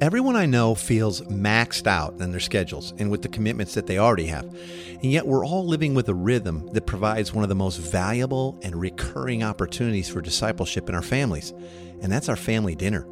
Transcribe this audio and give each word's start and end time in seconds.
Everyone 0.00 0.34
I 0.34 0.46
know 0.46 0.74
feels 0.74 1.20
maxed 1.22 1.86
out 1.86 2.18
in 2.22 2.30
their 2.30 2.40
schedules 2.40 2.94
and 2.96 3.10
with 3.10 3.20
the 3.20 3.28
commitments 3.28 3.74
that 3.74 3.86
they 3.86 3.98
already 3.98 4.28
have. 4.28 4.46
And 4.46 5.12
yet 5.12 5.26
we're 5.26 5.44
all 5.44 5.66
living 5.66 5.92
with 5.92 6.08
a 6.08 6.14
rhythm 6.14 6.66
that 6.72 6.86
provides 6.86 7.34
one 7.34 7.42
of 7.42 7.50
the 7.50 7.54
most 7.54 7.76
valuable 7.76 8.58
and 8.62 8.74
recurring 8.74 9.42
opportunities 9.42 10.08
for 10.08 10.22
discipleship 10.22 10.88
in 10.88 10.94
our 10.94 11.02
families. 11.02 11.52
And 12.00 12.10
that's 12.10 12.30
our 12.30 12.36
family 12.36 12.74
dinner. 12.74 13.06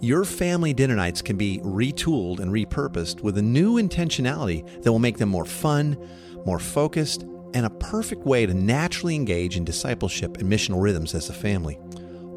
Your 0.00 0.26
family 0.26 0.74
dinner 0.74 0.96
nights 0.96 1.22
can 1.22 1.38
be 1.38 1.60
retooled 1.64 2.40
and 2.40 2.52
repurposed 2.52 3.22
with 3.22 3.38
a 3.38 3.42
new 3.42 3.76
intentionality 3.76 4.82
that 4.82 4.92
will 4.92 4.98
make 4.98 5.16
them 5.16 5.30
more 5.30 5.46
fun, 5.46 5.96
more 6.44 6.58
focused, 6.58 7.22
and 7.54 7.64
a 7.64 7.70
perfect 7.70 8.26
way 8.26 8.44
to 8.44 8.52
naturally 8.52 9.14
engage 9.14 9.56
in 9.56 9.64
discipleship 9.64 10.36
and 10.36 10.52
missional 10.52 10.82
rhythms 10.82 11.14
as 11.14 11.30
a 11.30 11.32
family, 11.32 11.78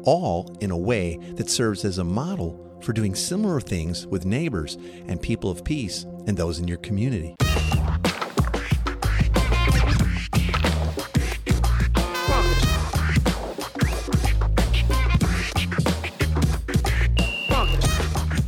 all 0.04 0.56
in 0.62 0.70
a 0.70 0.78
way 0.78 1.18
that 1.34 1.50
serves 1.50 1.84
as 1.84 1.98
a 1.98 2.04
model 2.04 2.71
for 2.82 2.92
doing 2.92 3.14
similar 3.14 3.60
things 3.60 4.06
with 4.06 4.26
neighbors 4.26 4.76
and 5.06 5.20
people 5.20 5.50
of 5.50 5.64
peace 5.64 6.04
and 6.26 6.36
those 6.36 6.58
in 6.58 6.68
your 6.68 6.78
community. 6.78 7.34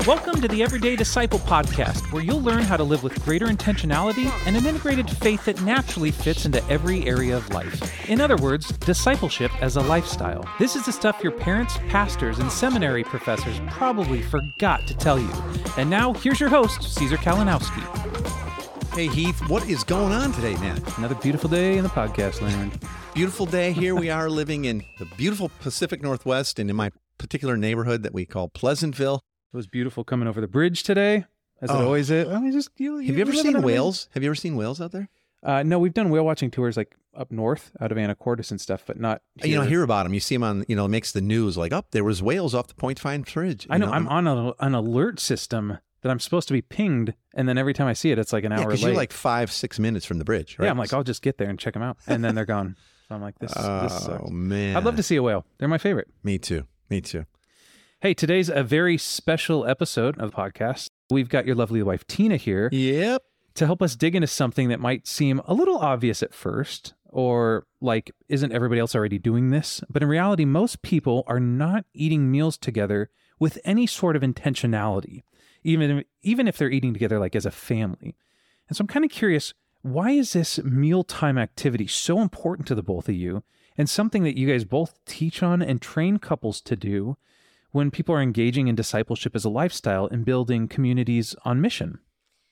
Welcome 0.06 0.42
to 0.42 0.48
the 0.48 0.62
Everyday 0.62 0.96
Disciple 0.96 1.38
podcast, 1.38 2.12
where 2.12 2.22
you'll 2.22 2.42
learn 2.42 2.62
how 2.62 2.76
to 2.76 2.84
live 2.84 3.02
with 3.02 3.24
greater 3.24 3.46
intentionality 3.46 4.26
and 4.46 4.54
an 4.54 4.66
integrated 4.66 5.08
faith 5.08 5.46
that 5.46 5.62
naturally 5.62 6.10
fits 6.10 6.44
into 6.44 6.62
every 6.68 7.06
area 7.06 7.34
of 7.34 7.48
life. 7.54 8.10
In 8.10 8.20
other 8.20 8.36
words, 8.36 8.70
discipleship 8.72 9.50
as 9.62 9.76
a 9.76 9.80
lifestyle. 9.80 10.46
This 10.58 10.76
is 10.76 10.84
the 10.84 10.92
stuff 10.92 11.22
your 11.22 11.32
parents, 11.32 11.78
pastors, 11.88 12.38
and 12.38 12.52
seminary 12.52 13.02
professors 13.02 13.58
probably 13.70 14.20
forgot 14.20 14.86
to 14.88 14.94
tell 14.94 15.18
you. 15.18 15.30
And 15.78 15.88
now, 15.88 16.12
here's 16.12 16.38
your 16.38 16.50
host, 16.50 16.82
Caesar 16.82 17.16
Kalinowski. 17.16 17.82
Hey 18.94 19.08
Heath, 19.08 19.40
what 19.48 19.66
is 19.70 19.84
going 19.84 20.12
on 20.12 20.32
today, 20.32 20.54
man? 20.56 20.82
Another 20.98 21.14
beautiful 21.14 21.48
day 21.48 21.78
in 21.78 21.82
the 21.82 21.88
podcast 21.88 22.42
land. 22.42 22.78
Beautiful 23.14 23.46
day. 23.46 23.72
Here 23.72 23.94
we 23.94 24.10
are 24.10 24.28
living 24.28 24.66
in 24.66 24.84
the 24.98 25.06
beautiful 25.16 25.50
Pacific 25.60 26.02
Northwest 26.02 26.58
and 26.58 26.68
in 26.68 26.76
my 26.76 26.90
particular 27.16 27.56
neighborhood 27.56 28.02
that 28.02 28.12
we 28.12 28.26
call 28.26 28.50
Pleasantville. 28.50 29.22
It 29.54 29.56
was 29.56 29.66
beautiful 29.68 30.02
coming 30.02 30.26
over 30.26 30.40
the 30.40 30.48
bridge 30.48 30.82
today, 30.82 31.26
as 31.62 31.70
it 31.70 31.74
Oh. 31.74 31.84
always 31.86 32.10
is. 32.10 32.28
I 32.28 32.40
mean, 32.40 32.50
just, 32.50 32.70
you, 32.76 32.96
Have 32.98 33.14
you 33.14 33.20
ever 33.20 33.32
seen 33.32 33.54
in 33.54 33.62
a- 33.62 33.66
whales? 33.66 34.08
Have 34.12 34.24
you 34.24 34.28
ever 34.28 34.34
seen 34.34 34.56
whales 34.56 34.80
out 34.80 34.90
there? 34.90 35.08
Uh, 35.44 35.62
no, 35.62 35.78
we've 35.78 35.94
done 35.94 36.10
whale 36.10 36.24
watching 36.24 36.50
tours 36.50 36.76
like 36.76 36.96
up 37.14 37.30
north 37.30 37.70
out 37.80 37.92
of 37.92 37.98
Anacortes 37.98 38.50
and 38.50 38.60
stuff, 38.60 38.82
but 38.84 38.98
not. 38.98 39.22
You 39.44 39.54
know, 39.54 39.60
here. 39.60 39.70
hear 39.70 39.82
about 39.84 40.04
them. 40.04 40.12
You 40.14 40.18
see 40.18 40.34
them 40.34 40.42
on, 40.42 40.64
you 40.66 40.74
know, 40.74 40.86
it 40.86 40.88
makes 40.88 41.12
the 41.12 41.20
news 41.20 41.56
like, 41.56 41.72
up 41.72 41.92
there 41.92 42.02
was 42.02 42.20
whales 42.20 42.52
off 42.52 42.66
the 42.66 42.74
Point 42.74 42.98
Fine 42.98 43.22
Bridge. 43.32 43.66
I 43.70 43.76
You 43.76 43.80
know, 43.86 43.92
I'm 43.92 44.08
on 44.08 44.26
a, 44.26 44.54
an 44.58 44.74
alert 44.74 45.20
system 45.20 45.78
that 46.00 46.10
I'm 46.10 46.18
supposed 46.18 46.48
to 46.48 46.52
be 46.54 46.60
pinged, 46.62 47.14
and 47.34 47.48
then 47.48 47.56
every 47.56 47.74
time 47.74 47.86
I 47.86 47.92
see 47.92 48.10
it, 48.10 48.18
it's 48.18 48.32
like 48.32 48.42
an 48.42 48.50
Yeah, 48.50 48.58
hour 48.58 48.66
because 48.66 48.82
late. 48.82 48.88
you're 48.90 48.96
like 48.96 49.12
five, 49.12 49.52
six 49.52 49.78
minutes 49.78 50.04
from 50.04 50.18
the 50.18 50.24
bridge, 50.24 50.58
right? 50.58 50.64
yeah, 50.66 50.70
I'm 50.72 50.78
like, 50.78 50.92
I'll 50.92 51.04
just 51.04 51.22
get 51.22 51.38
there 51.38 51.48
and 51.48 51.58
check 51.60 51.74
them 51.74 51.82
out, 51.82 51.98
and 52.08 52.24
then 52.24 52.34
they're 52.34 52.44
gone. 52.44 52.74
So 53.08 53.14
I'm 53.14 53.22
like, 53.22 53.38
this, 53.38 53.52
this 53.52 53.62
oh 53.64 53.88
sucks. 53.88 54.30
man, 54.30 54.76
I'd 54.76 54.82
love 54.84 54.96
to 54.96 55.02
see 55.04 55.14
a 55.16 55.22
whale. 55.22 55.46
They're 55.58 55.68
my 55.68 55.78
favorite. 55.78 56.08
Me 56.24 56.38
too. 56.38 56.66
Me 56.90 57.00
too. 57.00 57.26
Hey, 58.04 58.12
today's 58.12 58.50
a 58.50 58.62
very 58.62 58.98
special 58.98 59.64
episode 59.64 60.18
of 60.18 60.30
the 60.30 60.36
podcast. 60.36 60.90
We've 61.08 61.30
got 61.30 61.46
your 61.46 61.54
lovely 61.54 61.82
wife 61.82 62.06
Tina 62.06 62.36
here 62.36 62.68
Yep. 62.70 63.22
to 63.54 63.64
help 63.64 63.80
us 63.80 63.96
dig 63.96 64.14
into 64.14 64.26
something 64.26 64.68
that 64.68 64.78
might 64.78 65.06
seem 65.06 65.40
a 65.46 65.54
little 65.54 65.78
obvious 65.78 66.22
at 66.22 66.34
first, 66.34 66.92
or 67.08 67.66
like, 67.80 68.10
isn't 68.28 68.52
everybody 68.52 68.78
else 68.78 68.94
already 68.94 69.18
doing 69.18 69.48
this? 69.48 69.80
But 69.88 70.02
in 70.02 70.10
reality, 70.10 70.44
most 70.44 70.82
people 70.82 71.24
are 71.26 71.40
not 71.40 71.86
eating 71.94 72.30
meals 72.30 72.58
together 72.58 73.08
with 73.38 73.58
any 73.64 73.86
sort 73.86 74.16
of 74.16 74.22
intentionality, 74.22 75.22
even 75.62 76.00
if, 76.00 76.04
even 76.20 76.46
if 76.46 76.58
they're 76.58 76.70
eating 76.70 76.92
together 76.92 77.18
like 77.18 77.34
as 77.34 77.46
a 77.46 77.50
family. 77.50 78.18
And 78.68 78.76
so 78.76 78.82
I'm 78.82 78.88
kind 78.88 79.06
of 79.06 79.10
curious, 79.10 79.54
why 79.80 80.10
is 80.10 80.34
this 80.34 80.62
mealtime 80.62 81.38
activity 81.38 81.86
so 81.86 82.20
important 82.20 82.68
to 82.68 82.74
the 82.74 82.82
both 82.82 83.08
of 83.08 83.14
you, 83.14 83.44
and 83.78 83.88
something 83.88 84.24
that 84.24 84.36
you 84.36 84.46
guys 84.46 84.66
both 84.66 85.02
teach 85.06 85.42
on 85.42 85.62
and 85.62 85.80
train 85.80 86.18
couples 86.18 86.60
to 86.60 86.76
do 86.76 87.16
when 87.74 87.90
people 87.90 88.14
are 88.14 88.22
engaging 88.22 88.68
in 88.68 88.76
discipleship 88.76 89.34
as 89.34 89.44
a 89.44 89.48
lifestyle 89.48 90.06
and 90.06 90.24
building 90.24 90.68
communities 90.68 91.34
on 91.44 91.60
mission? 91.60 91.98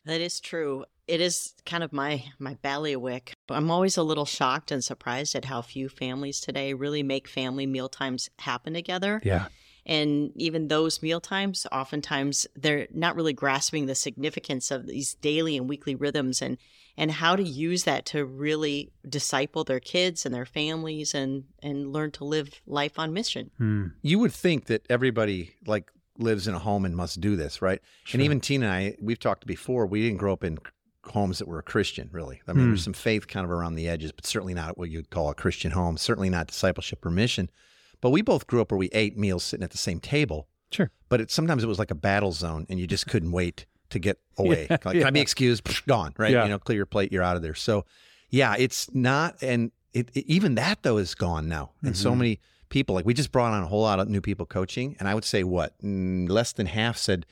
That 0.04 0.20
is 0.20 0.40
true. 0.40 0.84
It 1.06 1.20
is 1.20 1.54
kind 1.64 1.84
of 1.84 1.92
my 1.92 2.24
my 2.40 2.54
bailiwick. 2.60 3.32
I'm 3.48 3.70
always 3.70 3.96
a 3.96 4.02
little 4.02 4.24
shocked 4.24 4.72
and 4.72 4.82
surprised 4.82 5.36
at 5.36 5.44
how 5.44 5.62
few 5.62 5.88
families 5.88 6.40
today 6.40 6.74
really 6.74 7.04
make 7.04 7.28
family 7.28 7.66
meal 7.66 7.88
times 7.88 8.30
happen 8.40 8.74
together. 8.74 9.20
Yeah. 9.22 9.46
And 9.86 10.32
even 10.34 10.66
those 10.66 11.02
meal 11.02 11.20
times, 11.20 11.68
oftentimes 11.70 12.48
they're 12.56 12.88
not 12.92 13.14
really 13.14 13.32
grasping 13.32 13.86
the 13.86 13.94
significance 13.94 14.72
of 14.72 14.88
these 14.88 15.14
daily 15.14 15.56
and 15.56 15.68
weekly 15.68 15.94
rhythms 15.94 16.42
and 16.42 16.58
and 16.96 17.10
how 17.10 17.36
to 17.36 17.42
use 17.42 17.84
that 17.84 18.04
to 18.06 18.24
really 18.24 18.92
disciple 19.08 19.64
their 19.64 19.80
kids 19.80 20.26
and 20.26 20.34
their 20.34 20.44
families 20.46 21.14
and 21.14 21.44
and 21.62 21.92
learn 21.92 22.10
to 22.12 22.24
live 22.24 22.60
life 22.66 22.98
on 22.98 23.12
mission. 23.12 23.50
Hmm. 23.58 23.86
You 24.02 24.18
would 24.18 24.32
think 24.32 24.66
that 24.66 24.84
everybody 24.90 25.54
like 25.66 25.90
lives 26.18 26.46
in 26.46 26.54
a 26.54 26.58
home 26.58 26.84
and 26.84 26.94
must 26.94 27.20
do 27.20 27.36
this, 27.36 27.62
right? 27.62 27.80
Sure. 28.04 28.18
And 28.18 28.24
even 28.24 28.40
Tina 28.40 28.66
and 28.66 28.74
I, 28.74 28.96
we've 29.00 29.18
talked 29.18 29.46
before. 29.46 29.86
We 29.86 30.02
didn't 30.02 30.18
grow 30.18 30.32
up 30.34 30.44
in 30.44 30.58
homes 31.06 31.38
that 31.38 31.48
were 31.48 31.60
Christian, 31.62 32.08
really. 32.12 32.40
I 32.46 32.52
mean, 32.52 32.64
Hmm. 32.64 32.70
there's 32.70 32.84
some 32.84 32.92
faith 32.92 33.26
kind 33.26 33.44
of 33.44 33.50
around 33.50 33.74
the 33.74 33.88
edges, 33.88 34.12
but 34.12 34.26
certainly 34.26 34.54
not 34.54 34.76
what 34.78 34.90
you'd 34.90 35.10
call 35.10 35.30
a 35.30 35.34
Christian 35.34 35.72
home. 35.72 35.96
Certainly 35.96 36.30
not 36.30 36.46
discipleship 36.48 37.04
or 37.04 37.10
mission. 37.10 37.50
But 38.00 38.10
we 38.10 38.20
both 38.22 38.46
grew 38.46 38.60
up 38.60 38.70
where 38.70 38.78
we 38.78 38.88
ate 38.92 39.16
meals 39.16 39.42
sitting 39.42 39.64
at 39.64 39.70
the 39.70 39.78
same 39.78 39.98
table. 40.00 40.48
Sure. 40.70 40.90
But 41.08 41.20
it, 41.20 41.30
sometimes 41.30 41.64
it 41.64 41.66
was 41.68 41.78
like 41.78 41.90
a 41.90 41.94
battle 41.96 42.32
zone, 42.32 42.66
and 42.68 42.78
you 42.78 42.86
just 42.86 43.06
couldn't 43.06 43.32
wait 43.32 43.66
to 43.92 43.98
get 43.98 44.18
away. 44.36 44.66
Yeah, 44.68 44.76
like, 44.84 44.98
Can 44.98 45.04
I 45.06 45.10
be 45.10 45.20
excused? 45.20 45.64
Psh, 45.64 45.86
Gone, 45.86 46.12
right? 46.18 46.32
Yeah. 46.32 46.42
You 46.44 46.50
know, 46.50 46.58
clear 46.58 46.76
your 46.76 46.86
plate, 46.86 47.12
you're 47.12 47.22
out 47.22 47.36
of 47.36 47.42
there. 47.42 47.54
So, 47.54 47.84
yeah, 48.30 48.54
it's 48.58 48.92
not, 48.94 49.36
and 49.42 49.70
it, 49.94 50.10
it- 50.14 50.26
even 50.26 50.54
that 50.56 50.82
though 50.82 50.98
is 50.98 51.14
gone 51.14 51.48
now. 51.48 51.70
And 51.82 51.96
so 51.96 52.10
Mhm. 52.12 52.18
many 52.18 52.40
people, 52.70 52.94
like 52.94 53.04
we 53.04 53.14
just 53.14 53.30
brought 53.32 53.52
on 53.52 53.62
a 53.62 53.66
whole 53.66 53.82
lot 53.82 54.00
of 54.00 54.08
new 54.08 54.20
people 54.20 54.46
coaching, 54.46 54.96
and 54.98 55.08
I 55.08 55.14
would 55.14 55.24
say 55.24 55.44
what 55.44 55.74
mm, 55.82 56.28
less 56.28 56.52
than 56.52 56.66
half 56.66 56.96
said 56.96 57.26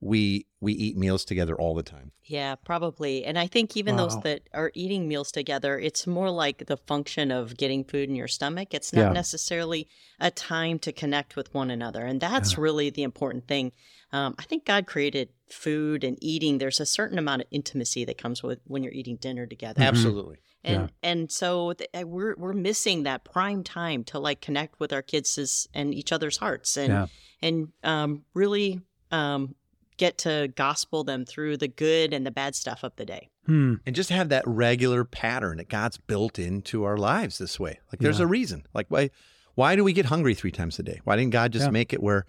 we 0.00 0.46
we 0.60 0.72
eat 0.72 0.96
meals 0.96 1.24
together 1.24 1.54
all 1.56 1.74
the 1.74 1.82
time. 1.82 2.10
Yeah, 2.24 2.56
probably. 2.56 3.24
And 3.24 3.38
I 3.38 3.46
think 3.46 3.76
even 3.76 3.96
those 3.96 4.18
that 4.22 4.42
are 4.52 4.72
eating 4.74 5.06
meals 5.06 5.30
together, 5.30 5.78
it's 5.78 6.04
more 6.06 6.30
like 6.30 6.66
the 6.66 6.76
function 6.76 7.30
of 7.30 7.56
getting 7.56 7.84
food 7.84 8.08
in 8.08 8.16
your 8.16 8.26
stomach. 8.28 8.74
It's 8.74 8.92
not 8.92 9.00
Yeah. 9.02 9.12
necessarily 9.12 9.88
a 10.18 10.30
time 10.32 10.78
to 10.80 10.92
connect 10.92 11.36
with 11.36 11.54
one 11.54 11.70
another. 11.70 12.04
And 12.04 12.20
that's 12.20 12.58
really 12.58 12.90
the 12.90 13.04
important 13.04 13.46
thing. 13.46 13.70
Um, 14.12 14.34
I 14.38 14.42
think 14.44 14.64
God 14.64 14.86
created 14.86 15.28
food 15.48 16.02
and 16.02 16.18
eating. 16.20 16.58
There's 16.58 16.80
a 16.80 16.86
certain 16.86 17.18
amount 17.18 17.42
of 17.42 17.48
intimacy 17.52 18.04
that 18.06 18.18
comes 18.18 18.42
with 18.42 18.58
when 18.64 18.82
you're 18.82 18.92
eating 18.92 19.16
dinner 19.16 19.46
together. 19.46 19.82
Absolutely. 19.82 20.38
And 20.64 20.90
and 21.04 21.30
so 21.30 21.72
th- 21.74 21.88
uh, 21.94 22.04
we're 22.06 22.34
we're 22.36 22.52
missing 22.52 23.04
that 23.04 23.22
prime 23.24 23.62
time 23.62 24.02
to 24.04 24.18
like 24.18 24.40
connect 24.40 24.80
with 24.80 24.92
our 24.92 25.02
kids' 25.02 25.68
and 25.72 25.94
each 25.94 26.10
other's 26.10 26.38
hearts 26.38 26.76
and 26.76 26.88
Yeah. 26.88 27.06
and 27.40 27.68
um, 27.84 28.24
really 28.34 28.80
um, 29.12 29.54
get 29.98 30.16
to 30.18 30.50
gospel 30.56 31.04
them 31.04 31.24
through 31.26 31.58
the 31.58 31.68
good 31.68 32.14
and 32.14 32.24
the 32.24 32.30
bad 32.30 32.54
stuff 32.54 32.82
of 32.82 32.96
the 32.96 33.04
day. 33.04 33.28
Hmm. 33.46 33.74
and 33.86 33.96
just 33.96 34.10
have 34.10 34.28
that 34.28 34.44
regular 34.46 35.04
pattern 35.04 35.56
that 35.56 35.68
God's 35.70 35.96
built 35.96 36.38
into 36.38 36.84
our 36.84 36.96
lives 36.98 37.38
this 37.38 37.58
way. 37.58 37.80
Like 37.90 38.00
there's 38.00 38.18
Yeah. 38.18 38.24
a 38.24 38.28
reason. 38.28 38.66
Like 38.74 38.86
why 38.90 39.10
why 39.54 39.74
do 39.74 39.82
we 39.82 39.92
get 39.94 40.06
hungry 40.06 40.34
three 40.34 40.52
times 40.52 40.78
a 40.78 40.82
day? 40.82 41.00
Why 41.04 41.16
didn't 41.16 41.32
God 41.32 41.52
just 41.52 41.64
Yeah. 41.66 41.70
make 41.70 41.92
it 41.94 42.02
where 42.02 42.26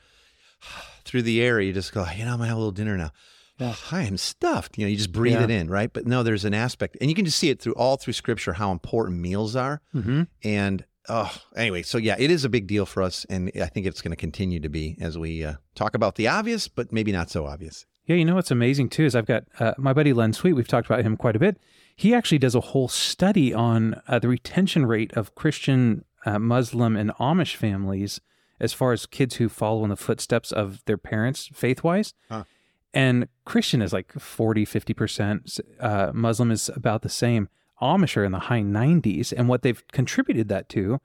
through 1.06 1.24
the 1.24 1.42
air 1.42 1.60
you 1.60 1.74
just 1.74 1.94
go, 1.94 2.06
you 2.16 2.26
know, 2.26 2.32
I'm 2.32 2.38
gonna 2.38 2.48
have 2.48 2.58
a 2.58 2.60
little 2.60 2.72
dinner 2.72 2.98
now. 2.98 3.12
Yeah. 3.58 3.76
I 3.92 4.04
am 4.04 4.16
stuffed. 4.18 4.78
You 4.78 4.86
know, 4.86 4.90
you 4.90 4.98
just 4.98 5.12
breathe 5.12 5.34
Yeah. 5.34 5.44
it 5.44 5.52
in, 5.52 5.70
right? 5.70 5.92
But 5.92 6.08
no, 6.08 6.24
there's 6.24 6.46
an 6.46 6.54
aspect, 6.54 6.98
and 7.02 7.10
you 7.10 7.16
can 7.16 7.26
just 7.26 7.38
see 7.38 7.50
it 7.50 7.62
through 7.62 7.74
all 7.74 7.98
through 7.98 8.14
Scripture 8.14 8.54
how 8.54 8.72
important 8.72 9.20
meals 9.20 9.56
are. 9.56 9.82
hmm 9.92 10.24
And 10.44 10.86
oh, 11.10 11.36
anyway, 11.56 11.82
so 11.82 11.98
yeah, 11.98 12.16
it 12.18 12.32
is 12.32 12.46
a 12.46 12.50
big 12.50 12.68
deal 12.68 12.86
for 12.86 13.04
us, 13.04 13.26
and 13.30 13.52
I 13.62 13.66
think 13.66 13.86
it's 13.86 14.02
going 14.02 14.12
to 14.12 14.18
continue 14.18 14.60
to 14.60 14.70
be 14.70 14.98
as 15.02 15.18
we 15.18 15.44
uh, 15.44 15.56
talk 15.76 15.96
about 15.96 16.16
the 16.16 16.28
obvious, 16.28 16.68
but 16.68 16.92
maybe 16.92 17.12
not 17.12 17.30
so 17.30 17.46
obvious. 17.46 17.86
Yeah, 18.06 18.16
you 18.16 18.26
know 18.26 18.36
what's 18.36 18.52
amazing 18.52 18.90
too 18.90 19.06
is 19.06 19.16
I've 19.16 19.26
got 19.26 19.44
uh, 19.60 19.74
my 19.78 19.94
buddy 19.94 20.14
Len 20.14 20.34
Sweet. 20.34 20.54
We've 20.54 20.68
talked 20.68 20.88
about 20.88 21.04
him 21.04 21.18
quite 21.18 21.36
a 21.36 21.40
bit. 21.40 21.60
He 21.96 22.14
actually 22.14 22.40
does 22.40 22.56
a 22.56 22.62
whole 22.62 22.88
study 22.88 23.54
on 23.54 24.02
uh, 24.08 24.20
the 24.20 24.30
retention 24.30 24.86
rate 24.86 25.14
of 25.14 25.36
Christian, 25.36 26.06
uh, 26.26 26.40
Muslim, 26.40 26.96
and 26.96 27.12
Amish 27.20 27.56
families 27.56 28.22
as 28.60 28.74
far 28.74 28.94
as 28.94 29.06
kids 29.06 29.36
who 29.36 29.50
follow 29.50 29.84
in 29.84 29.90
the 29.90 29.96
footsteps 29.96 30.52
of 30.52 30.84
their 30.86 30.98
parents 30.98 31.50
faith 31.54 31.84
wise. 31.84 32.14
Huh. 32.30 32.46
And 32.94 33.28
Christian 33.46 33.82
is 33.82 33.94
like 33.94 34.12
40, 34.14 34.66
50%. 34.66 35.60
Uh, 35.80 36.12
Muslim 36.14 36.52
is 36.52 36.70
about 36.76 37.02
the 37.04 37.10
same. 37.10 37.50
Amish 37.82 38.18
are 38.18 38.24
in 38.24 38.32
the 38.32 38.40
high 38.40 38.62
90s. 38.62 39.34
And 39.36 39.48
what 39.48 39.62
they've 39.62 39.82
contributed 39.92 40.48
that 40.50 40.70
to 40.70 41.00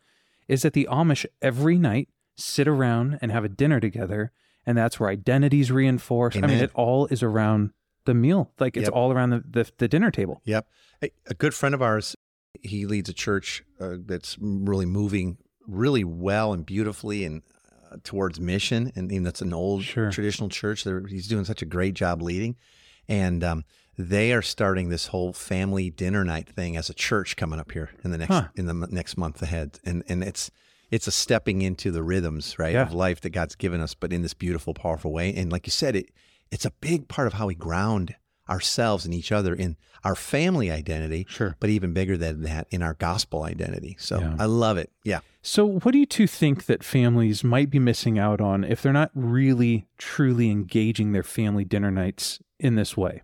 is 0.49 0.63
that 0.63 0.73
the 0.73 0.89
Amish 0.91 1.25
every 1.41 1.79
night 1.79 2.09
sit 2.37 2.67
around 2.69 3.19
and 3.23 3.31
have 3.33 3.45
a 3.45 3.49
dinner 3.49 3.81
together. 3.81 4.33
And 4.67 4.77
that's 4.77 4.99
where 4.99 5.09
identities 5.11 5.71
reinforced. 5.71 6.37
I 6.37 6.47
mean, 6.47 6.59
it 6.59 6.71
all 6.75 7.07
is 7.07 7.23
around 7.23 7.71
the 8.07 8.15
meal. 8.15 8.53
Like 8.59 8.77
it's 8.77 8.85
Yep. 8.85 8.93
all 8.95 9.13
around 9.13 9.31
the, 9.31 9.45
the, 9.49 9.71
the 9.79 9.89
dinner 9.89 10.11
table. 10.11 10.41
Yep. 10.45 10.67
A, 11.03 11.11
a 11.29 11.35
good 11.35 11.55
friend 11.55 11.75
of 11.75 11.83
ours, 11.83 12.17
he 12.63 12.87
leads 12.87 13.09
a 13.09 13.13
church 13.15 13.63
uh, 13.81 13.97
that's 14.05 14.37
really 14.41 14.87
moving 14.87 15.39
really 15.67 16.05
well 16.05 16.53
and 16.53 16.67
beautifully 16.67 17.25
and 17.25 17.43
towards 18.03 18.41
mission, 18.41 18.91
and 18.97 19.09
know, 19.11 19.25
that's 19.25 19.41
an 19.41 19.53
old 19.53 19.85
Sure. 19.85 20.11
traditional 20.11 20.49
church. 20.49 20.83
They're, 20.85 21.07
he's 21.07 21.29
doing 21.29 21.45
such 21.45 21.63
a 21.63 21.65
great 21.67 21.95
job 21.95 22.23
leading, 22.23 22.57
and 23.09 23.45
um, 23.45 23.65
they 23.97 24.33
are 24.33 24.43
starting 24.43 24.89
this 24.89 25.09
whole 25.09 25.33
family 25.33 25.91
dinner 25.91 26.25
night 26.25 26.49
thing 26.49 26.77
as 26.77 26.89
a 26.91 26.95
church 26.95 27.37
coming 27.37 27.59
up 27.61 27.73
here 27.73 27.91
in 28.03 28.11
the 28.11 28.19
next 28.19 28.33
Huh. 28.33 28.49
in 28.57 28.67
the 28.67 28.71
m- 28.71 28.87
next 28.91 29.17
month 29.17 29.41
ahead, 29.43 29.79
and 29.85 30.03
and 30.09 30.23
it's 30.25 30.51
it's 30.91 31.07
a 31.07 31.11
stepping 31.13 31.63
into 31.63 31.91
the 31.91 32.03
rhythms 32.03 32.59
right 32.59 32.75
Yeah. 32.75 32.83
of 32.83 32.93
life 32.93 33.21
that 33.23 33.31
God's 33.31 33.55
given 33.57 33.81
us, 33.81 33.95
but 33.95 34.13
in 34.13 34.23
this 34.23 34.35
beautiful, 34.35 34.75
powerful 34.75 35.13
way. 35.13 35.33
And 35.35 35.51
like 35.51 35.67
you 35.67 35.71
said, 35.73 35.97
it 35.97 36.11
it's 36.51 36.65
a 36.65 36.71
big 36.81 37.09
part 37.09 37.27
of 37.27 37.33
how 37.35 37.47
we 37.47 37.55
ground 37.55 38.15
ourselves 38.49 39.05
and 39.07 39.15
each 39.15 39.33
other 39.33 39.55
in 39.55 39.77
our 40.05 40.15
family 40.15 40.71
identity, 40.71 41.25
Sure. 41.31 41.57
but 41.61 41.71
even 41.71 41.95
bigger 41.95 42.17
than 42.19 42.43
that 42.43 42.67
in 42.71 42.83
our 42.83 42.93
gospel 42.95 43.43
identity. 43.45 43.97
So 43.99 44.21
Yeah. 44.21 44.37
I 44.39 44.45
love 44.45 44.77
it. 44.77 44.93
Yeah. 45.03 45.21
So, 45.41 45.65
what 45.67 45.93
do 45.93 45.99
you 45.99 46.05
two 46.07 46.27
think 46.27 46.67
that 46.67 46.85
families 46.85 47.43
might 47.43 47.71
be 47.71 47.79
missing 47.79 48.19
out 48.19 48.41
on 48.41 48.63
if 48.65 48.83
they're 48.83 48.93
not 48.93 49.11
really, 49.15 49.87
truly 49.99 50.51
engaging 50.51 51.13
their 51.13 51.23
family 51.23 51.65
dinner 51.65 51.91
nights 51.91 52.39
in 52.61 52.75
this 52.77 52.97
way? 52.97 53.23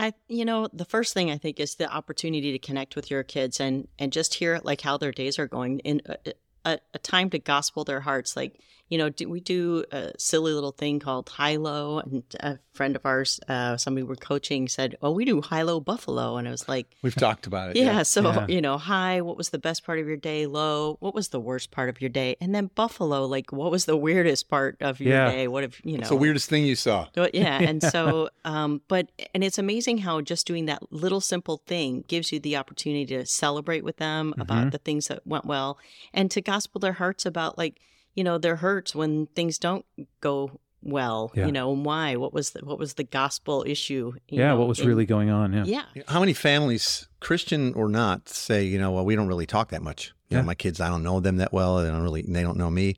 I, 0.00 0.14
you 0.28 0.46
know, 0.46 0.66
the 0.72 0.86
first 0.86 1.12
thing 1.12 1.30
I 1.30 1.36
think 1.36 1.60
is 1.60 1.74
the 1.74 1.92
opportunity 1.92 2.52
to 2.52 2.58
connect 2.58 2.96
with 2.96 3.10
your 3.10 3.22
kids 3.22 3.60
and 3.60 3.86
and 3.98 4.12
just 4.12 4.34
hear 4.34 4.58
like 4.62 4.80
how 4.80 4.96
their 4.96 5.12
days 5.12 5.38
are 5.38 5.46
going 5.46 5.80
in 5.80 6.00
a, 6.06 6.32
a, 6.64 6.78
a 6.94 6.98
time 6.98 7.28
to 7.30 7.38
gospel 7.38 7.84
their 7.84 8.00
hearts. 8.00 8.34
Like, 8.34 8.60
you 8.90 8.98
know, 8.98 9.08
do, 9.08 9.28
we 9.28 9.40
do 9.40 9.84
a 9.92 10.12
silly 10.18 10.52
little 10.52 10.72
thing 10.72 10.98
called 10.98 11.28
high 11.30 11.56
low, 11.56 12.00
and 12.00 12.22
a 12.40 12.58
friend 12.74 12.96
of 12.96 13.06
ours, 13.06 13.38
uh, 13.48 13.76
somebody 13.76 14.02
we're 14.02 14.16
coaching, 14.16 14.68
said, 14.68 14.96
"Oh, 15.00 15.12
we 15.12 15.24
do 15.24 15.40
high 15.40 15.62
low 15.62 15.80
buffalo," 15.80 16.36
and 16.36 16.46
I 16.46 16.50
was 16.50 16.68
like. 16.68 16.86
We've 17.00 17.14
talked 17.14 17.46
about 17.46 17.70
it. 17.70 17.76
Yeah, 17.76 18.02
so 18.02 18.22
Yeah. 18.24 18.46
you 18.48 18.60
know, 18.60 18.76
high, 18.78 19.20
what 19.22 19.36
was 19.36 19.50
the 19.50 19.58
best 19.58 19.84
part 19.84 19.98
of 20.00 20.06
your 20.08 20.16
day? 20.16 20.46
Low, 20.46 20.96
what 21.00 21.14
was 21.14 21.28
the 21.28 21.40
worst 21.40 21.70
part 21.70 21.88
of 21.88 22.00
your 22.00 22.10
day? 22.10 22.36
And 22.40 22.52
then 22.54 22.68
buffalo, 22.74 23.24
like 23.26 23.52
what 23.52 23.70
was 23.70 23.84
the 23.84 23.96
weirdest 23.96 24.48
part 24.48 24.76
of 24.80 25.00
your 25.00 25.14
Yeah. 25.14 25.30
day? 25.30 25.48
What 25.48 25.64
if 25.64 25.80
you 25.84 25.92
know 25.92 26.00
It's 26.00 26.08
the 26.08 26.16
weirdest 26.16 26.50
thing 26.50 26.64
you 26.66 26.74
saw. 26.74 27.06
but 27.14 27.34
yeah, 27.34 27.58
and 27.70 27.82
so, 27.82 28.28
um, 28.44 28.80
but 28.88 29.10
and 29.34 29.44
it's 29.44 29.58
amazing 29.58 29.98
how 29.98 30.20
just 30.20 30.46
doing 30.48 30.66
that 30.66 30.82
little 30.92 31.20
simple 31.20 31.62
thing 31.66 32.04
gives 32.08 32.32
you 32.32 32.40
the 32.40 32.56
opportunity 32.56 33.06
to 33.06 33.24
celebrate 33.24 33.84
with 33.84 33.98
them 33.98 34.34
Mhm. 34.36 34.42
about 34.42 34.72
the 34.72 34.78
things 34.78 35.06
that 35.08 35.24
went 35.26 35.44
well, 35.46 35.78
and 36.12 36.28
to 36.32 36.40
gospel 36.40 36.80
their 36.80 36.94
hearts 36.94 37.24
about 37.24 37.56
like 37.56 37.78
you 38.14 38.24
know 38.24 38.38
their 38.38 38.56
hurts 38.56 38.94
when 38.94 39.26
things 39.28 39.58
don't 39.58 39.84
go 40.20 40.60
well. 40.82 41.30
Yeah. 41.34 41.46
You 41.46 41.52
know 41.52 41.72
and 41.72 41.84
why? 41.84 42.16
What 42.16 42.32
was 42.32 42.50
the 42.50 42.60
what 42.64 42.78
was 42.78 42.94
the 42.94 43.04
gospel 43.04 43.64
issue? 43.66 44.12
you 44.28 44.38
yeah, 44.40 44.48
know, 44.48 44.56
what 44.58 44.68
was 44.68 44.78
and- 44.78 44.88
really 44.88 45.06
going 45.06 45.30
on? 45.30 45.52
Yeah. 45.52 45.84
Yeah, 45.94 46.02
How 46.08 46.20
many 46.20 46.32
families, 46.32 47.08
Christian 47.20 47.74
or 47.74 47.88
not, 47.88 48.28
say, 48.28 48.64
you 48.64 48.78
know, 48.78 48.90
well, 48.92 49.04
we 49.04 49.14
don't 49.16 49.28
really 49.28 49.46
talk 49.46 49.70
that 49.70 49.82
much. 49.82 50.12
You 50.28 50.36
Yeah. 50.36 50.40
know, 50.42 50.46
my 50.46 50.54
kids, 50.54 50.80
I 50.80 50.88
don't 50.88 51.02
know 51.02 51.20
them 51.20 51.36
that 51.38 51.52
well. 51.52 51.76
They 51.82 51.88
don't 51.90 52.02
really, 52.02 52.22
they 52.22 52.42
don't 52.42 52.56
know 52.56 52.70
me. 52.70 52.96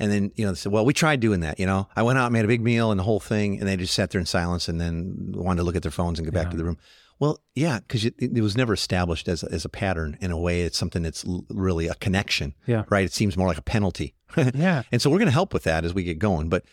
And 0.00 0.10
then, 0.10 0.32
you 0.34 0.46
know, 0.46 0.52
they 0.52 0.56
say, 0.56 0.70
well, 0.70 0.84
we 0.86 0.94
tried 0.94 1.20
doing 1.20 1.40
that. 1.40 1.60
You 1.60 1.66
know, 1.66 1.86
I 1.94 2.02
went 2.02 2.18
out, 2.18 2.24
and 2.26 2.32
made 2.32 2.44
a 2.46 2.48
big 2.48 2.62
meal 2.62 2.90
and 2.90 2.98
the 2.98 3.04
whole 3.04 3.20
thing, 3.20 3.58
and 3.60 3.68
they 3.68 3.76
just 3.76 3.92
sat 3.94 4.10
there 4.10 4.18
in 4.18 4.24
silence 4.26 4.66
and 4.66 4.80
then 4.80 5.32
wanted 5.36 5.58
to 5.58 5.62
look 5.64 5.76
at 5.76 5.82
their 5.82 5.90
phones 5.92 6.18
and 6.18 6.26
go 6.26 6.32
back 6.32 6.50
to 6.50 6.56
the 6.56 6.64
room. 6.64 6.78
Well, 7.18 7.38
yeah, 7.54 7.80
because 7.80 8.06
it, 8.06 8.14
it 8.18 8.40
was 8.40 8.56
never 8.56 8.72
established 8.72 9.28
as 9.28 9.42
a, 9.42 9.52
as 9.52 9.66
a 9.66 9.68
pattern 9.68 10.16
in 10.22 10.30
a 10.30 10.38
way. 10.38 10.62
It's 10.62 10.78
something 10.78 11.02
that's 11.02 11.22
l- 11.26 11.44
really 11.50 11.86
a 11.86 11.94
connection, 11.96 12.54
Yeah. 12.66 12.84
right? 12.88 13.04
It 13.04 13.12
seems 13.12 13.36
more 13.36 13.46
like 13.46 13.58
a 13.58 13.62
penalty. 13.62 14.14
Yeah. 14.36 14.82
And 14.92 15.00
so 15.00 15.10
we're 15.10 15.18
going 15.18 15.26
to 15.26 15.32
help 15.32 15.52
with 15.52 15.64
that 15.64 15.84
as 15.84 15.94
we 15.94 16.02
get 16.02 16.18
going. 16.18 16.48
But 16.48 16.64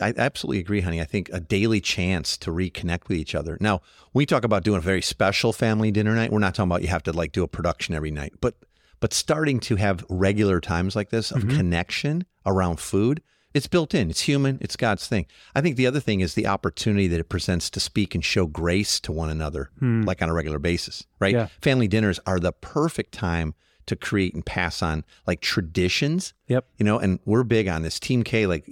I 0.00 0.14
absolutely 0.16 0.60
agree, 0.60 0.80
honey. 0.80 1.00
I 1.00 1.04
think 1.04 1.28
a 1.32 1.40
daily 1.40 1.80
chance 1.80 2.36
to 2.38 2.50
reconnect 2.50 3.08
with 3.08 3.18
each 3.18 3.34
other. 3.34 3.58
Now, 3.60 3.82
we 4.14 4.26
talk 4.26 4.44
about 4.44 4.64
doing 4.64 4.78
a 4.78 4.82
very 4.82 5.02
special 5.02 5.52
family 5.52 5.90
dinner 5.90 6.14
night. 6.14 6.32
We're 6.32 6.38
not 6.38 6.54
talking 6.54 6.70
about 6.70 6.82
you 6.82 6.88
have 6.88 7.02
to 7.04 7.12
like 7.12 7.32
do 7.32 7.42
a 7.42 7.48
production 7.48 7.94
every 7.94 8.10
night, 8.10 8.34
but 8.40 8.54
but 9.00 9.12
starting 9.12 9.60
to 9.60 9.76
have 9.76 10.04
regular 10.08 10.60
times 10.60 10.96
like 10.96 11.10
this 11.10 11.30
of 11.30 11.42
mm-hmm. 11.42 11.56
connection 11.56 12.24
around 12.44 12.80
food. 12.80 13.22
It's 13.54 13.66
built 13.66 13.94
in. 13.94 14.10
It's 14.10 14.22
human. 14.22 14.58
It's 14.60 14.76
God's 14.76 15.06
thing. 15.06 15.26
I 15.54 15.60
think 15.60 15.76
the 15.76 15.86
other 15.86 16.00
thing 16.00 16.20
is 16.20 16.34
the 16.34 16.46
opportunity 16.46 17.08
that 17.08 17.20
it 17.20 17.28
presents 17.28 17.70
to 17.70 17.80
speak 17.80 18.14
and 18.14 18.24
show 18.24 18.46
grace 18.46 19.00
to 19.00 19.12
one 19.12 19.30
another, 19.30 19.70
hmm. 19.78 20.02
like 20.02 20.20
on 20.20 20.28
a 20.28 20.34
regular 20.34 20.58
basis, 20.58 21.06
right? 21.18 21.34
Yeah. 21.34 21.48
Family 21.62 21.88
dinners 21.88 22.20
are 22.26 22.38
the 22.38 22.52
perfect 22.52 23.12
time 23.12 23.54
to 23.88 23.96
create 23.96 24.34
and 24.34 24.44
pass 24.46 24.82
on 24.82 25.04
like 25.26 25.40
traditions. 25.40 26.34
Yep. 26.46 26.66
you 26.78 26.84
know 26.84 26.98
and 26.98 27.18
we're 27.24 27.42
big 27.42 27.68
on 27.68 27.82
this. 27.82 27.98
Team 27.98 28.22
k 28.22 28.46
like 28.46 28.64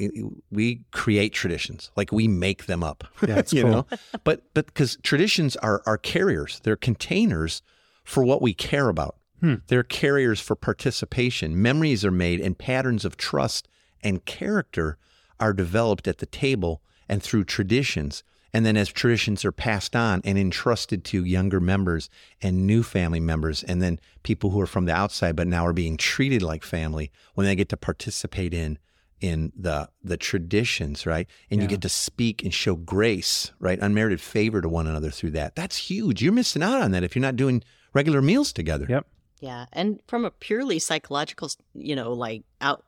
we 0.50 0.84
create 0.92 1.32
traditions. 1.32 1.90
Like 1.96 2.12
we 2.12 2.28
make 2.28 2.66
them 2.66 2.82
up. 2.82 3.04
Yeah, 3.26 3.42
you 3.50 3.62
cool. 3.62 3.70
know? 3.70 3.86
But 4.24 4.44
but 4.54 4.66
because 4.66 4.96
traditions 5.02 5.56
are 5.56 5.82
are 5.86 5.98
carriers. 5.98 6.60
They're 6.62 6.76
containers 6.76 7.62
for 8.04 8.24
what 8.24 8.40
we 8.40 8.54
care 8.54 8.88
about. 8.88 9.16
Hmm. 9.40 9.56
they're 9.66 9.82
carriers 9.82 10.40
for 10.40 10.56
participation. 10.56 11.60
Memories 11.60 12.06
are 12.06 12.10
made 12.10 12.40
and 12.40 12.56
patterns 12.56 13.04
of 13.04 13.18
trust 13.18 13.68
and 14.02 14.24
character 14.24 14.96
are 15.38 15.52
developed 15.52 16.08
at 16.08 16.18
the 16.18 16.26
table 16.26 16.80
and 17.06 17.22
through 17.22 17.44
traditions 17.44 18.24
and 18.56 18.64
then 18.64 18.78
as 18.78 18.88
traditions 18.88 19.44
are 19.44 19.52
passed 19.52 19.94
on 19.94 20.22
and 20.24 20.38
entrusted 20.38 21.04
to 21.04 21.22
younger 21.22 21.60
members 21.60 22.08
and 22.40 22.66
new 22.66 22.82
family 22.82 23.20
members 23.20 23.62
and 23.62 23.82
then 23.82 24.00
people 24.22 24.48
who 24.48 24.58
are 24.58 24.66
from 24.66 24.86
the 24.86 24.94
outside 24.94 25.36
but 25.36 25.46
now 25.46 25.66
are 25.66 25.74
being 25.74 25.98
treated 25.98 26.40
like 26.40 26.64
family 26.64 27.12
when 27.34 27.46
they 27.46 27.54
get 27.54 27.68
to 27.68 27.76
participate 27.76 28.54
in 28.54 28.78
in 29.20 29.52
the 29.54 29.90
the 30.02 30.16
traditions 30.16 31.04
right? 31.04 31.28
And 31.50 31.60
you 31.60 31.68
get 31.68 31.82
to 31.82 31.90
speak 31.90 32.42
and 32.42 32.54
show 32.54 32.76
grace 32.76 33.52
right? 33.58 33.78
Unmerited 33.78 34.22
favor 34.22 34.62
to 34.62 34.70
one 34.70 34.86
another 34.86 35.10
through 35.10 35.32
that. 35.32 35.54
That's 35.54 35.76
huge. 35.76 36.22
You're 36.22 36.32
missing 36.32 36.62
out 36.62 36.80
on 36.80 36.92
that 36.92 37.04
if 37.04 37.14
you're 37.14 37.20
not 37.20 37.36
doing 37.36 37.62
regular 37.92 38.22
meals 38.22 38.54
together. 38.54 38.86
Yep. 38.88 39.06
yeah, 39.40 39.66
and 39.74 40.00
from 40.06 40.24
a 40.24 40.30
purely 40.30 40.78
psychological, 40.78 41.50
you 41.74 41.94
know, 41.94 42.14
like 42.14 42.44
out 42.62 42.84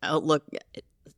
outlook, 0.00 0.44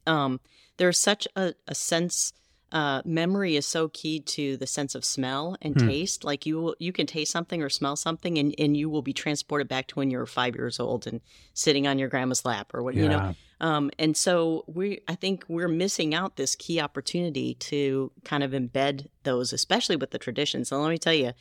um, 0.07 0.41
there's 0.79 0.99
such 0.99 1.29
a, 1.37 1.53
a 1.69 1.75
sense. 1.75 2.33
Uh, 2.75 3.01
memory 3.05 3.55
is 3.55 3.65
so 3.65 3.89
key 3.89 4.19
to 4.19 4.57
the 4.57 4.67
sense 4.67 4.97
of 4.97 5.05
smell 5.05 5.57
and 5.63 5.79
Hmm. 5.79 5.87
taste. 5.87 6.25
Like 6.25 6.45
you, 6.45 6.75
you 6.81 6.93
can 6.93 7.07
taste 7.07 7.31
something 7.31 7.63
or 7.63 7.69
smell 7.71 7.95
something, 7.95 8.37
and, 8.37 8.53
and 8.59 8.77
you 8.77 8.91
will 8.91 9.01
be 9.01 9.13
transported 9.13 9.69
back 9.69 9.87
to 9.89 9.95
when 9.95 10.11
you 10.11 10.19
were 10.19 10.27
five 10.27 10.57
years 10.57 10.81
old 10.81 11.07
and 11.07 11.21
sitting 11.55 11.87
on 11.87 12.01
your 12.01 12.09
grandma's 12.09 12.45
lap, 12.45 12.73
or 12.75 12.83
what 12.83 12.97
you 12.97 13.09
know. 13.09 13.37
Um, 13.61 13.93
and 13.99 14.17
so 14.17 14.65
we, 14.67 15.01
I 15.07 15.15
think 15.15 15.45
we're 15.47 15.69
missing 15.69 16.17
out 16.17 16.35
this 16.35 16.57
key 16.57 16.81
opportunity 16.81 17.55
to 17.55 18.11
kind 18.25 18.43
of 18.43 18.51
embed 18.51 19.07
those, 19.23 19.53
especially 19.53 19.95
with 19.95 20.11
the 20.11 20.19
traditions. 20.19 20.73
And 20.73 20.83
let 20.83 20.91
me 20.91 20.99
tell 20.99 21.15
you, 21.15 21.33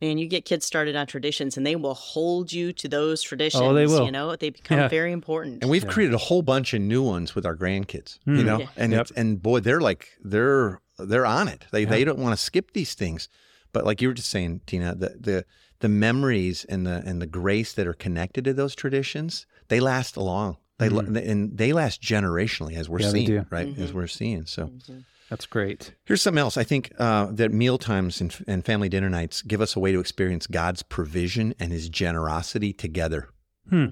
man, 0.00 0.18
you 0.18 0.26
get 0.26 0.44
kids 0.44 0.64
started 0.64 0.96
on 0.96 1.06
traditions, 1.06 1.56
and 1.56 1.66
they 1.66 1.76
will 1.76 1.94
hold 1.94 2.52
you 2.52 2.72
to 2.74 2.88
those 2.88 3.22
traditions. 3.22 3.62
Oh, 3.62 3.74
they 3.74 3.86
will. 3.86 4.04
You 4.04 4.12
know, 4.12 4.36
they 4.36 4.50
become 4.50 4.78
Yeah. 4.78 4.88
very 4.88 5.12
important. 5.12 5.62
And 5.62 5.70
we've 5.70 5.84
Yeah. 5.84 5.90
created 5.90 6.14
a 6.14 6.18
whole 6.18 6.42
bunch 6.42 6.74
of 6.74 6.80
new 6.80 7.02
ones 7.02 7.34
with 7.34 7.44
our 7.46 7.56
grandkids, 7.56 8.18
Hmm. 8.24 8.36
you 8.36 8.44
know, 8.44 8.58
Yeah. 8.60 8.66
and 8.76 8.92
Yep. 8.92 9.00
it's, 9.02 9.10
and 9.12 9.42
boy, 9.42 9.60
they're 9.60 9.80
like 9.80 10.08
they're 10.22 10.80
they're 10.98 11.26
on 11.26 11.46
it. 11.48 11.64
They 11.70 11.82
Yeah. 11.82 11.90
they 11.90 12.04
don't 12.04 12.18
want 12.18 12.36
to 12.36 12.42
skip 12.44 12.72
these 12.72 12.94
things, 12.94 13.28
but 13.72 13.84
like 13.84 14.02
you 14.02 14.08
were 14.08 14.14
just 14.14 14.30
saying, 14.30 14.62
Tina, 14.66 14.94
the 14.94 15.16
the 15.20 15.44
the 15.80 15.88
memories 15.88 16.64
and 16.68 16.84
the 16.86 17.02
and 17.06 17.22
the 17.22 17.26
grace 17.26 17.72
that 17.74 17.86
are 17.86 17.92
connected 17.94 18.44
to 18.44 18.52
those 18.52 18.74
traditions, 18.74 19.46
they 19.68 19.78
last 19.80 20.16
long. 20.16 20.56
They 20.78 20.88
la- 20.88 21.02
and 21.02 21.56
they 21.56 21.72
last 21.72 22.00
generationally, 22.02 22.74
as 22.76 22.88
we're 22.88 22.98
Hmm. 22.98 23.04
Yeah, 23.04 23.10
seeing, 23.10 23.46
right? 23.50 23.68
As 23.78 23.90
Mhm. 23.90 23.94
we're 23.94 24.06
seeing. 24.06 24.46
So 24.46 24.66
Mhm. 24.66 25.04
That's 25.30 25.46
great. 25.46 25.94
Here's 26.04 26.22
something 26.22 26.38
else. 26.40 26.56
I 26.56 26.64
think 26.64 26.92
uh, 26.98 27.26
that 27.32 27.52
meal 27.52 27.76
times 27.78 28.20
and, 28.20 28.34
and 28.46 28.64
family 28.64 28.88
dinner 28.88 29.10
nights 29.10 29.42
give 29.42 29.60
us 29.60 29.76
a 29.76 29.80
way 29.80 29.92
to 29.92 30.00
experience 30.00 30.46
God's 30.46 30.82
provision 30.82 31.54
and 31.60 31.70
His 31.72 31.88
generosity 31.88 32.72
together. 32.72 33.28
Hmm. 33.68 33.86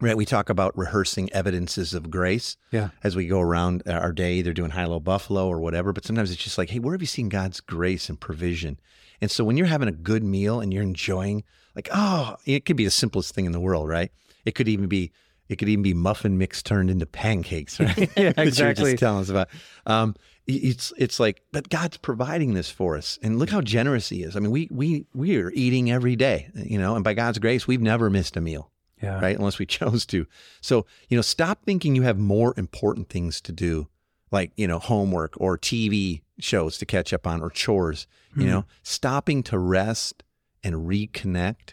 Right? 0.00 0.16
We 0.16 0.24
talk 0.26 0.50
about 0.50 0.76
rehearsing 0.76 1.32
evidences 1.32 1.94
of 1.94 2.10
grace 2.10 2.56
Yeah. 2.72 2.88
as 3.04 3.14
we 3.14 3.26
go 3.28 3.40
around 3.40 3.84
our 3.86 4.12
day, 4.12 4.34
either 4.34 4.52
doing 4.52 4.72
high 4.72 4.84
low 4.86 4.98
buffalo 5.00 5.46
or 5.46 5.60
whatever. 5.60 5.92
But 5.92 6.04
sometimes 6.04 6.30
it's 6.32 6.42
just 6.42 6.58
like, 6.58 6.70
hey, 6.70 6.80
where 6.80 6.92
have 6.92 7.00
you 7.00 7.06
seen 7.06 7.28
God's 7.28 7.60
grace 7.60 8.08
and 8.08 8.20
provision? 8.20 8.78
And 9.20 9.30
so 9.30 9.44
when 9.44 9.56
you're 9.56 9.68
having 9.68 9.88
a 9.88 9.92
good 9.92 10.24
meal 10.24 10.60
and 10.60 10.74
you're 10.74 10.82
enjoying, 10.82 11.44
like, 11.76 11.88
oh, 11.92 12.34
it 12.44 12.64
could 12.66 12.76
be 12.76 12.84
the 12.84 12.90
simplest 12.90 13.34
thing 13.34 13.46
in 13.46 13.52
the 13.52 13.60
world, 13.60 13.88
right? 13.88 14.10
It 14.44 14.54
could 14.56 14.68
even 14.68 14.88
be. 14.88 15.12
It 15.46 15.56
could 15.56 15.68
even 15.68 15.82
be 15.82 15.92
muffin 15.92 16.38
mix 16.38 16.62
turned 16.62 16.88
into 16.90 17.04
pancakes, 17.04 17.78
right? 17.78 18.10
Yeah, 18.16 18.32
That 18.32 18.36
you 18.38 18.42
were 18.44 18.48
exactly. 18.48 18.90
just 18.92 18.98
telling 19.00 19.20
us 19.20 19.28
about. 19.28 19.48
Um, 19.84 20.16
it's 20.46 20.92
it's 20.98 21.18
like, 21.18 21.42
but 21.52 21.68
God's 21.70 21.96
providing 21.96 22.54
this 22.54 22.70
for 22.70 22.96
us, 22.96 23.18
and 23.22 23.38
look 23.38 23.50
how 23.50 23.60
generous 23.60 24.08
He 24.10 24.22
is. 24.22 24.36
I 24.36 24.40
mean, 24.40 24.50
we 24.50 24.68
we 24.70 25.06
we 25.14 25.36
are 25.38 25.50
eating 25.54 25.90
every 25.90 26.16
day, 26.16 26.50
you 26.54 26.78
know, 26.78 26.94
and 26.94 27.02
by 27.04 27.14
God's 27.14 27.38
grace, 27.38 27.66
we've 27.66 27.80
never 27.80 28.10
missed 28.10 28.36
a 28.36 28.40
meal 28.40 28.70
Yeah. 29.02 29.20
right? 29.20 29.36
Unless 29.36 29.58
we 29.58 29.66
chose 29.78 30.04
to. 30.06 30.26
So, 30.60 30.84
you 31.08 31.16
know, 31.16 31.22
stop 31.22 31.64
thinking 31.64 31.94
you 31.96 32.02
have 32.02 32.18
more 32.18 32.52
important 32.56 33.08
things 33.08 33.40
to 33.42 33.52
do, 33.52 33.88
like, 34.30 34.52
you 34.56 34.66
know, 34.66 34.78
homework 34.78 35.34
or 35.38 35.56
TV 35.56 36.20
shows 36.38 36.76
to 36.78 36.86
catch 36.86 37.12
up 37.12 37.26
on 37.26 37.40
or 37.40 37.48
chores. 37.50 38.06
You 38.36 38.42
Hmm. 38.44 38.50
know, 38.50 38.64
stopping 38.82 39.42
to 39.44 39.58
rest 39.58 40.22
and 40.62 40.74
reconnect 40.88 41.72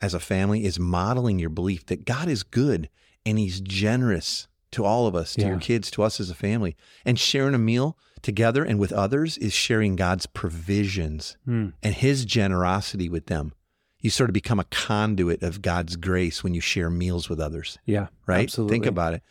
as 0.00 0.12
a 0.14 0.20
family 0.20 0.64
is 0.64 0.78
modeling 0.78 1.38
your 1.38 1.48
belief 1.50 1.86
that 1.86 2.04
God 2.04 2.28
is 2.28 2.42
good 2.42 2.90
and 3.26 3.38
He's 3.38 3.60
generous 3.60 4.46
to 4.74 4.84
all 4.84 5.06
of 5.06 5.14
us, 5.14 5.34
to 5.34 5.40
Yeah. 5.42 5.48
your 5.48 5.58
kids, 5.58 5.90
to 5.92 6.02
us 6.02 6.20
as 6.20 6.30
a 6.30 6.34
family. 6.34 6.76
And 7.04 7.18
sharing 7.18 7.54
a 7.54 7.58
meal 7.58 7.96
together 8.22 8.62
and 8.64 8.78
with 8.78 8.92
others 8.92 9.36
is 9.38 9.52
sharing 9.52 9.96
God's 9.96 10.26
provisions 10.26 11.36
Hmm. 11.44 11.68
and 11.82 11.94
his 11.94 12.24
generosity 12.24 13.08
with 13.08 13.26
them. 13.26 13.52
You 14.00 14.10
sort 14.10 14.28
of 14.30 14.34
become 14.34 14.60
a 14.60 14.64
conduit 14.64 15.42
of 15.42 15.62
God's 15.62 15.96
grace 15.96 16.42
when 16.44 16.54
you 16.54 16.60
share 16.60 16.90
meals 16.90 17.28
with 17.28 17.40
others, 17.40 17.78
Yeah. 17.86 18.08
right? 18.26 18.42
Absolutely. 18.44 18.74
Think 18.74 18.86
about 18.86 19.14
it. 19.14 19.22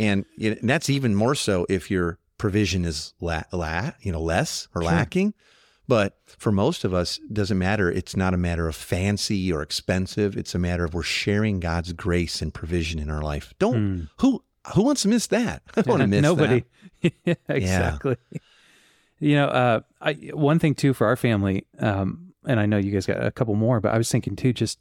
and, 0.00 0.24
and 0.40 0.58
that's 0.62 0.88
even 0.88 1.14
more 1.14 1.34
so 1.34 1.66
if 1.68 1.90
your 1.90 2.18
provision 2.38 2.84
is 2.84 3.14
la, 3.20 3.42
la 3.52 3.90
you 4.00 4.12
know 4.12 4.22
less 4.22 4.68
or 4.74 4.82
Sure. 4.82 4.90
lacking. 4.92 5.34
But 5.88 6.18
for 6.26 6.52
most 6.52 6.84
of 6.84 6.92
us, 6.94 7.18
it 7.18 7.32
doesn't 7.34 7.58
matter. 7.58 7.90
It's 7.90 8.14
not 8.14 8.34
a 8.34 8.36
matter 8.36 8.68
of 8.68 8.76
fancy 8.76 9.50
or 9.52 9.60
expensive. 9.62 10.36
It's 10.36 10.54
a 10.54 10.58
matter 10.58 10.84
of 10.84 10.94
we're 10.94 11.02
sharing 11.02 11.58
God's 11.60 11.92
grace 11.94 12.40
and 12.42 12.52
provision 12.54 13.00
in 13.00 13.08
our 13.10 13.22
life. 13.22 13.54
Don't 13.58 13.74
Hmm. 13.98 14.04
who 14.18 14.44
who 14.74 14.82
wants 14.82 15.02
to 15.02 15.08
miss 15.08 15.26
that? 15.28 15.62
I 15.76 15.82
don't 15.82 15.88
want 15.88 16.02
to 16.02 16.06
miss 16.06 16.22
Nobody. 16.22 16.64
that. 17.02 17.12
Yeah, 17.24 17.34
exactly. 17.48 18.16
You 19.20 19.34
know, 19.36 19.46
uh, 19.46 19.80
I, 20.00 20.12
one 20.32 20.58
thing 20.58 20.74
too 20.74 20.94
for 20.94 21.06
our 21.06 21.16
family, 21.16 21.66
um, 21.80 22.32
and 22.46 22.60
I 22.60 22.66
know 22.66 22.76
you 22.76 22.92
guys 22.92 23.06
got 23.06 23.24
a 23.24 23.30
couple 23.30 23.54
more, 23.54 23.80
but 23.80 23.92
I 23.92 23.98
was 23.98 24.10
thinking 24.10 24.36
too, 24.36 24.52
just 24.52 24.78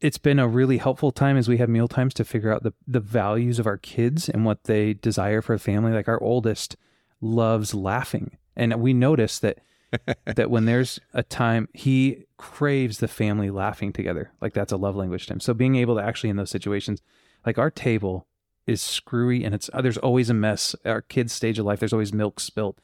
it's 0.00 0.18
been 0.18 0.38
a 0.38 0.46
really 0.46 0.78
helpful 0.78 1.10
time 1.10 1.36
as 1.36 1.48
we 1.48 1.58
have 1.58 1.68
meal 1.68 1.88
times 1.88 2.14
to 2.14 2.24
figure 2.24 2.52
out 2.52 2.62
the 2.62 2.72
the 2.86 3.00
values 3.00 3.58
of 3.58 3.66
our 3.66 3.78
kids 3.78 4.28
and 4.28 4.44
what 4.44 4.64
they 4.64 4.94
desire 4.94 5.42
for 5.42 5.54
a 5.54 5.58
family. 5.58 5.92
Like 5.92 6.08
our 6.08 6.22
oldest 6.22 6.76
loves 7.20 7.74
laughing, 7.74 8.36
and 8.56 8.74
we 8.80 8.92
notice 8.92 9.38
that 9.40 9.58
that 10.26 10.50
when 10.50 10.66
there's 10.66 11.00
a 11.14 11.22
time 11.22 11.68
he 11.72 12.24
craves 12.36 12.98
the 12.98 13.08
family 13.08 13.50
laughing 13.50 13.92
together 13.92 14.30
like 14.40 14.52
that's 14.52 14.70
a 14.70 14.76
love 14.76 14.94
language 14.94 15.26
to 15.26 15.32
him 15.32 15.40
so 15.40 15.54
being 15.54 15.76
able 15.76 15.96
to 15.96 16.02
actually 16.02 16.28
in 16.28 16.36
those 16.36 16.50
situations 16.50 17.00
like 17.46 17.58
our 17.58 17.70
table 17.70 18.27
is 18.68 18.80
screwy 18.80 19.44
and 19.44 19.54
it's 19.54 19.68
uh, 19.72 19.80
there's 19.80 19.98
always 19.98 20.30
a 20.30 20.34
mess. 20.34 20.76
Our 20.84 21.02
kids 21.02 21.32
stage 21.32 21.58
of 21.58 21.66
life 21.66 21.80
there's 21.80 21.92
always 21.92 22.12
milk 22.12 22.38
spilt 22.40 22.78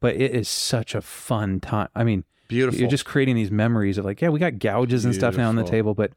but 0.00 0.16
it 0.16 0.34
is 0.34 0.48
such 0.48 0.94
a 0.94 1.00
fun 1.00 1.60
time 1.60 1.88
i 1.94 2.02
mean 2.02 2.24
Beautiful. 2.48 2.80
you're 2.80 2.90
just 2.90 3.04
creating 3.04 3.36
these 3.36 3.50
memories 3.52 3.98
of 3.98 4.04
like 4.04 4.20
yeah 4.20 4.28
we 4.28 4.38
got 4.40 4.58
gouges 4.58 5.04
and 5.04 5.14
stuff 5.14 5.36
now 5.36 5.48
on 5.48 5.56
the 5.56 5.64
table 5.64 5.94
but 5.94 6.12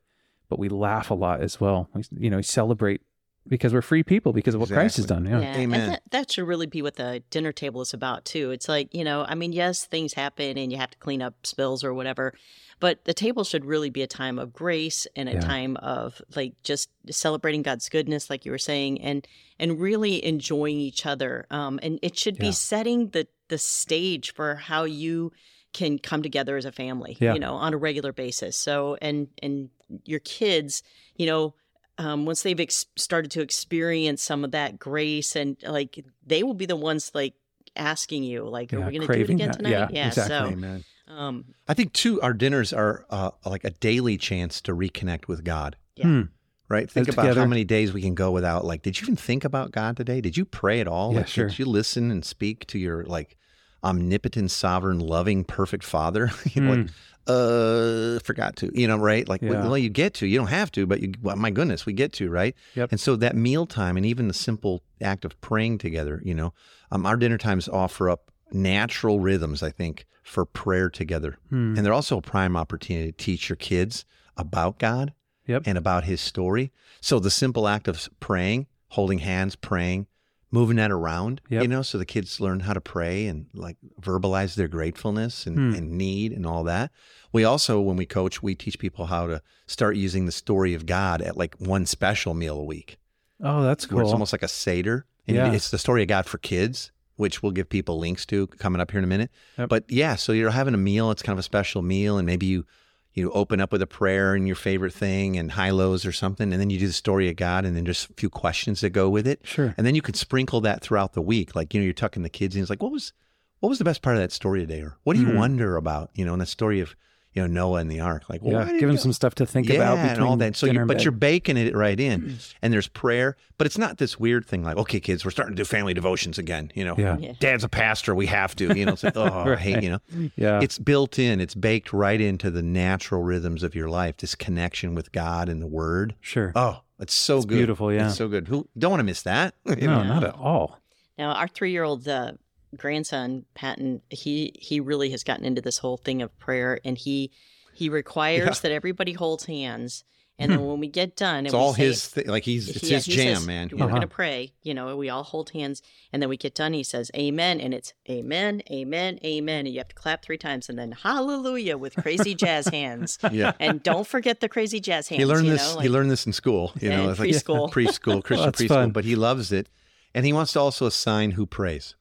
but 0.50 0.60
we 0.60 0.70
laugh 0.70 1.10
a 1.10 1.14
lot 1.14 1.42
as 1.42 1.60
well. 1.60 1.90
We, 1.94 2.04
you 2.18 2.30
know 2.30 2.38
we 2.38 2.44
celebrate 2.44 3.02
because 3.48 3.74
we're 3.74 3.82
free 3.82 4.04
people 4.04 4.34
because 4.34 4.54
of 4.56 4.60
what 4.62 4.70
christ 4.70 4.98
has 4.98 5.06
done 5.06 5.26
yeah, 5.26 5.40
Yeah, 5.40 5.58
Amen. 5.58 5.80
And 5.82 5.92
that, 5.94 6.02
that 6.12 6.32
should 6.32 6.48
really 6.48 6.66
be 6.66 6.82
what 6.82 6.96
the 6.96 7.24
dinner 7.30 7.52
table 7.52 7.82
is 7.82 7.94
about 7.94 8.26
too. 8.26 8.52
It's 8.52 8.68
like 8.68 8.94
you 8.94 9.04
know, 9.04 9.24
I 9.28 9.36
mean, 9.36 9.52
yes, 9.54 9.86
things 9.86 10.14
happen 10.14 10.58
and 10.58 10.72
you 10.72 10.78
have 10.78 10.92
to 10.92 10.98
clean 10.98 11.22
up 11.22 11.46
spills 11.46 11.84
or 11.84 11.94
whatever, 11.94 12.34
but 12.80 13.06
the 13.06 13.14
table 13.14 13.44
should 13.44 13.66
really 13.66 13.90
be 13.90 14.02
a 14.02 14.08
time 14.08 14.40
of 14.40 14.52
grace 14.54 15.08
and 15.16 15.30
a 15.30 15.34
Yeah. 15.34 15.40
time 15.42 15.78
of 15.78 16.22
like 16.36 16.54
just 16.64 16.90
celebrating 17.10 17.62
God's 17.62 17.88
goodness, 17.90 18.30
like 18.30 18.46
you 18.46 18.52
were 18.52 18.58
saying, 18.58 19.02
and 19.02 19.28
and 19.60 19.80
really 19.80 20.24
enjoying 20.26 20.78
each 20.80 21.06
other. 21.06 21.46
Um, 21.52 21.80
and 21.84 22.00
it 22.02 22.18
should 22.18 22.38
be 22.38 22.48
Yeah. 22.48 22.52
setting 22.52 23.10
the 23.10 23.28
the 23.48 23.58
stage 23.60 24.34
for 24.34 24.56
how 24.56 24.86
you 24.86 25.32
can 25.72 26.00
come 26.00 26.24
together 26.24 26.58
as 26.58 26.66
a 26.66 26.72
family, 26.72 27.18
Yeah. 27.20 27.34
you 27.34 27.40
know, 27.40 27.54
on 27.54 27.74
a 27.74 27.78
regular 27.78 28.12
basis. 28.14 28.58
So 28.58 28.98
and 29.02 29.28
and 29.44 29.70
your 30.04 30.20
kids, 30.20 30.82
you 31.16 31.26
know, 31.28 31.54
um, 31.98 32.26
once 32.26 32.44
they've 32.44 32.60
ex- 32.60 32.86
started 32.96 33.32
to 33.32 33.42
experience 33.42 34.22
some 34.22 34.44
of 34.44 34.52
that 34.52 34.80
grace 34.80 35.36
and 35.36 35.58
like 35.64 36.04
they 36.26 36.44
will 36.44 36.54
be 36.54 36.66
the 36.66 36.76
ones 36.76 37.12
like 37.14 37.34
asking 37.76 38.24
you 38.24 38.44
like 38.44 38.74
are 38.74 38.82
we 38.82 38.98
going 38.98 39.08
to 39.08 39.14
do 39.14 39.22
it 39.22 39.30
again 39.30 39.48
that. 39.48 39.58
tonight 39.58 39.92
Yeah, 39.92 40.08
exactly. 40.08 40.54
Amen. 40.54 40.84
so 41.08 41.14
um 41.14 41.46
I 41.68 41.74
think 41.74 41.94
too, 41.94 42.22
our 42.22 42.34
dinners 42.34 42.74
are 42.74 43.06
uh, 43.10 43.32
like 43.46 43.64
a 43.64 43.72
daily 43.72 44.18
chance 44.18 44.62
to 44.62 44.76
reconnect 44.76 45.28
with 45.28 45.44
God. 45.44 45.76
Yeah. 45.96 46.06
Hmm. 46.06 46.22
Right. 46.68 46.90
Think 46.90 47.08
Live 47.08 47.20
about 47.20 47.38
how 47.38 47.46
many 47.46 47.64
days 47.64 47.94
we 47.94 48.02
can 48.02 48.16
go 48.16 48.32
without. 48.32 48.66
Like, 48.66 48.82
did 48.82 49.00
you 49.00 49.06
even 49.06 49.16
think 49.16 49.46
about 49.46 49.72
God 49.72 49.98
today? 49.98 50.20
Did 50.20 50.36
you 50.36 50.46
pray 50.46 50.80
at 50.80 50.88
all? 50.88 51.12
Yeah, 51.12 51.20
like, 51.20 51.28
sure. 51.28 51.48
Did 51.48 51.60
you 51.60 51.66
listen 51.66 52.10
and 52.10 52.26
speak 52.26 52.66
to 52.68 52.80
your 52.80 53.04
like 53.04 53.38
omnipotent, 53.86 54.52
sovereign, 54.52 55.00
loving, 55.00 55.44
perfect 55.46 55.84
Father? 55.86 56.32
you 56.54 56.62
know, 56.62 56.74
like, 56.74 56.90
uh, 57.28 58.20
forgot 58.20 58.56
to. 58.58 58.72
You 58.74 58.88
know, 58.88 58.98
right? 58.98 59.28
Like, 59.28 59.42
Hmm. 59.42 59.52
Yeah. 59.52 59.64
well, 59.68 59.78
you 59.78 59.90
get 59.90 60.14
to. 60.16 60.28
You 60.28 60.38
don't 60.38 60.48
have 60.48 60.72
to, 60.74 60.86
but 60.86 61.02
you. 61.02 61.14
Well, 61.22 61.36
my 61.36 61.52
goodness, 61.52 61.86
we 61.86 61.94
get 61.94 62.14
to, 62.14 62.30
right? 62.30 62.56
Yep. 62.76 62.92
And 62.92 63.00
so 63.00 63.16
that 63.18 63.36
mealtime 63.36 63.98
and 63.98 64.06
even 64.06 64.28
the 64.28 64.34
simple 64.34 64.82
act 65.02 65.26
of 65.26 65.40
praying 65.42 65.78
together, 65.80 66.22
you 66.24 66.34
know, 66.34 66.54
um, 66.92 67.06
our 67.06 67.18
dinner 67.18 67.38
times 67.38 67.68
offer 67.70 68.10
up 68.10 68.32
natural 68.52 69.20
rhythms. 69.20 69.62
I 69.64 69.70
think 69.72 70.06
for 70.24 70.46
prayer 70.46 70.90
together. 70.90 71.38
Hmm. 71.50 71.76
And 71.78 71.86
they're 71.86 71.94
also 71.94 72.18
a 72.18 72.22
prime 72.22 72.56
opportunity 72.58 73.12
to 73.12 73.18
teach 73.18 73.48
your 73.50 73.56
kids 73.58 74.06
about 74.38 74.80
God 74.80 75.14
Yep. 75.48 75.64
and 75.68 75.78
about 75.78 76.06
his 76.06 76.20
story. 76.20 76.72
So 77.00 77.20
the 77.20 77.30
simple 77.30 77.68
act 77.68 77.88
of 77.88 78.10
praying, 78.20 78.66
holding 78.90 79.20
hands, 79.20 79.56
praying, 79.56 80.08
moving 80.52 80.78
that 80.78 80.92
around, 80.92 81.42
Yep. 81.50 81.62
you 81.64 81.68
know, 81.68 81.82
so 81.82 81.98
the 81.98 82.06
kids 82.06 82.40
learn 82.40 82.62
how 82.62 82.74
to 82.74 82.82
pray 82.82 83.28
and 83.28 83.48
like 83.54 83.78
verbalize 84.00 84.56
their 84.56 84.68
gratefulness 84.68 85.46
and, 85.46 85.58
Hmm. 85.58 85.74
and 85.78 85.92
need 85.92 86.32
and 86.32 86.46
all 86.46 86.64
that. 86.66 86.92
We 87.34 87.44
also, 87.44 87.82
when 87.82 87.98
we 87.98 88.06
coach, 88.06 88.42
we 88.42 88.56
teach 88.56 88.80
people 88.80 89.08
how 89.08 89.28
to 89.28 89.42
start 89.68 89.96
using 89.98 90.26
the 90.26 90.32
story 90.32 90.74
of 90.74 90.86
God 90.86 91.22
at 91.22 91.36
like 91.36 91.56
one 91.60 91.86
special 91.86 92.34
meal 92.34 92.58
a 92.58 92.64
week, 92.64 92.98
oh 93.44 93.64
that's 93.64 93.86
cool 93.86 93.98
where 93.98 94.04
it's 94.04 94.14
almost 94.14 94.32
like 94.34 94.44
a 94.44 94.48
Seder. 94.48 95.06
And 95.28 95.36
Yeah. 95.36 95.52
it's 95.52 95.72
the 95.72 95.80
story 95.80 96.04
of 96.04 96.08
God 96.08 96.26
for 96.26 96.38
kids. 96.38 96.92
Which 97.18 97.42
we'll 97.42 97.54
give 97.54 97.70
people 97.70 97.98
links 97.98 98.26
to 98.26 98.46
coming 98.48 98.82
up 98.82 98.92
here 98.92 98.98
in 98.98 99.06
a 99.06 99.08
minute. 99.08 99.32
Yep. 99.58 99.70
But 99.70 99.86
yeah, 99.88 100.16
so 100.18 100.34
you're 100.34 100.50
having 100.50 100.74
a 100.74 100.78
meal. 100.78 101.12
It's 101.12 101.22
kind 101.22 101.32
of 101.34 101.40
a 101.40 101.44
special 101.44 101.82
meal, 101.82 102.18
and 102.18 102.26
maybe 102.26 102.46
you 102.46 102.66
you 103.16 103.32
open 103.32 103.60
up 103.62 103.72
with 103.72 103.82
a 103.82 103.88
prayer 103.88 104.36
and 104.36 104.46
your 104.46 104.56
favorite 104.56 104.94
thing 104.94 105.38
and 105.38 105.52
high 105.54 105.72
lows 105.72 106.06
or 106.06 106.12
something, 106.12 106.52
and 106.52 106.60
then 106.62 106.70
you 106.70 106.78
do 106.78 106.88
the 106.88 106.94
story 106.94 107.30
of 107.30 107.36
God, 107.38 107.66
and 107.66 107.76
then 107.76 107.86
just 107.86 108.10
a 108.10 108.14
few 108.14 108.30
questions 108.30 108.82
that 108.82 108.90
go 108.92 109.10
with 109.10 109.26
it, 109.26 109.42
sure 109.44 109.74
and 109.78 109.88
then 109.88 109.96
you 109.96 110.02
could 110.02 110.16
sprinkle 110.16 110.62
that 110.62 110.82
throughout 110.82 111.14
the 111.14 111.22
week. 111.22 111.56
Like 111.56 111.74
you 111.74 111.80
know, 111.80 111.86
you're 111.86 111.94
tucking 111.94 112.24
the 112.24 112.30
kids 112.30 112.56
in. 112.56 112.62
It's 112.62 112.70
like, 112.70 112.84
what 112.84 112.92
was 112.92 113.14
what 113.62 113.70
was 113.70 113.80
the 113.80 113.86
best 113.86 114.02
part 114.02 114.16
of 114.18 114.22
that 114.22 114.32
story 114.34 114.60
today, 114.60 114.82
or 114.82 114.98
what 115.04 115.16
do 115.16 115.22
you 115.22 115.28
Mhm. 115.30 115.36
wonder 115.36 115.78
about? 115.78 116.12
You 116.14 116.26
know, 116.26 116.34
in 116.34 116.40
the 116.40 116.46
story 116.46 116.82
of 116.82 116.96
you 117.36 117.42
know 117.42 117.48
Noah 117.48 117.80
and 117.82 117.92
the 117.92 118.00
ark. 118.00 118.24
Like, 118.30 118.42
well, 118.42 118.66
yeah 118.66 118.72
give 118.72 118.82
them 118.82 118.92
you- 118.92 118.98
some 118.98 119.14
stuff 119.14 119.36
to 119.36 119.46
think 119.46 119.68
yeah, 119.70 119.76
about 119.76 119.98
and 120.00 120.22
all 120.24 120.38
that. 120.38 120.56
So, 120.56 120.66
you, 120.66 120.80
but 120.86 120.88
bed. 120.98 121.04
you're 121.04 121.12
baking 121.12 121.58
it 121.58 121.76
right 121.76 122.00
in, 122.00 122.38
and 122.62 122.74
there's 122.74 122.88
prayer, 122.88 123.36
but 123.58 123.68
it's 123.68 123.78
not 123.78 123.98
this 123.98 124.20
weird 124.20 124.46
thing 124.46 124.64
like, 124.64 124.78
okay, 124.78 125.00
kids, 125.00 125.24
we're 125.26 125.32
starting 125.32 125.56
to 125.56 125.62
do 125.62 125.66
family 125.66 125.94
devotions 125.94 126.38
again. 126.40 126.72
You 126.74 126.86
know, 126.86 126.96
Yeah. 126.98 127.18
Yeah. 127.20 127.34
Dad's 127.40 127.64
a 127.64 127.70
pastor, 127.70 128.16
we 128.16 128.26
have 128.28 128.56
to. 128.56 128.76
You 128.78 128.86
know, 128.88 128.94
it's 128.94 129.04
like, 129.04 129.16
oh, 129.18 129.52
I 129.54 129.56
hate. 129.58 129.84
You 129.84 129.90
know, 129.92 130.30
yeah 130.36 130.62
it's 130.62 130.80
built 130.80 131.20
in, 131.20 131.40
it's 131.42 131.54
baked 131.56 131.94
right 131.94 132.20
into 132.20 132.50
the 132.50 132.64
natural 132.64 133.22
rhythms 133.22 133.62
of 133.64 133.76
your 133.76 133.90
life. 133.90 134.18
This 134.18 134.34
connection 134.36 134.96
with 134.96 135.12
God 135.12 135.50
and 135.50 135.62
the 135.62 135.68
Word. 135.68 136.16
sure 136.22 136.52
Oh, 136.56 136.82
it's 137.00 137.14
so 137.14 137.38
It's 137.38 137.46
good. 137.46 137.56
beautiful, 137.58 137.92
yeah. 137.94 138.08
it's 138.08 138.18
so 138.18 138.28
good. 138.30 138.48
Who 138.48 138.68
don't 138.78 138.92
want 138.92 139.02
to 139.02 139.06
miss 139.06 139.22
that? 139.24 139.56
You 139.66 139.76
no 139.88 140.02
know? 140.02 140.08
not 140.08 140.24
at 140.24 140.36
all 140.36 140.80
now 141.18 141.32
our 141.34 141.48
three 141.48 141.72
year 141.72 141.84
old 141.84 142.08
uh, 142.08 142.32
grandson 142.78 143.46
patton 143.56 144.02
he 144.10 144.52
he 144.60 144.80
really 144.80 145.10
has 145.12 145.24
gotten 145.24 145.46
into 145.46 145.62
this 145.62 145.78
whole 145.80 145.98
thing 145.98 146.22
of 146.22 146.38
prayer 146.40 146.80
and 146.86 146.98
he 146.98 147.32
he 147.74 147.90
requires 147.90 148.48
Yeah. 148.48 148.54
that 148.64 148.72
everybody 148.72 149.14
holds 149.14 149.46
hands 149.46 150.04
and 150.38 150.52
then 150.52 150.66
when 150.66 150.82
we 150.82 150.90
get 150.90 151.16
done 151.16 151.46
It's 151.46 151.56
all 151.56 151.74
say- 151.74 151.84
his. 151.86 152.08
Thing. 152.08 152.28
Like 152.28 152.44
he's 152.44 152.68
it's 152.68 152.84
Yeah, 152.84 152.98
his 152.98 153.06
he 153.06 153.16
jam, 153.16 153.36
says, 153.38 153.48
man. 153.48 153.70
We're 153.72 153.78
Uh-huh. 153.86 153.88
going 153.88 154.02
to 154.02 154.08
pray. 154.08 154.52
You 154.64 154.74
know, 154.74 154.98
we 154.98 155.08
all 155.10 155.24
hold 155.24 155.52
hands, 155.52 155.82
and 156.12 156.22
then 156.22 156.28
we 156.28 156.36
get 156.36 156.54
done. 156.54 156.74
He 156.74 156.84
says, 156.84 157.10
"Amen," 157.16 157.62
and 157.62 157.74
it's 157.74 157.94
"Amen, 158.10 158.62
Amen, 158.70 159.18
Amen," 159.24 159.60
and 159.66 159.70
you 159.74 159.80
have 159.80 159.88
to 159.88 159.96
clap 159.96 160.26
three 160.26 160.38
times, 160.38 160.68
and 160.68 160.78
then 160.78 160.92
Hallelujah 160.92 161.78
with 161.78 161.96
crazy 161.96 162.36
jazz 162.36 162.68
hands. 162.68 163.18
Yeah. 163.32 163.54
And 163.62 163.82
don't 163.82 164.06
forget 164.06 164.42
the 164.42 164.50
crazy 164.50 164.82
jazz 164.82 165.08
hands. 165.08 165.20
He 165.22 165.26
learned 165.26 165.46
you 165.46 165.54
this. 165.54 165.74
Know, 165.76 165.80
he 165.80 165.88
learned 165.88 166.12
this 166.12 166.26
in 166.26 166.34
school. 166.34 166.74
You 166.82 166.90
know, 166.90 167.06
in 167.06 167.10
it's 167.12 167.20
like 167.20 167.30
preschool. 167.30 167.72
preschool, 167.78 168.22
Christian 168.22 168.46
that's 168.48 168.62
preschool. 168.62 168.68
fun. 168.68 168.92
But 168.92 169.06
he 169.06 169.16
loves 169.16 169.54
it, 169.54 169.70
and 170.14 170.26
he 170.26 170.34
wants 170.34 170.52
to 170.52 170.60
also 170.60 170.86
assign 170.86 171.32
who 171.32 171.46
prays. 171.46 171.96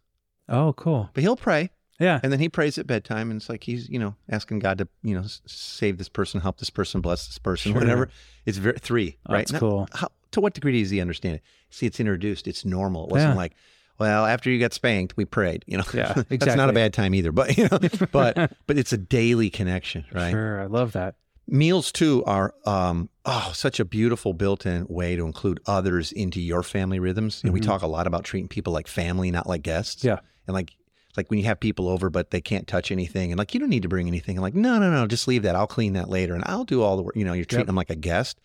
Oh 0.48 0.72
cool 0.74 1.10
But 1.14 1.22
he'll 1.22 1.36
pray, 1.36 1.70
yeah 2.00 2.20
and 2.22 2.32
then 2.32 2.40
he 2.40 2.48
prays 2.48 2.78
at 2.78 2.86
bedtime, 2.86 3.30
and 3.30 3.40
it's 3.40 3.48
like 3.48 3.64
he's 3.64 3.88
you 3.88 3.98
know 3.98 4.14
asking 4.28 4.58
God 4.60 4.78
to 4.78 4.88
you 5.02 5.14
know 5.14 5.22
s- 5.24 5.40
save 5.46 5.98
this 5.98 6.08
person, 6.08 6.40
help 6.40 6.58
this 6.58 6.70
person, 6.70 7.00
bless 7.00 7.26
this 7.26 7.38
person, 7.38 7.72
Sure. 7.72 7.80
whatever. 7.80 8.08
It's 8.46 8.58
very 8.58 8.78
three, 8.78 9.18
Oh, 9.26 9.34
right? 9.34 9.46
that's 9.46 9.58
cool. 9.58 9.88
How, 9.92 10.08
to 10.32 10.40
what 10.40 10.54
degree 10.54 10.80
does 10.80 10.90
he 10.90 11.00
understand 11.00 11.36
it? 11.36 11.42
See, 11.70 11.86
it's 11.86 12.00
introduced. 12.00 12.46
It's 12.48 12.64
normal. 12.64 13.04
It 13.06 13.10
wasn't 13.12 13.32
Yeah. 13.34 13.36
like. 13.38 13.54
Well, 13.96 14.26
after 14.26 14.50
you 14.50 14.58
got 14.58 14.72
spanked, 14.72 15.16
we 15.16 15.24
prayed. 15.24 15.62
You 15.68 15.78
know, 15.78 15.84
Yeah, 15.94 16.14
That's 16.28 16.56
not 16.56 16.68
a 16.68 16.72
bad 16.72 16.92
time 16.92 17.14
either. 17.14 17.30
But 17.30 17.56
you 17.56 17.68
know, 17.70 17.78
but 18.12 18.52
but 18.66 18.76
it's 18.76 18.92
a 18.92 18.98
daily 18.98 19.50
connection, 19.50 20.04
right? 20.12 20.32
sure 20.32 20.60
i 20.60 20.66
love 20.66 20.92
that 20.92 21.14
Meals 21.46 21.92
too 21.92 22.24
are 22.24 22.54
um 22.66 23.08
oh 23.26 23.52
such 23.54 23.78
a 23.78 23.84
beautiful 23.84 24.32
built-in 24.32 24.86
way 24.88 25.14
to 25.14 25.24
include 25.26 25.60
others 25.66 26.10
into 26.10 26.40
your 26.40 26.62
family 26.64 26.98
rhythms. 26.98 27.42
You 27.44 27.50
know, 27.50 27.54
we 27.54 27.60
talk 27.60 27.82
a 27.82 27.86
lot 27.86 28.06
about 28.08 28.24
treating 28.24 28.48
people 28.48 28.72
like 28.72 28.88
family, 28.88 29.30
not 29.30 29.46
like 29.46 29.62
guests. 29.62 30.02
Yeah. 30.02 30.18
And 30.46 30.54
like 30.54 30.72
like 31.16 31.30
when 31.30 31.38
you 31.38 31.44
have 31.44 31.60
people 31.60 31.88
over 31.88 32.10
but 32.10 32.30
they 32.32 32.40
can't 32.40 32.66
touch 32.66 32.90
anything 32.90 33.30
and 33.30 33.38
like 33.38 33.54
you 33.54 33.60
don't 33.60 33.68
need 33.70 33.82
to 33.82 33.88
bring 33.88 34.08
anything. 34.08 34.36
I'm 34.36 34.42
like, 34.42 34.54
no, 34.54 34.78
no, 34.78 34.90
no, 34.90 35.06
just 35.06 35.28
leave 35.28 35.42
that. 35.44 35.54
I'll 35.54 35.66
clean 35.68 35.92
that 35.92 36.08
later 36.08 36.34
and 36.34 36.42
I'll 36.46 36.64
do 36.64 36.82
all 36.82 36.96
the 36.96 37.02
work. 37.04 37.14
You 37.16 37.24
know, 37.24 37.32
you're 37.34 37.44
treating 37.44 37.60
Yep. 37.60 37.66
them 37.68 37.76
like 37.76 37.90
a 37.90 37.96
guest. 37.96 38.40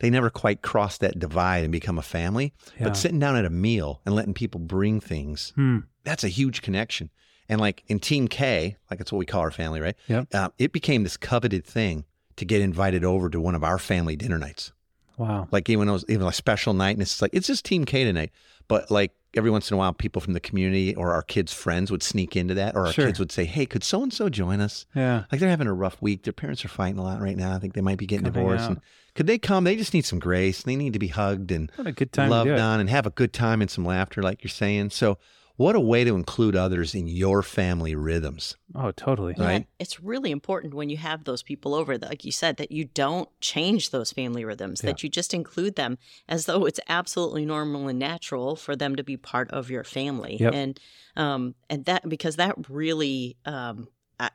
They 0.00 0.10
never 0.10 0.30
quite 0.30 0.62
cross 0.62 0.96
that 0.98 1.18
divide 1.18 1.64
and 1.64 1.72
become 1.72 1.98
a 1.98 2.02
family. 2.02 2.54
Yeah. 2.78 2.84
But 2.84 2.96
sitting 2.96 3.18
down 3.18 3.36
at 3.36 3.44
a 3.44 3.50
meal 3.50 4.00
and 4.06 4.14
letting 4.14 4.32
people 4.32 4.60
bring 4.60 5.00
things, 5.00 5.52
Hmm. 5.56 5.78
that's 6.04 6.24
a 6.24 6.28
huge 6.28 6.62
connection. 6.62 7.10
And 7.48 7.60
like 7.60 7.82
in 7.88 7.98
Team 7.98 8.28
K, 8.28 8.76
like 8.90 9.00
it's 9.00 9.10
what 9.12 9.18
we 9.18 9.26
call 9.26 9.40
our 9.40 9.50
family, 9.50 9.80
right? 9.80 9.96
Yep. 10.06 10.34
Uh, 10.34 10.48
it 10.58 10.72
became 10.72 11.02
this 11.02 11.16
coveted 11.16 11.64
thing 11.64 12.04
to 12.36 12.44
get 12.44 12.60
invited 12.62 13.04
over 13.04 13.28
to 13.28 13.40
one 13.40 13.54
of 13.54 13.64
our 13.64 13.78
family 13.78 14.16
dinner 14.16 14.38
nights. 14.38 14.72
wow 15.16 15.48
Like 15.50 15.68
even 15.68 15.88
those, 15.88 16.04
even 16.08 16.26
a 16.26 16.32
special 16.32 16.72
night, 16.74 16.92
and 16.92 17.02
it's 17.02 17.20
like 17.20 17.32
it's 17.34 17.46
just 17.48 17.64
Team 17.64 17.84
K 17.84 18.04
tonight. 18.04 18.30
But 18.68 18.90
like 18.90 19.12
every 19.34 19.50
once 19.50 19.70
in 19.70 19.74
a 19.74 19.78
while, 19.78 19.92
people 19.92 20.20
from 20.20 20.32
the 20.32 20.40
community 20.40 20.94
or 20.94 21.12
our 21.12 21.22
kids' 21.22 21.52
friends 21.52 21.90
would 21.90 22.02
sneak 22.02 22.34
into 22.36 22.54
that, 22.54 22.74
or 22.74 22.86
our 22.86 22.92
Sure. 22.92 23.06
kids 23.06 23.18
would 23.18 23.30
say, 23.32 23.44
"Hey, 23.44 23.66
could 23.66 23.84
so 23.84 24.02
and 24.02 24.12
so 24.12 24.28
join 24.28 24.60
us?" 24.60 24.86
Yeah. 24.94 25.24
Like 25.30 25.40
they're 25.40 25.50
having 25.50 25.66
a 25.66 25.74
rough 25.74 26.00
week. 26.00 26.24
Their 26.24 26.32
parents 26.32 26.64
are 26.64 26.68
fighting 26.68 26.98
a 26.98 27.02
lot 27.02 27.20
right 27.20 27.36
now. 27.36 27.54
I 27.54 27.58
think 27.58 27.74
they 27.74 27.80
might 27.80 27.98
be 27.98 28.06
getting 28.06 28.24
Come 28.24 28.34
hang 28.34 28.42
divorced. 28.44 28.68
And 28.70 28.80
could 29.14 29.26
they 29.26 29.38
come? 29.38 29.64
They 29.64 29.76
just 29.76 29.94
need 29.94 30.04
some 30.04 30.18
grace. 30.18 30.62
They 30.62 30.76
need 30.76 30.92
to 30.92 30.98
be 30.98 31.08
hugged 31.08 31.50
and 31.50 31.70
What 31.76 31.86
a 31.86 31.92
good 31.92 32.12
time 32.12 32.30
loved 32.30 32.50
on 32.50 32.80
and 32.80 32.88
have 32.90 33.06
a 33.06 33.10
good 33.10 33.32
time 33.32 33.60
and 33.60 33.70
some 33.70 33.84
laughter, 33.84 34.22
like 34.22 34.42
you're 34.42 34.48
saying. 34.50 34.90
So, 34.90 35.18
what 35.58 35.74
a 35.76 35.80
way 35.80 36.04
to 36.04 36.14
include 36.14 36.56
others 36.56 36.94
in 36.94 37.08
your 37.08 37.42
family 37.42 37.94
rhythms. 37.94 38.56
Oh, 38.74 38.92
totally. 38.92 39.34
Yeah, 39.36 39.44
Right. 39.44 39.66
It's 39.78 40.00
really 40.00 40.30
important 40.30 40.72
when 40.72 40.88
you 40.88 40.96
have 40.96 41.24
those 41.24 41.42
people 41.42 41.74
over, 41.74 41.98
that, 41.98 42.08
like 42.08 42.24
you 42.24 42.30
said, 42.32 42.56
that 42.56 42.70
you 42.70 42.84
don't 42.86 43.28
change 43.40 43.90
those 43.90 44.12
family 44.12 44.44
rhythms, 44.44 44.80
that 44.82 45.02
you 45.02 45.08
just 45.08 45.34
include 45.34 45.74
them 45.74 45.98
as 46.28 46.46
though 46.46 46.64
it's 46.64 46.80
absolutely 46.88 47.44
normal 47.44 47.88
and 47.88 47.98
natural 47.98 48.54
for 48.56 48.76
them 48.76 48.94
to 48.96 49.02
be 49.02 49.16
part 49.16 49.50
of 49.50 49.68
your 49.68 49.84
family. 49.84 50.36
Yep. 50.38 50.54
And 50.54 50.80
um, 51.16 51.54
and 51.68 51.84
that 51.86 52.08
because 52.08 52.36
that 52.36 52.54
really 52.70 53.36
um, 53.44 53.88
uh, 54.20 54.30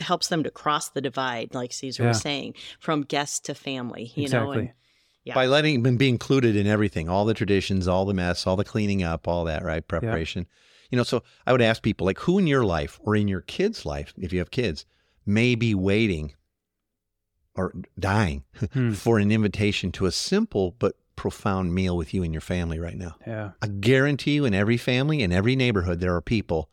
helps 0.00 0.28
them 0.28 0.42
to 0.44 0.50
cross 0.50 0.90
the 0.90 1.00
divide, 1.00 1.54
like 1.54 1.72
Caesar 1.72 2.02
Yeah. 2.02 2.08
was 2.10 2.20
saying, 2.20 2.54
from 2.80 3.02
guest 3.02 3.46
to 3.46 3.54
family. 3.54 4.12
You 4.14 4.28
know, 4.28 4.52
and 4.52 4.72
Yeah. 5.24 5.34
By 5.34 5.46
letting 5.46 5.82
them 5.82 5.96
be 5.98 6.08
included 6.08 6.56
in 6.56 6.66
everything, 6.66 7.08
all 7.08 7.24
the 7.26 7.34
traditions, 7.34 7.86
all 7.86 8.06
the 8.06 8.14
mess, 8.14 8.46
all 8.46 8.56
the 8.56 8.64
cleaning 8.64 9.02
up, 9.02 9.28
all 9.28 9.44
that, 9.44 9.62
right? 9.62 9.86
Preparation. 9.86 10.46
You 10.90 10.96
know, 10.96 11.02
so 11.04 11.22
I 11.46 11.52
would 11.52 11.60
ask 11.62 11.82
people 11.82 12.06
like 12.06 12.18
who 12.20 12.38
in 12.38 12.46
your 12.46 12.64
life 12.64 12.98
or 13.02 13.14
in 13.14 13.28
your 13.28 13.42
kids' 13.42 13.84
life, 13.84 14.14
if 14.16 14.32
you 14.32 14.38
have 14.38 14.50
kids, 14.50 14.86
may 15.26 15.54
be 15.54 15.74
waiting 15.74 16.34
or 17.54 17.72
dying 17.98 18.44
Hmm. 18.72 18.92
for 18.92 19.18
an 19.18 19.30
invitation 19.30 19.92
to 19.92 20.06
a 20.06 20.12
simple 20.12 20.74
but 20.78 20.94
profound 21.16 21.74
meal 21.74 21.96
with 21.96 22.14
you 22.14 22.22
and 22.22 22.32
your 22.32 22.40
family 22.40 22.78
right 22.78 22.96
now. 22.96 23.16
yeah. 23.26 23.50
I 23.60 23.66
guarantee 23.66 24.32
you, 24.32 24.44
in 24.46 24.54
every 24.54 24.78
family, 24.78 25.22
in 25.22 25.32
every 25.32 25.54
neighborhood, 25.54 26.00
there 26.00 26.14
are 26.16 26.22
people 26.22 26.70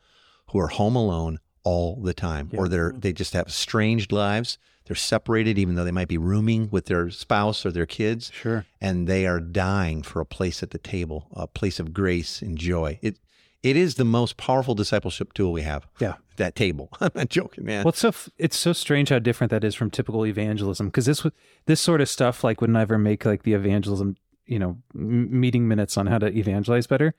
who 0.51 0.59
are 0.59 0.69
home 0.69 0.95
alone 0.95 1.39
all 1.63 1.97
the 2.01 2.13
time, 2.13 2.49
or 2.53 2.69
they're 2.69 2.93
they 2.97 3.11
just 3.11 3.33
have 3.33 3.47
estranged 3.47 4.13
lives. 4.13 4.57
They're 4.87 4.95
separated, 4.95 5.59
even 5.59 5.75
though 5.75 5.83
they 5.83 5.91
might 5.91 6.07
be 6.07 6.17
rooming 6.17 6.69
with 6.71 6.85
their 6.85 7.09
spouse 7.09 7.65
or 7.65 7.71
their 7.71 7.85
kids, 7.85 8.31
Sure. 8.33 8.65
and 8.81 9.05
they 9.07 9.25
are 9.27 9.39
dying 9.39 10.01
for 10.01 10.19
a 10.21 10.25
place 10.25 10.63
at 10.63 10.71
the 10.71 10.77
table, 10.77 11.27
a 11.33 11.45
place 11.47 11.79
of 11.79 11.93
grace 11.93 12.41
and 12.41 12.57
joy. 12.57 12.99
It 13.01 13.19
it 13.63 13.75
is 13.75 13.95
the 13.95 14.05
most 14.05 14.37
powerful 14.37 14.75
discipleship 14.75 15.33
tool 15.33 15.51
we 15.51 15.63
have. 15.63 15.87
Yeah. 15.99 16.13
that 16.37 16.55
table. 16.55 16.89
I'm 17.01 17.09
not 17.15 17.29
joking, 17.29 17.65
man. 17.65 17.83
Well, 17.83 17.89
it's 17.89 17.99
so 17.99 18.13
it's 18.37 18.55
so 18.55 18.71
strange 18.71 19.09
how 19.09 19.19
different 19.19 19.51
that 19.51 19.63
is 19.63 19.75
from 19.75 19.89
typical 19.91 20.25
evangelism 20.25 20.87
because 20.87 21.05
this 21.05 21.25
this 21.65 21.81
sort 21.81 21.99
of 22.01 22.07
stuff 22.07 22.43
like 22.43 22.61
would 22.61 22.69
never 22.69 22.97
make 22.97 23.25
like 23.25 23.43
the 23.43 23.53
evangelism 23.53 24.15
you 24.45 24.59
know 24.59 24.77
m- 24.95 25.39
meeting 25.39 25.67
minutes 25.67 25.97
on 25.97 26.07
how 26.07 26.17
to 26.19 26.27
evangelize 26.27 26.87
better, 26.87 27.13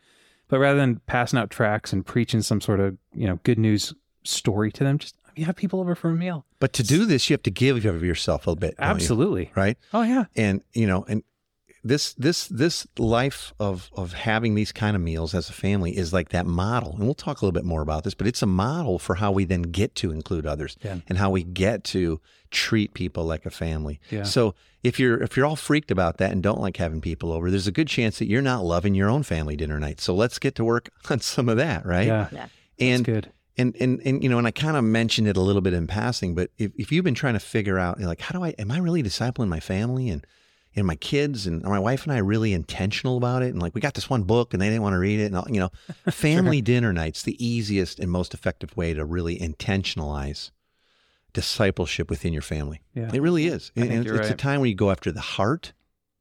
but 0.48 0.58
rather 0.58 0.78
than 0.78 1.00
passing 1.06 1.38
out 1.38 1.50
tracts 1.50 1.92
and 1.92 2.06
preaching 2.06 2.40
some 2.40 2.60
sort 2.60 2.80
of 2.80 2.96
you 3.12 3.26
know 3.26 3.40
good 3.42 3.58
news 3.58 3.92
story 4.24 4.70
to 4.72 4.84
them, 4.84 4.96
just 4.98 5.16
you 5.38 5.44
have 5.46 5.56
people 5.56 5.80
over 5.80 5.94
for 5.94 6.10
a 6.10 6.14
meal. 6.14 6.44
but 6.58 6.72
to 6.74 6.82
do 6.82 7.04
this, 7.06 7.28
you 7.30 7.34
have 7.34 7.42
to 7.44 7.50
give 7.50 7.84
of 7.84 8.02
yourself 8.02 8.46
a 8.46 8.56
bit, 8.56 8.76
don't 8.76 8.86
you? 8.88 8.94
Absolutely. 8.94 9.50
right? 9.54 9.78
Oh 9.94 10.02
yeah. 10.02 10.24
and 10.36 10.62
you 10.74 10.86
know 10.86 11.04
and 11.08 11.22
this 11.84 12.12
this 12.14 12.48
this 12.48 12.86
life 12.98 13.52
of 13.60 13.88
of 13.94 14.12
having 14.12 14.56
these 14.56 14.72
kind 14.72 14.96
of 14.96 15.00
meals 15.02 15.32
as 15.32 15.48
a 15.48 15.52
family 15.52 15.96
is 15.96 16.12
like 16.12 16.30
that 16.30 16.44
model 16.44 16.90
and 16.96 17.04
we'll 17.04 17.14
talk 17.14 17.40
a 17.40 17.44
little 17.44 17.52
bit 17.60 17.64
more 17.64 17.82
about 17.82 18.02
this 18.02 18.14
but 18.14 18.26
it's 18.26 18.42
a 18.42 18.46
model 18.46 18.98
for 18.98 19.14
how 19.14 19.30
we 19.30 19.44
then 19.44 19.62
get 19.62 19.94
to 19.94 20.10
include 20.10 20.44
others 20.44 20.76
Yeah. 20.82 20.98
and 21.08 21.18
how 21.18 21.30
we 21.30 21.44
get 21.44 21.84
to 21.84 22.20
treat 22.50 22.94
people 22.94 23.24
like 23.24 23.46
a 23.46 23.50
family 23.50 24.00
Yeah. 24.10 24.24
so 24.24 24.56
if 24.82 24.98
you're 24.98 25.22
if 25.22 25.36
you're 25.36 25.46
all 25.46 25.54
freaked 25.56 25.92
about 25.92 26.16
that 26.18 26.32
and 26.32 26.42
don't 26.42 26.60
like 26.60 26.76
having 26.78 27.00
people 27.00 27.32
over 27.32 27.48
there's 27.48 27.68
a 27.68 27.72
good 27.72 27.88
chance 27.88 28.18
that 28.18 28.26
you're 28.26 28.42
not 28.42 28.64
loving 28.64 28.96
your 28.96 29.08
own 29.08 29.22
family 29.22 29.54
dinner 29.56 29.78
night 29.78 30.00
so 30.00 30.12
let's 30.14 30.40
get 30.40 30.56
to 30.56 30.64
work 30.64 30.90
on 31.10 31.20
some 31.20 31.48
of 31.48 31.56
that 31.58 31.86
right 31.86 32.08
Yeah. 32.08 32.28
yeah. 32.32 32.46
and 32.80 33.04
That's 33.06 33.14
good. 33.26 33.32
And 33.58 33.76
and 33.80 34.00
and 34.04 34.22
you 34.22 34.28
know, 34.28 34.38
and 34.38 34.46
I 34.46 34.50
kind 34.50 34.76
of 34.76 34.84
mentioned 34.84 35.28
it 35.28 35.36
a 35.36 35.40
little 35.40 35.62
bit 35.62 35.72
in 35.74 35.86
passing, 35.86 36.34
but 36.34 36.50
if, 36.58 36.72
if 36.76 36.92
you've 36.92 37.04
been 37.04 37.14
trying 37.14 37.34
to 37.34 37.40
figure 37.40 37.78
out, 37.78 38.00
like, 38.00 38.20
how 38.20 38.38
do 38.38 38.44
I 38.44 38.50
am 38.58 38.70
I 38.70 38.78
really 38.78 39.02
discipling 39.02 39.48
my 39.48 39.60
family 39.60 40.08
and 40.08 40.26
and 40.76 40.86
my 40.86 40.94
kids 40.96 41.46
and 41.46 41.64
are 41.64 41.70
my 41.70 41.78
wife 41.78 42.04
and 42.04 42.12
I 42.12 42.18
really 42.18 42.52
intentional 42.52 43.16
about 43.16 43.42
it? 43.42 43.48
And 43.48 43.60
like, 43.60 43.74
we 43.74 43.80
got 43.80 43.94
this 43.94 44.08
one 44.08 44.22
book 44.22 44.52
and 44.54 44.62
they 44.62 44.68
didn't 44.68 44.82
want 44.82 44.94
to 44.94 44.98
read 44.98 45.18
it, 45.20 45.24
and 45.26 45.36
all, 45.36 45.46
you 45.48 45.58
know, 45.60 45.70
family 46.10 46.60
dinner 46.60 46.92
nights 46.92 47.22
the 47.22 47.42
easiest 47.44 47.98
and 47.98 48.10
most 48.10 48.32
effective 48.34 48.76
way 48.76 48.94
to 48.94 49.04
really 49.04 49.38
intentionalize 49.38 50.50
discipleship 51.32 52.10
within 52.10 52.32
your 52.32 52.42
family. 52.42 52.80
Yeah. 52.94 53.10
It 53.12 53.20
really 53.20 53.46
is. 53.46 53.70
I 53.76 53.80
And 53.80 53.88
think 53.90 54.00
it's, 54.02 54.06
you're 54.12 54.20
it's 54.20 54.30
a 54.30 54.34
time 54.34 54.60
where 54.60 54.68
you 54.68 54.74
go 54.74 54.90
after 54.90 55.12
the 55.12 55.20
heart, 55.20 55.72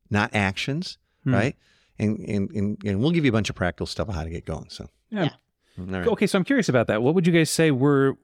not 0.10 0.34
actions, 0.34 0.98
Hmm. 1.24 1.34
right? 1.34 1.56
And, 2.00 2.20
and 2.20 2.52
and 2.52 2.78
and 2.86 3.00
we'll 3.02 3.10
give 3.12 3.26
you 3.26 3.30
a 3.30 3.34
bunch 3.34 3.50
of 3.50 3.56
practical 3.56 3.88
stuff 3.88 4.08
on 4.08 4.14
how 4.16 4.24
to 4.24 4.30
get 4.30 4.46
going. 4.46 4.68
So, 4.70 4.88
Yeah. 5.10 5.24
all 5.24 5.30
right. 5.78 6.08
Okay, 6.08 6.28
so 6.28 6.38
I'm 6.38 6.44
curious 6.44 6.70
about 6.70 6.88
that. 6.88 7.02
What 7.02 7.16
would 7.16 7.28
you 7.28 7.34
guys 7.34 7.50
say 7.50 7.72
were 7.72 8.18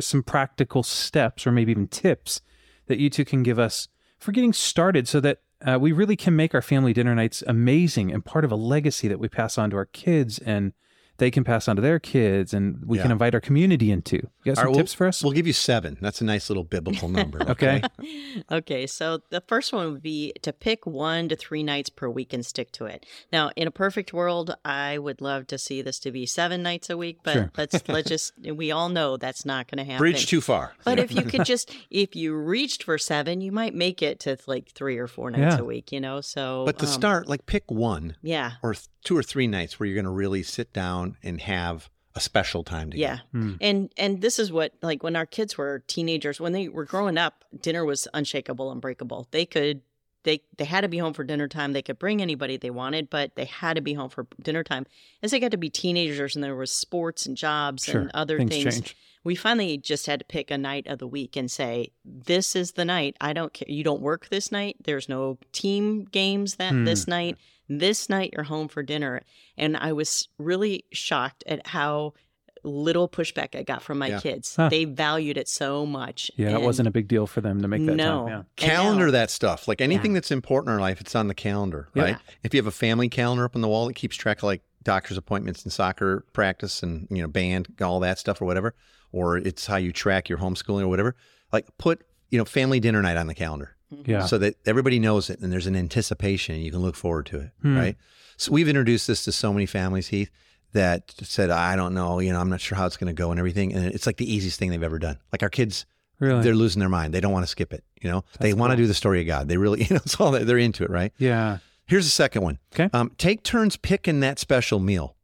some 0.00 0.22
practical 0.22 0.82
steps 0.82 1.46
or 1.46 1.52
maybe 1.52 1.70
even 1.70 1.86
tips 1.86 2.40
that 2.86 2.98
you 2.98 3.10
two 3.10 3.24
can 3.24 3.42
give 3.42 3.58
us 3.58 3.88
for 4.18 4.32
getting 4.32 4.52
started 4.52 5.06
so 5.06 5.20
that 5.20 5.40
uh, 5.66 5.78
we 5.78 5.92
really 5.92 6.16
can 6.16 6.34
make 6.36 6.54
our 6.54 6.62
family 6.62 6.92
dinner 6.92 7.14
nights 7.14 7.42
amazing 7.46 8.12
and 8.12 8.24
part 8.24 8.44
of 8.44 8.52
a 8.52 8.56
legacy 8.56 9.08
that 9.08 9.18
we 9.18 9.28
pass 9.28 9.56
on 9.58 9.70
to 9.70 9.76
our 9.76 9.86
kids 9.86 10.38
and 10.38 10.72
they 11.18 11.30
can 11.30 11.44
pass 11.44 11.68
on 11.68 11.76
to 11.76 11.82
their 11.82 11.98
kids 11.98 12.52
and 12.52 12.84
we 12.84 12.98
can 12.98 13.10
invite 13.12 13.34
our 13.34 13.40
community 13.40 13.90
into. 13.90 14.16
You 14.16 14.28
got 14.46 14.56
some 14.56 14.66
All 14.66 14.72
right, 14.72 14.78
tips 14.78 14.94
for 14.94 15.06
us? 15.06 15.22
We'll 15.22 15.32
give 15.32 15.46
you 15.46 15.52
seven. 15.52 15.96
That's 16.00 16.20
a 16.20 16.24
nice 16.24 16.50
little 16.50 16.64
biblical 16.64 17.08
number. 17.08 17.38
Okay. 17.54 17.82
Okay, 18.50 18.86
so 18.86 19.20
the 19.30 19.40
first 19.46 19.72
one 19.72 19.92
would 19.92 20.02
be 20.02 20.32
to 20.42 20.52
pick 20.52 20.86
one 20.86 21.28
to 21.28 21.36
three 21.36 21.62
nights 21.62 21.88
per 21.88 22.08
week 22.08 22.32
and 22.32 22.44
stick 22.44 22.72
to 22.72 22.84
it. 22.86 23.06
Now, 23.32 23.50
in 23.56 23.68
a 23.68 23.70
perfect 23.70 24.12
world, 24.12 24.54
I 24.64 24.98
would 24.98 25.20
love 25.20 25.46
to 25.48 25.58
see 25.58 25.82
this 25.82 25.98
to 26.00 26.10
be 26.10 26.26
seven 26.26 26.62
nights 26.62 26.90
a 26.90 26.96
week, 26.96 27.18
but 27.22 27.32
Sure. 27.32 27.50
let's 27.56 27.82
let's 27.88 28.08
just 28.08 28.32
we 28.44 28.70
all 28.72 28.88
know 28.88 29.16
that's 29.16 29.44
not 29.46 29.68
going 29.70 29.78
to 29.78 29.84
happen. 29.84 29.98
Bridge 30.02 30.26
too 30.26 30.40
far. 30.40 30.74
But 30.84 30.98
if 30.98 31.14
you 31.14 31.22
could 31.22 31.44
just 31.44 31.70
if 31.90 32.16
you 32.16 32.34
reached 32.34 32.82
for 32.82 32.98
seven, 32.98 33.40
you 33.40 33.52
might 33.52 33.74
make 33.74 34.02
it 34.02 34.20
to 34.20 34.36
like 34.46 34.70
three 34.70 34.98
or 34.98 35.06
four 35.06 35.30
nights 35.30 35.56
Yeah. 35.56 35.60
a 35.60 35.64
week. 35.64 35.92
You 35.92 36.00
know, 36.00 36.20
so 36.20 36.64
But 36.66 36.78
to 36.80 36.86
um, 36.86 36.90
start, 36.92 37.28
like 37.28 37.46
pick 37.46 37.70
one 37.70 38.16
yeah, 38.22 38.52
or 38.62 38.74
th- 38.74 38.86
two 39.04 39.16
or 39.16 39.22
three 39.22 39.46
nights 39.46 39.78
where 39.78 39.86
you're 39.86 39.94
going 39.96 40.04
to 40.06 40.10
really 40.10 40.42
sit 40.42 40.72
down 41.04 41.16
and 41.22 41.40
have 41.42 41.90
a 42.16 42.20
special 42.20 42.62
time 42.62 42.90
together. 42.90 43.14
Yeah. 43.34 43.40
Hmm. 43.40 43.54
And 43.60 43.92
and 43.96 44.20
this 44.20 44.38
is 44.38 44.52
what 44.52 44.72
like 44.82 45.02
when 45.02 45.16
our 45.16 45.26
kids 45.26 45.58
were 45.58 45.82
teenagers, 45.86 46.40
when 46.40 46.52
they 46.52 46.68
were 46.68 46.84
growing 46.84 47.18
up, 47.18 47.44
dinner 47.60 47.84
was 47.84 48.06
unshakable, 48.14 48.70
unbreakable. 48.70 49.26
They 49.32 49.44
could 49.46 49.80
they 50.22 50.42
they 50.56 50.64
had 50.64 50.82
to 50.82 50.88
be 50.88 50.98
home 50.98 51.12
for 51.12 51.24
dinner 51.24 51.48
time. 51.48 51.72
They 51.72 51.82
could 51.82 51.98
bring 51.98 52.22
anybody 52.22 52.56
they 52.56 52.70
wanted, 52.70 53.10
but 53.10 53.34
they 53.34 53.46
had 53.46 53.74
to 53.74 53.82
be 53.82 53.94
home 53.94 54.10
for 54.10 54.26
dinner 54.40 54.62
time. 54.62 54.86
As 55.22 55.32
they 55.32 55.40
got 55.40 55.50
to 55.50 55.56
be 55.56 55.70
teenagers 55.70 56.36
and 56.36 56.44
there 56.44 56.54
was 56.54 56.70
sports 56.70 57.26
and 57.26 57.36
jobs 57.36 57.84
Sure. 57.84 58.02
and 58.02 58.10
other 58.14 58.38
Things 58.38 58.50
things, 58.50 58.74
change. 58.76 58.96
we 59.24 59.34
finally 59.34 59.76
just 59.76 60.06
had 60.06 60.20
to 60.20 60.24
pick 60.24 60.52
a 60.52 60.56
night 60.56 60.86
of 60.86 61.00
the 61.00 61.08
week 61.08 61.34
and 61.36 61.50
say, 61.50 61.90
This 62.04 62.54
is 62.54 62.72
the 62.72 62.84
night. 62.84 63.16
I 63.20 63.32
don't 63.32 63.52
care 63.52 63.66
you 63.68 63.82
don't 63.82 64.00
work 64.00 64.28
this 64.28 64.52
night. 64.52 64.76
There's 64.84 65.08
no 65.08 65.36
team 65.50 66.04
games 66.04 66.54
that 66.56 66.72
Hmm. 66.72 66.84
this 66.84 67.08
night. 67.08 67.36
This 67.68 68.08
night 68.08 68.30
you're 68.34 68.44
home 68.44 68.68
for 68.68 68.82
dinner. 68.82 69.22
And 69.56 69.76
I 69.76 69.92
was 69.92 70.28
really 70.38 70.84
shocked 70.92 71.44
at 71.46 71.66
how 71.66 72.14
little 72.62 73.08
pushback 73.08 73.54
I 73.54 73.62
got 73.62 73.82
from 73.82 73.98
my 73.98 74.08
Yeah. 74.08 74.20
kids. 74.20 74.56
Huh. 74.56 74.70
They 74.70 74.84
valued 74.86 75.36
it 75.36 75.48
so 75.48 75.84
much. 75.84 76.30
Yeah, 76.36 76.48
that 76.50 76.54
And 76.56 76.64
wasn't 76.64 76.88
a 76.88 76.90
big 76.90 77.08
deal 77.08 77.26
for 77.26 77.42
them 77.42 77.60
to 77.60 77.68
make 77.68 77.84
that 77.84 77.94
no. 77.94 78.26
time. 78.26 78.28
Yeah. 78.28 78.42
Calendar 78.56 79.06
now- 79.06 79.10
that 79.12 79.30
stuff. 79.30 79.68
Like 79.68 79.82
anything 79.82 80.14
that's 80.14 80.30
important 80.30 80.70
in 80.70 80.74
our 80.76 80.80
life, 80.80 80.98
it's 81.00 81.14
on 81.14 81.28
the 81.28 81.34
calendar, 81.34 81.88
Yeah. 81.94 82.02
right? 82.02 82.16
If 82.42 82.54
you 82.54 82.58
have 82.58 82.66
a 82.66 82.70
family 82.70 83.08
calendar 83.10 83.44
up 83.44 83.54
on 83.54 83.60
the 83.60 83.68
wall 83.68 83.86
that 83.86 83.94
keeps 83.96 84.16
track 84.16 84.38
of 84.38 84.44
like 84.44 84.62
doctor's 84.82 85.18
appointments 85.18 85.62
and 85.64 85.72
soccer 85.72 86.24
practice 86.32 86.82
and 86.82 87.06
you 87.10 87.20
know 87.22 87.28
band, 87.28 87.68
all 87.82 88.00
that 88.00 88.18
stuff 88.18 88.40
or 88.40 88.46
whatever, 88.46 88.74
or 89.12 89.36
it's 89.36 89.66
how 89.66 89.76
you 89.76 89.92
track 89.92 90.28
your 90.30 90.38
homeschooling 90.38 90.82
or 90.82 90.88
whatever. 90.88 91.16
Like 91.52 91.66
put 91.78 92.02
you 92.30 92.38
know 92.38 92.44
family 92.46 92.80
dinner 92.80 93.02
night 93.02 93.16
on 93.18 93.26
the 93.26 93.34
calendar. 93.34 93.73
Yeah. 94.04 94.26
so 94.26 94.38
that 94.38 94.56
everybody 94.66 94.98
knows 94.98 95.30
it 95.30 95.40
and 95.40 95.52
there's 95.52 95.66
an 95.66 95.76
anticipation 95.76 96.54
and 96.56 96.64
you 96.64 96.70
can 96.72 96.80
look 96.80 96.96
forward 96.96 97.26
to 97.26 97.38
it, 97.40 97.50
Hmm. 97.62 97.76
right? 97.76 97.96
So 98.36 98.50
we've 98.52 98.68
introduced 98.68 99.06
this 99.06 99.24
to 99.24 99.32
so 99.32 99.52
many 99.52 99.66
families, 99.66 100.08
Heath, 100.08 100.30
that 100.72 101.12
said, 101.22 101.50
I 101.50 101.76
don't 101.76 101.94
know, 101.94 102.18
you 102.18 102.32
know, 102.32 102.40
I'm 102.40 102.50
not 102.50 102.60
sure 102.60 102.76
how 102.76 102.86
it's 102.86 102.96
going 102.96 103.14
to 103.14 103.16
go 103.18 103.30
and 103.30 103.38
everything. 103.38 103.72
And 103.72 103.86
it's 103.86 104.06
like 104.06 104.16
the 104.16 104.32
easiest 104.32 104.58
thing 104.58 104.70
they've 104.70 104.82
ever 104.82 104.98
done. 104.98 105.18
Like 105.30 105.42
our 105.44 105.48
kids, 105.48 105.86
Really? 106.18 106.42
they're 106.42 106.54
losing 106.56 106.80
their 106.80 106.88
mind. 106.88 107.14
They 107.14 107.20
don't 107.20 107.32
want 107.32 107.44
to 107.44 107.50
skip 107.50 107.72
it. 107.72 107.84
You 108.02 108.10
know, 108.10 108.24
they 108.40 108.48
That's 108.50 108.58
want 108.58 108.70
to 108.72 108.76
cool. 108.76 108.82
do 108.84 108.86
the 108.88 108.94
story 108.94 109.20
of 109.20 109.26
God. 109.28 109.46
They 109.48 109.56
really, 109.56 109.82
you 109.88 109.90
know, 109.94 110.00
it's 110.04 110.20
all 110.20 110.32
that 110.32 110.46
they're 110.46 110.58
into 110.58 110.82
it, 110.84 110.90
right? 110.90 111.12
yeah. 111.18 111.58
Here's 111.86 112.06
the 112.06 112.10
second 112.10 112.42
one. 112.42 112.58
Okay. 112.74 112.88
Um, 112.94 113.12
take 113.18 113.42
turns 113.42 113.76
picking 113.76 114.20
that 114.20 114.38
special 114.38 114.80
meal, 114.80 115.16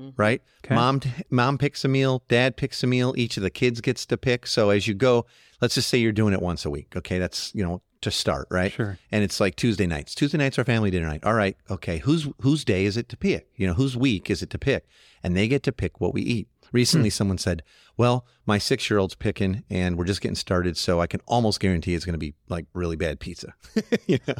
Mhm. 0.00 0.14
right? 0.16 0.42
Okay. 0.64 0.74
Mom, 0.74 1.00
mom 1.30 1.58
picks 1.58 1.84
a 1.84 1.88
meal, 1.88 2.24
dad 2.28 2.56
picks 2.56 2.82
a 2.82 2.86
meal. 2.86 3.12
Each 3.18 3.36
of 3.36 3.42
the 3.42 3.50
kids 3.50 3.82
gets 3.82 4.06
to 4.06 4.16
pick. 4.16 4.46
So 4.46 4.70
as 4.70 4.88
you 4.88 4.94
go, 4.94 5.26
let's 5.60 5.74
just 5.74 5.88
say 5.88 5.98
you're 5.98 6.12
doing 6.12 6.32
it 6.32 6.40
once 6.40 6.64
a 6.64 6.70
week. 6.70 6.94
Okay, 6.96 7.18
that's 7.18 7.54
you 7.54 7.62
know 7.62 7.82
to 8.02 8.10
start, 8.10 8.48
right? 8.50 8.72
Sure. 8.72 8.98
And 9.10 9.24
it's 9.24 9.40
like 9.40 9.56
Tuesday 9.56 9.86
nights. 9.86 10.14
Tuesday 10.14 10.38
nights 10.38 10.58
are 10.58 10.64
family 10.64 10.90
dinner 10.90 11.06
night. 11.06 11.24
All 11.24 11.34
right, 11.34 11.56
okay. 11.70 11.98
Whose 11.98 12.28
whose 12.40 12.64
day 12.64 12.84
is 12.84 12.96
it 12.96 13.08
to 13.10 13.16
pick? 13.16 13.48
You 13.56 13.66
know, 13.66 13.74
whose 13.74 13.96
week 13.96 14.30
is 14.30 14.42
it 14.42 14.50
to 14.50 14.58
pick? 14.58 14.86
And 15.22 15.36
they 15.36 15.48
get 15.48 15.62
to 15.64 15.72
pick 15.72 16.00
what 16.00 16.14
we 16.14 16.22
eat. 16.22 16.48
Recently, 16.72 17.08
hmm. 17.08 17.14
someone 17.14 17.38
said, 17.38 17.62
"Well, 17.96 18.26
my 18.44 18.58
six 18.58 18.90
year 18.90 18.98
old's 18.98 19.14
picking, 19.14 19.64
and 19.70 19.96
we're 19.96 20.04
just 20.04 20.20
getting 20.20 20.36
started, 20.36 20.76
so 20.76 21.00
I 21.00 21.06
can 21.06 21.20
almost 21.26 21.60
guarantee 21.60 21.94
it's 21.94 22.04
going 22.04 22.14
to 22.14 22.18
be 22.18 22.34
like 22.48 22.66
really 22.74 22.96
bad 22.96 23.20
pizza." 23.20 23.54
you 24.06 24.18
know, 24.26 24.34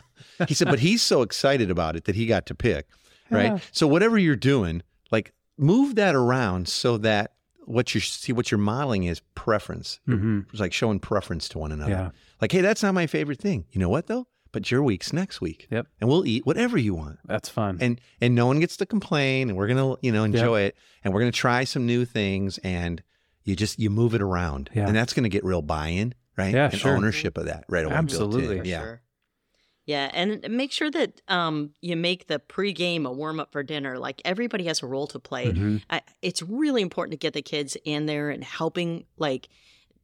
he 0.48 0.54
said, 0.54 0.68
but 0.68 0.80
he's 0.80 1.02
so 1.02 1.22
excited 1.22 1.70
about 1.70 1.96
it 1.96 2.04
that 2.04 2.16
he 2.16 2.26
got 2.26 2.46
to 2.46 2.54
pick, 2.54 2.88
right? 3.30 3.52
Yeah. 3.52 3.58
So 3.72 3.86
whatever 3.86 4.18
you're 4.18 4.36
doing, 4.36 4.82
like 5.10 5.32
move 5.58 5.94
that 5.94 6.14
around 6.14 6.68
so 6.68 6.98
that 6.98 7.35
what 7.66 7.94
you 7.94 8.00
see 8.00 8.32
what 8.32 8.50
you're 8.50 8.58
modeling 8.58 9.04
is 9.04 9.20
preference. 9.34 10.00
hmm 10.06 10.40
It's 10.50 10.60
like 10.60 10.72
showing 10.72 10.98
preference 11.00 11.48
to 11.50 11.58
one 11.58 11.72
another. 11.72 11.90
Yeah. 11.92 12.10
Like, 12.40 12.52
hey, 12.52 12.60
that's 12.60 12.82
not 12.82 12.94
my 12.94 13.06
favorite 13.06 13.40
thing. 13.40 13.64
You 13.70 13.80
know 13.80 13.88
what 13.88 14.06
though? 14.06 14.26
But 14.52 14.70
your 14.70 14.82
week's 14.82 15.12
next 15.12 15.40
week. 15.40 15.66
Yep. 15.70 15.86
And 16.00 16.08
we'll 16.08 16.24
eat 16.26 16.46
whatever 16.46 16.78
you 16.78 16.94
want. 16.94 17.18
That's 17.26 17.48
fun. 17.48 17.78
And 17.80 18.00
and 18.20 18.34
no 18.34 18.46
one 18.46 18.60
gets 18.60 18.76
to 18.78 18.86
complain 18.86 19.48
and 19.48 19.56
we're 19.58 19.68
gonna, 19.68 19.96
you 20.00 20.12
know, 20.12 20.24
enjoy 20.24 20.62
it. 20.62 20.76
And 21.04 21.12
we're 21.12 21.20
gonna 21.20 21.32
try 21.32 21.64
some 21.64 21.84
new 21.86 22.04
things 22.04 22.58
and 22.58 23.02
you 23.44 23.54
just 23.54 23.78
you 23.78 23.90
move 23.90 24.14
it 24.14 24.22
around. 24.22 24.70
Yeah. 24.74 24.86
And 24.86 24.96
that's 24.96 25.12
gonna 25.12 25.28
get 25.28 25.44
real 25.44 25.62
buy-in, 25.62 26.14
right? 26.36 26.54
Yeah, 26.54 26.70
and 26.70 26.78
sure. 26.80 26.96
ownership 26.96 27.36
of 27.36 27.46
that 27.46 27.64
right 27.68 27.84
away. 27.84 27.90
built 27.94 28.00
in. 28.00 28.04
Absolutely. 28.04 28.68
Yeah. 28.70 28.82
sure. 28.82 29.02
Yeah, 29.86 30.10
and 30.12 30.44
make 30.50 30.72
sure 30.72 30.90
that 30.90 31.20
um, 31.28 31.70
you 31.80 31.96
make 31.96 32.26
the 32.26 32.40
pregame 32.40 33.06
a 33.06 33.12
warm 33.12 33.38
up 33.38 33.52
for 33.52 33.62
dinner. 33.62 33.98
Like 33.98 34.20
everybody 34.24 34.64
has 34.64 34.82
a 34.82 34.86
role 34.86 35.06
to 35.06 35.20
play. 35.20 35.52
Mhm. 35.52 35.82
I, 35.88 36.02
it's 36.22 36.42
really 36.42 36.82
important 36.82 37.12
to 37.12 37.16
get 37.18 37.34
the 37.34 37.42
kids 37.42 37.76
in 37.84 38.06
there 38.06 38.30
and 38.30 38.42
helping, 38.42 39.04
like, 39.16 39.48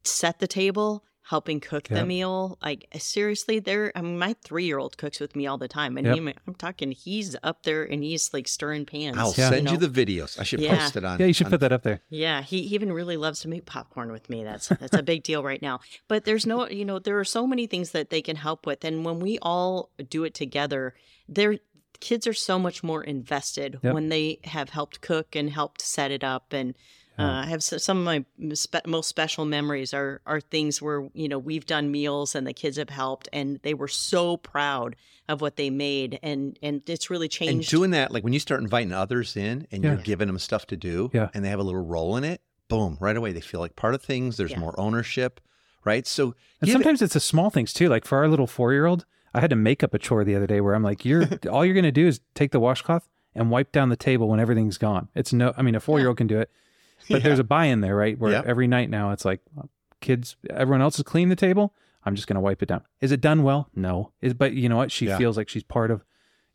set 0.04 0.38
the 0.38 0.46
table, 0.46 1.04
helping 1.28 1.60
cook 1.60 1.84
the 1.88 2.04
meal. 2.04 2.58
Like 2.62 2.86
eh, 2.92 2.98
seriously, 2.98 3.60
they're. 3.60 3.92
I 3.94 4.02
mean, 4.02 4.18
my 4.18 4.34
three 4.42 4.64
year 4.64 4.78
old 4.78 4.98
cooks 4.98 5.20
with 5.20 5.36
me 5.36 5.46
all 5.46 5.56
the 5.58 5.68
time, 5.68 5.96
and 5.96 6.06
Yep. 6.06 6.16
he, 6.18 6.34
I'm 6.46 6.54
talking, 6.54 6.90
he's 6.92 7.36
up 7.42 7.62
there 7.62 7.84
and 7.84 8.02
he's 8.02 8.32
like 8.34 8.48
stirring 8.48 8.84
pans. 8.86 9.16
I'll 9.16 9.34
Yeah. 9.36 9.50
send 9.50 9.68
you 9.70 9.78
know? 9.78 9.86
the 9.86 10.04
videos. 10.04 10.38
I 10.38 10.42
should 10.42 10.60
Yeah. 10.60 10.76
post 10.78 10.96
it 10.96 11.04
on. 11.04 11.20
Yeah, 11.20 11.26
you 11.26 11.32
should 11.32 11.46
on- 11.46 11.52
put 11.52 11.60
that 11.60 11.72
up 11.72 11.82
there. 11.84 12.00
Yeah, 12.10 12.42
he 12.42 12.62
he 12.62 12.74
even 12.74 12.92
really 12.92 13.16
loves 13.16 13.40
to 13.40 13.48
make 13.48 13.66
popcorn 13.66 14.10
with 14.12 14.28
me. 14.28 14.42
That's 14.44 14.68
that's 14.68 14.96
a 14.96 15.02
big 15.02 15.22
deal 15.22 15.42
right 15.42 15.62
now. 15.62 15.80
But 16.08 16.24
there's 16.24 16.44
no, 16.46 16.68
you 16.68 16.84
know, 16.84 16.98
there 16.98 17.18
are 17.18 17.24
so 17.24 17.46
many 17.46 17.66
things 17.66 17.92
that 17.92 18.10
they 18.10 18.22
can 18.22 18.36
help 18.36 18.66
with, 18.66 18.84
and 18.84 19.04
when 19.04 19.20
we 19.20 19.38
all 19.42 19.90
do 20.08 20.24
it 20.24 20.34
together, 20.34 20.94
their 21.28 21.58
kids 22.00 22.26
are 22.26 22.32
so 22.34 22.58
much 22.58 22.82
more 22.82 23.04
invested 23.04 23.78
Yep. 23.82 23.94
when 23.94 24.08
they 24.08 24.40
have 24.44 24.70
helped 24.70 25.00
cook 25.00 25.36
and 25.36 25.50
helped 25.50 25.80
set 25.80 26.10
it 26.10 26.24
up. 26.24 26.52
And 26.52 26.74
uh, 27.22 27.42
I 27.44 27.46
have 27.46 27.62
some 27.62 27.98
of 27.98 28.04
my 28.04 28.24
spe- 28.54 28.86
most 28.86 29.08
special 29.08 29.44
memories 29.44 29.94
are 29.94 30.20
are 30.26 30.40
things 30.40 30.80
where 30.82 31.08
you 31.14 31.28
know 31.28 31.38
we've 31.38 31.66
done 31.66 31.90
meals 31.90 32.34
and 32.34 32.46
the 32.46 32.52
kids 32.52 32.76
have 32.76 32.90
helped, 32.90 33.28
and 33.32 33.58
they 33.62 33.74
were 33.74 33.88
so 33.88 34.36
proud 34.36 34.96
of 35.28 35.40
what 35.40 35.56
they 35.56 35.70
made, 35.70 36.18
and 36.22 36.58
and 36.62 36.82
it's 36.88 37.08
really 37.10 37.28
changed. 37.28 37.52
And 37.52 37.66
doing 37.66 37.90
that, 37.92 38.10
like 38.12 38.24
when 38.24 38.32
you 38.32 38.40
start 38.40 38.60
inviting 38.60 38.92
others 38.92 39.36
in 39.36 39.66
and 39.70 39.82
you're 39.84 39.96
giving 39.96 40.26
them 40.26 40.38
stuff 40.38 40.66
to 40.66 40.76
do 40.76 41.10
Yeah. 41.14 41.28
and 41.34 41.44
they 41.44 41.48
have 41.50 41.60
a 41.60 41.62
little 41.62 41.84
role 41.84 42.16
in 42.16 42.24
it, 42.24 42.40
boom, 42.68 42.98
right 43.00 43.16
away 43.16 43.32
they 43.32 43.40
feel 43.40 43.60
like 43.60 43.76
part 43.76 43.94
of 43.94 44.02
things. 44.02 44.36
There's 44.36 44.50
Yeah. 44.52 44.58
more 44.58 44.74
ownership, 44.78 45.40
right? 45.84 46.06
So 46.06 46.24
And 46.60 46.66
give 46.66 46.68
it- 46.70 46.72
sometimes 46.72 47.02
it's 47.02 47.14
the 47.14 47.20
small 47.20 47.50
things 47.50 47.72
too. 47.72 47.88
Like 47.88 48.04
for 48.04 48.18
our 48.18 48.28
little 48.28 48.46
four 48.48 48.72
year 48.72 48.86
old, 48.86 49.04
I 49.34 49.40
had 49.40 49.50
to 49.50 49.56
make 49.56 49.82
up 49.82 49.94
a 49.94 49.98
chore 49.98 50.24
the 50.24 50.34
other 50.34 50.46
day 50.46 50.60
where 50.60 50.74
I'm 50.74 50.82
like, 50.82 51.04
"You're 51.04 51.22
all 51.50 51.64
you're 51.64 51.74
gonna 51.74 51.92
do 51.92 52.06
is 52.08 52.20
take 52.34 52.50
the 52.50 52.60
washcloth 52.60 53.08
and 53.34 53.50
wipe 53.50 53.72
down 53.72 53.88
the 53.88 53.96
table 53.96 54.28
when 54.28 54.40
everything's 54.40 54.76
gone." 54.76 55.08
It's 55.14 55.32
no, 55.32 55.54
I 55.56 55.62
mean, 55.62 55.74
a 55.74 55.80
four 55.80 55.98
year 56.00 56.08
old 56.08 56.16
can 56.18 56.26
do 56.26 56.38
it, 56.40 56.50
but 57.08 57.16
Yeah. 57.16 57.28
there's 57.28 57.38
a 57.38 57.44
buy 57.44 57.66
in 57.66 57.80
there, 57.80 57.96
right? 57.96 58.18
Where 58.18 58.32
Yep. 58.32 58.46
every 58.46 58.66
night 58.66 58.90
now 58.90 59.10
it's 59.12 59.24
like, 59.24 59.40
kids, 60.00 60.36
everyone 60.50 60.80
else 60.82 60.96
has 60.96 61.04
cleaned 61.04 61.30
the 61.30 61.36
table. 61.36 61.74
I'm 62.04 62.14
just 62.16 62.26
gonna 62.26 62.40
wipe 62.40 62.62
it 62.62 62.66
down. 62.68 62.82
Is 63.00 63.12
it 63.12 63.20
done 63.20 63.42
well? 63.42 63.68
No. 63.74 64.12
Is 64.20 64.34
but 64.34 64.54
you 64.54 64.68
know 64.68 64.76
what? 64.76 64.90
She 64.90 65.06
Yeah. 65.06 65.18
feels 65.18 65.36
like 65.36 65.48
she's 65.48 65.62
part 65.62 65.90
of, 65.92 66.02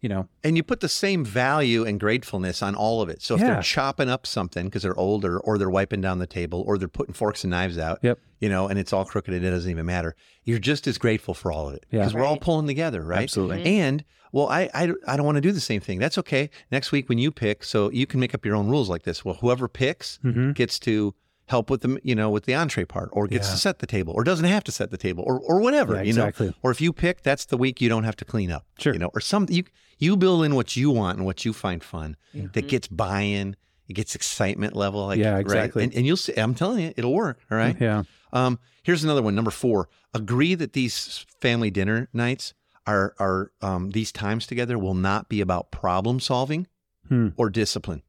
you 0.02 0.10
know, 0.10 0.28
and 0.44 0.58
you 0.58 0.64
put 0.64 0.82
the 0.82 0.90
same 0.90 1.24
value 1.24 1.86
and 1.86 2.00
gratefulness 2.00 2.62
on 2.62 2.76
all 2.76 3.02
of 3.02 3.08
it. 3.10 3.22
So 3.22 3.36
if 3.36 3.42
Yeah. 3.42 3.54
they're 3.54 3.62
chopping 3.64 4.10
up 4.10 4.28
something 4.28 4.66
because 4.66 4.84
they're 4.84 5.00
older, 5.00 5.40
or 5.40 5.58
they're 5.58 5.70
wiping 5.70 6.02
down 6.02 6.20
the 6.20 6.28
table, 6.28 6.64
or 6.68 6.78
they're 6.78 6.88
putting 6.90 7.14
forks 7.14 7.44
and 7.46 7.52
knives 7.52 7.78
out, 7.78 8.00
Yep. 8.04 8.20
you 8.42 8.50
know, 8.50 8.68
and 8.68 8.78
it's 8.78 8.92
all 8.92 9.06
crooked 9.06 9.34
and 9.34 9.46
it 9.46 9.50
doesn't 9.50 9.72
even 9.72 9.86
matter. 9.86 10.16
You're 10.44 10.60
just 10.60 10.86
as 10.86 10.98
grateful 10.98 11.34
for 11.34 11.52
all 11.52 11.70
of 11.70 11.76
it 11.76 11.86
Yeah. 11.90 12.00
because 12.02 12.14
we're 12.14 12.26
all 12.26 12.38
pulling 12.38 12.68
together, 12.68 13.02
right? 13.02 13.24
Absolutely. 13.24 13.60
Mm-hmm. 13.60 13.68
And 13.68 14.04
well, 14.32 14.48
I, 14.48 14.70
I 14.74 14.94
I 15.08 15.18
don't 15.18 15.26
want 15.26 15.36
to 15.38 15.42
do 15.42 15.52
the 15.52 15.60
same 15.60 15.82
thing. 15.82 16.00
That's 16.00 16.18
okay. 16.18 16.50
Next 16.72 16.92
week 16.92 17.10
when 17.10 17.18
you 17.18 17.32
pick, 17.32 17.63
so 17.63 17.90
you 17.92 18.06
can 18.06 18.20
make 18.20 18.34
up 18.36 18.46
your 18.46 18.56
own 18.56 18.68
rules 18.70 18.90
like 18.90 19.04
this. 19.04 19.24
Well, 19.26 19.36
whoever 19.36 19.68
picks 19.68 20.20
Mhm. 20.24 20.54
gets 20.56 20.80
to 20.80 21.13
help 21.48 21.70
with 21.70 21.80
the 21.82 21.98
you 22.04 22.13
know 22.13 22.30
with 22.30 22.44
the 22.46 22.54
entree 22.54 22.84
part, 22.86 23.10
or 23.13 23.28
gets 23.28 23.48
Yeah. 23.48 23.54
to 23.54 23.58
set 23.60 23.80
the 23.80 23.88
table, 23.88 24.13
or 24.16 24.24
doesn't 24.24 24.46
have 24.46 24.63
to 24.66 24.72
set 24.72 24.92
the 24.92 24.98
table, 24.98 25.24
or 25.26 25.40
or 25.40 25.62
whatever. 25.62 25.96
Yeah, 25.96 26.02
you 26.04 26.13
know, 26.13 26.32
or 26.62 26.72
if 26.72 26.82
you 26.82 26.92
pick, 26.94 27.24
that's 27.24 27.46
the 27.46 27.58
week 27.58 27.80
you 27.82 27.88
don't 27.90 28.04
have 28.04 28.16
to 28.18 28.26
clean 28.26 28.52
up. 28.52 28.66
Sure. 28.80 28.94
You 28.94 29.00
know, 29.00 29.12
or 29.13 29.22
some 29.22 29.48
you 29.50 29.63
you 29.98 30.18
build 30.18 30.44
in 30.46 30.56
what 30.56 30.76
you 30.76 30.92
want 30.92 31.18
and 31.18 31.26
what 31.26 31.46
you 31.46 31.54
find 31.54 31.84
fun 31.84 32.16
Mm-hmm. 32.36 32.48
that 32.54 32.68
gets 32.68 32.88
buy-in. 32.88 33.56
It 33.88 33.94
gets 33.94 34.13
excitement 34.16 34.76
level. 34.76 35.06
Like, 35.08 35.18
Yeah, 35.20 35.32
right? 35.32 35.40
exactly. 35.40 35.84
And, 35.86 35.96
and 35.96 36.06
you'll 36.06 36.18
see. 36.18 36.34
I'm 36.36 36.54
telling 36.54 36.80
you, 36.84 36.94
it'll 36.98 37.13
work. 37.13 37.40
All 37.50 37.58
right. 37.58 37.76
yeah, 37.80 38.04
Um, 38.34 38.60
here's 38.84 39.04
another 39.06 39.22
one. 39.24 39.34
Number 39.34 39.50
four. 39.50 39.88
Agree 40.13 40.56
that 40.56 40.74
these 40.74 41.26
family 41.40 41.72
dinner 41.72 42.10
nights 42.12 42.54
are 42.88 43.13
are 43.19 43.52
um, 43.62 43.91
these 43.91 44.12
times 44.12 44.47
together 44.47 44.80
will 44.80 44.93
not 44.95 45.30
be 45.30 45.41
about 45.41 45.69
problem 45.71 46.19
solving 46.19 46.67
Hmm. 47.10 47.30
or 47.38 47.50
discipline. 47.50 48.02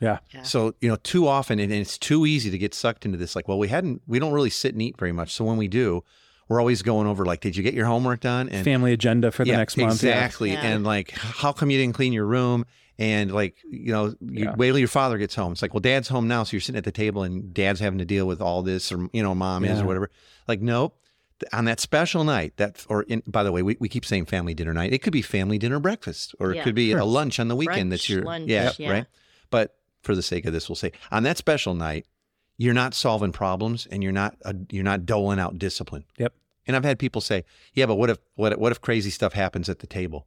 yeah, 0.00 0.18
Yeah. 0.32 0.42
So 0.42 0.74
you 0.80 0.88
know, 0.88 0.96
too 0.96 1.26
often, 1.28 1.58
and 1.58 1.70
it's 1.72 1.98
too 1.98 2.24
easy 2.24 2.50
to 2.50 2.56
get 2.58 2.72
sucked 2.74 3.04
into 3.04 3.18
this. 3.18 3.34
Like, 3.36 3.48
well, 3.48 3.58
we 3.58 3.68
hadn't, 3.68 4.00
we 4.06 4.18
don't 4.18 4.32
really 4.32 4.48
sit 4.48 4.72
and 4.72 4.80
eat 4.80 4.96
very 4.98 5.12
much. 5.12 5.34
So 5.34 5.44
when 5.44 5.58
we 5.58 5.68
do, 5.68 6.04
we're 6.48 6.58
always 6.58 6.80
going 6.82 7.06
over 7.06 7.24
like, 7.26 7.40
did 7.40 7.54
you 7.56 7.62
get 7.62 7.74
your 7.74 7.84
homework 7.86 8.20
done? 8.20 8.48
And 8.48 8.64
family 8.64 8.92
agenda 8.94 9.30
for 9.30 9.44
the 9.44 9.50
yeah, 9.50 9.56
next 9.58 9.76
month. 9.76 10.02
Yeah. 10.02 10.10
Exactly. 10.12 10.52
Yeah. 10.52 10.62
And 10.62 10.84
like, 10.84 11.10
how 11.10 11.52
come 11.52 11.70
you 11.70 11.76
didn't 11.78 11.94
clean 11.94 12.12
your 12.14 12.24
room? 12.26 12.64
And 12.98 13.30
like, 13.32 13.56
you 13.70 13.92
know, 13.92 14.06
you 14.20 14.44
Yeah. 14.44 14.54
wait 14.56 14.68
till 14.68 14.78
your 14.78 14.88
father 14.88 15.16
gets 15.18 15.34
home. 15.34 15.52
It's 15.52 15.60
like, 15.62 15.74
well, 15.74 15.80
dad's 15.80 16.08
home 16.08 16.26
now. 16.26 16.42
So 16.44 16.52
you're 16.54 16.60
sitting 16.62 16.78
at 16.78 16.84
the 16.84 16.92
table 16.92 17.22
and 17.22 17.52
dad's 17.54 17.80
having 17.80 17.98
to 17.98 18.04
deal 18.06 18.26
with 18.26 18.40
all 18.40 18.62
this 18.62 18.90
or, 18.92 19.08
you 19.12 19.22
know, 19.22 19.34
mom 19.34 19.64
is 19.64 19.80
or 19.80 19.86
whatever. 19.86 20.10
Like, 20.48 20.60
nope. 20.62 20.96
On 21.52 21.64
that 21.64 21.80
special 21.80 22.24
night, 22.24 22.56
that, 22.56 22.84
or 22.88 23.02
in, 23.04 23.22
by 23.26 23.42
the 23.42 23.52
way, 23.52 23.62
we, 23.62 23.76
we 23.80 23.88
keep 23.88 24.04
saying 24.04 24.26
family 24.26 24.54
dinner 24.54 24.74
night. 24.74 24.92
It 24.92 24.98
could 24.98 25.12
be 25.12 25.22
family 25.22 25.58
dinner 25.58 25.80
breakfast, 25.80 26.34
or 26.38 26.52
it 26.52 26.62
could 26.62 26.74
be 26.74 26.90
Sure. 26.90 27.00
a 27.00 27.04
lunch 27.04 27.38
on 27.40 27.48
the 27.48 27.56
weekend 27.56 27.90
that's 27.92 28.04
Brunch, 28.04 28.08
your, 28.10 28.22
lunch, 28.22 28.48
yeah, 28.48 28.72
yeah. 28.78 28.90
right. 28.90 29.06
But 29.50 29.76
for 30.02 30.14
the 30.14 30.22
sake 30.22 30.44
of 30.46 30.52
this, 30.52 30.68
we'll 30.68 30.76
say 30.76 30.92
on 31.10 31.22
that 31.22 31.38
special 31.38 31.74
night, 31.74 32.06
you're 32.58 32.74
not 32.74 32.92
solving 32.94 33.32
problems 33.32 33.86
and 33.90 34.02
you're 34.02 34.12
not, 34.12 34.36
uh, 34.44 34.52
you're 34.70 34.84
not 34.84 35.06
doling 35.06 35.38
out 35.40 35.58
discipline. 35.58 36.04
Yep. 36.18 36.34
And 36.66 36.76
I've 36.76 36.84
had 36.84 36.98
people 36.98 37.20
say, 37.22 37.44
"Yeah, 37.74 37.86
but 37.86 37.96
what 37.96 38.10
if 38.10 38.18
what 38.34 38.58
what 38.58 38.70
if 38.70 38.80
crazy 38.80 39.10
stuff 39.10 39.32
happens 39.32 39.68
at 39.68 39.78
the 39.80 39.86
table?" 39.86 40.26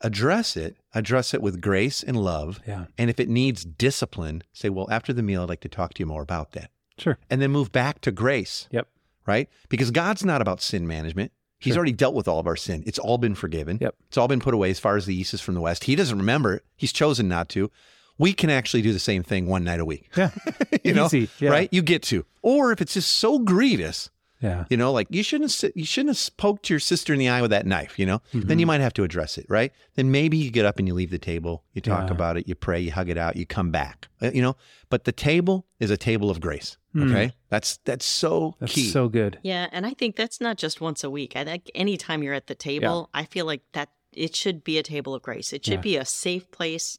Address 0.00 0.56
it. 0.56 0.76
Address 0.94 1.32
it 1.32 1.40
with 1.40 1.60
grace 1.60 2.02
and 2.02 2.16
love. 2.16 2.60
Yeah. 2.66 2.86
And 2.98 3.08
if 3.08 3.20
it 3.20 3.28
needs 3.28 3.64
discipline, 3.64 4.42
say, 4.52 4.68
"Well, 4.68 4.90
after 4.90 5.12
the 5.12 5.22
meal, 5.22 5.42
I'd 5.44 5.48
like 5.48 5.60
to 5.60 5.68
talk 5.68 5.94
to 5.94 6.00
you 6.00 6.06
more 6.06 6.20
about 6.22 6.52
that." 6.52 6.70
Sure. 6.98 7.16
And 7.30 7.40
then 7.40 7.52
move 7.52 7.70
back 7.72 8.00
to 8.02 8.10
grace. 8.10 8.68
Yep. 8.72 8.88
Right? 9.26 9.48
Because 9.68 9.90
God's 9.90 10.24
not 10.24 10.40
about 10.42 10.60
sin 10.60 10.86
management. 10.86 11.32
He's 11.58 11.74
Sure. 11.74 11.78
already 11.78 11.92
dealt 11.92 12.14
with 12.14 12.26
all 12.26 12.40
of 12.40 12.46
our 12.48 12.56
sin. 12.56 12.82
It's 12.86 12.98
all 12.98 13.18
been 13.18 13.36
forgiven. 13.36 13.78
Yep. 13.80 13.94
It's 14.08 14.18
all 14.18 14.26
been 14.26 14.40
put 14.40 14.52
away 14.52 14.70
as 14.70 14.80
far 14.80 14.96
as 14.96 15.06
the 15.06 15.14
east 15.14 15.32
is 15.32 15.40
from 15.40 15.54
the 15.54 15.60
west. 15.60 15.84
He 15.84 15.94
doesn't 15.94 16.18
remember 16.18 16.54
it. 16.54 16.64
He's 16.76 16.92
chosen 16.92 17.28
not 17.28 17.48
to. 17.50 17.70
We 18.18 18.32
can 18.32 18.50
actually 18.50 18.82
do 18.82 18.92
the 18.92 18.98
same 18.98 19.22
thing 19.22 19.46
one 19.46 19.62
night 19.64 19.78
a 19.80 19.84
week. 19.84 20.10
Yeah. 20.16 20.30
you 20.84 20.92
know, 20.92 21.08
Yeah. 21.38 21.50
right? 21.50 21.68
You 21.72 21.82
get 21.82 22.02
to. 22.04 22.24
Or 22.42 22.72
if 22.72 22.80
it's 22.80 22.94
just 22.94 23.12
so 23.12 23.38
grievous, 23.38 24.10
Yeah. 24.42 24.64
you 24.68 24.76
know, 24.76 24.92
like 24.92 25.06
you 25.10 25.22
shouldn't 25.22 25.50
sit, 25.52 25.76
you 25.76 25.84
shouldn't 25.84 26.16
have 26.16 26.36
poked 26.36 26.68
your 26.68 26.80
sister 26.80 27.12
in 27.12 27.18
the 27.20 27.28
eye 27.28 27.40
with 27.42 27.52
that 27.52 27.64
knife. 27.66 27.98
You 27.98 28.06
know, 28.06 28.20
then 28.32 28.42
Mm-hmm. 28.42 28.58
you 28.58 28.66
might 28.66 28.80
have 28.80 28.92
to 28.94 29.04
address 29.04 29.38
it, 29.38 29.46
right? 29.48 29.72
Then 29.94 30.10
maybe 30.10 30.36
you 30.36 30.50
get 30.50 30.64
up 30.64 30.78
and 30.78 30.88
you 30.88 30.94
leave 30.94 31.10
the 31.10 31.18
table, 31.18 31.64
you 31.72 31.80
talk 31.80 32.08
Yeah. 32.08 32.14
about 32.14 32.36
it, 32.36 32.48
you 32.48 32.54
pray, 32.54 32.80
you 32.80 32.90
hug 32.92 33.08
it 33.08 33.16
out, 33.16 33.36
you 33.36 33.46
come 33.46 33.70
back. 33.70 34.08
Uh, 34.20 34.30
You 34.34 34.42
know, 34.42 34.56
but 34.90 35.04
the 35.04 35.12
table 35.12 35.66
is 35.80 35.90
a 35.90 35.96
table 35.96 36.28
of 36.30 36.40
grace. 36.40 36.76
Hmm. 36.92 37.04
Okay, 37.10 37.32
that's 37.48 37.78
that's 37.84 38.04
so 38.04 38.56
That's 38.60 38.72
key. 38.74 38.88
so 38.90 39.08
good. 39.08 39.38
Yeah, 39.42 39.68
and 39.72 39.86
I 39.86 39.94
think 39.94 40.16
that's 40.16 40.40
not 40.40 40.58
just 40.58 40.80
once 40.80 41.02
a 41.04 41.08
week. 41.10 41.36
I 41.36 41.44
think 41.44 41.70
anytime 41.74 42.22
you're 42.22 42.34
at 42.34 42.48
the 42.48 42.54
table, 42.54 43.08
I 43.14 43.24
feel 43.24 43.46
like 43.46 43.62
that 43.72 43.88
it 44.12 44.36
should 44.36 44.62
be 44.62 44.76
a 44.76 44.82
table 44.82 45.14
of 45.14 45.22
grace. 45.22 45.54
It 45.54 45.64
should 45.64 45.74
Yeah. 45.74 45.80
be 45.92 45.96
a 45.96 46.04
safe 46.04 46.50
place, 46.50 46.98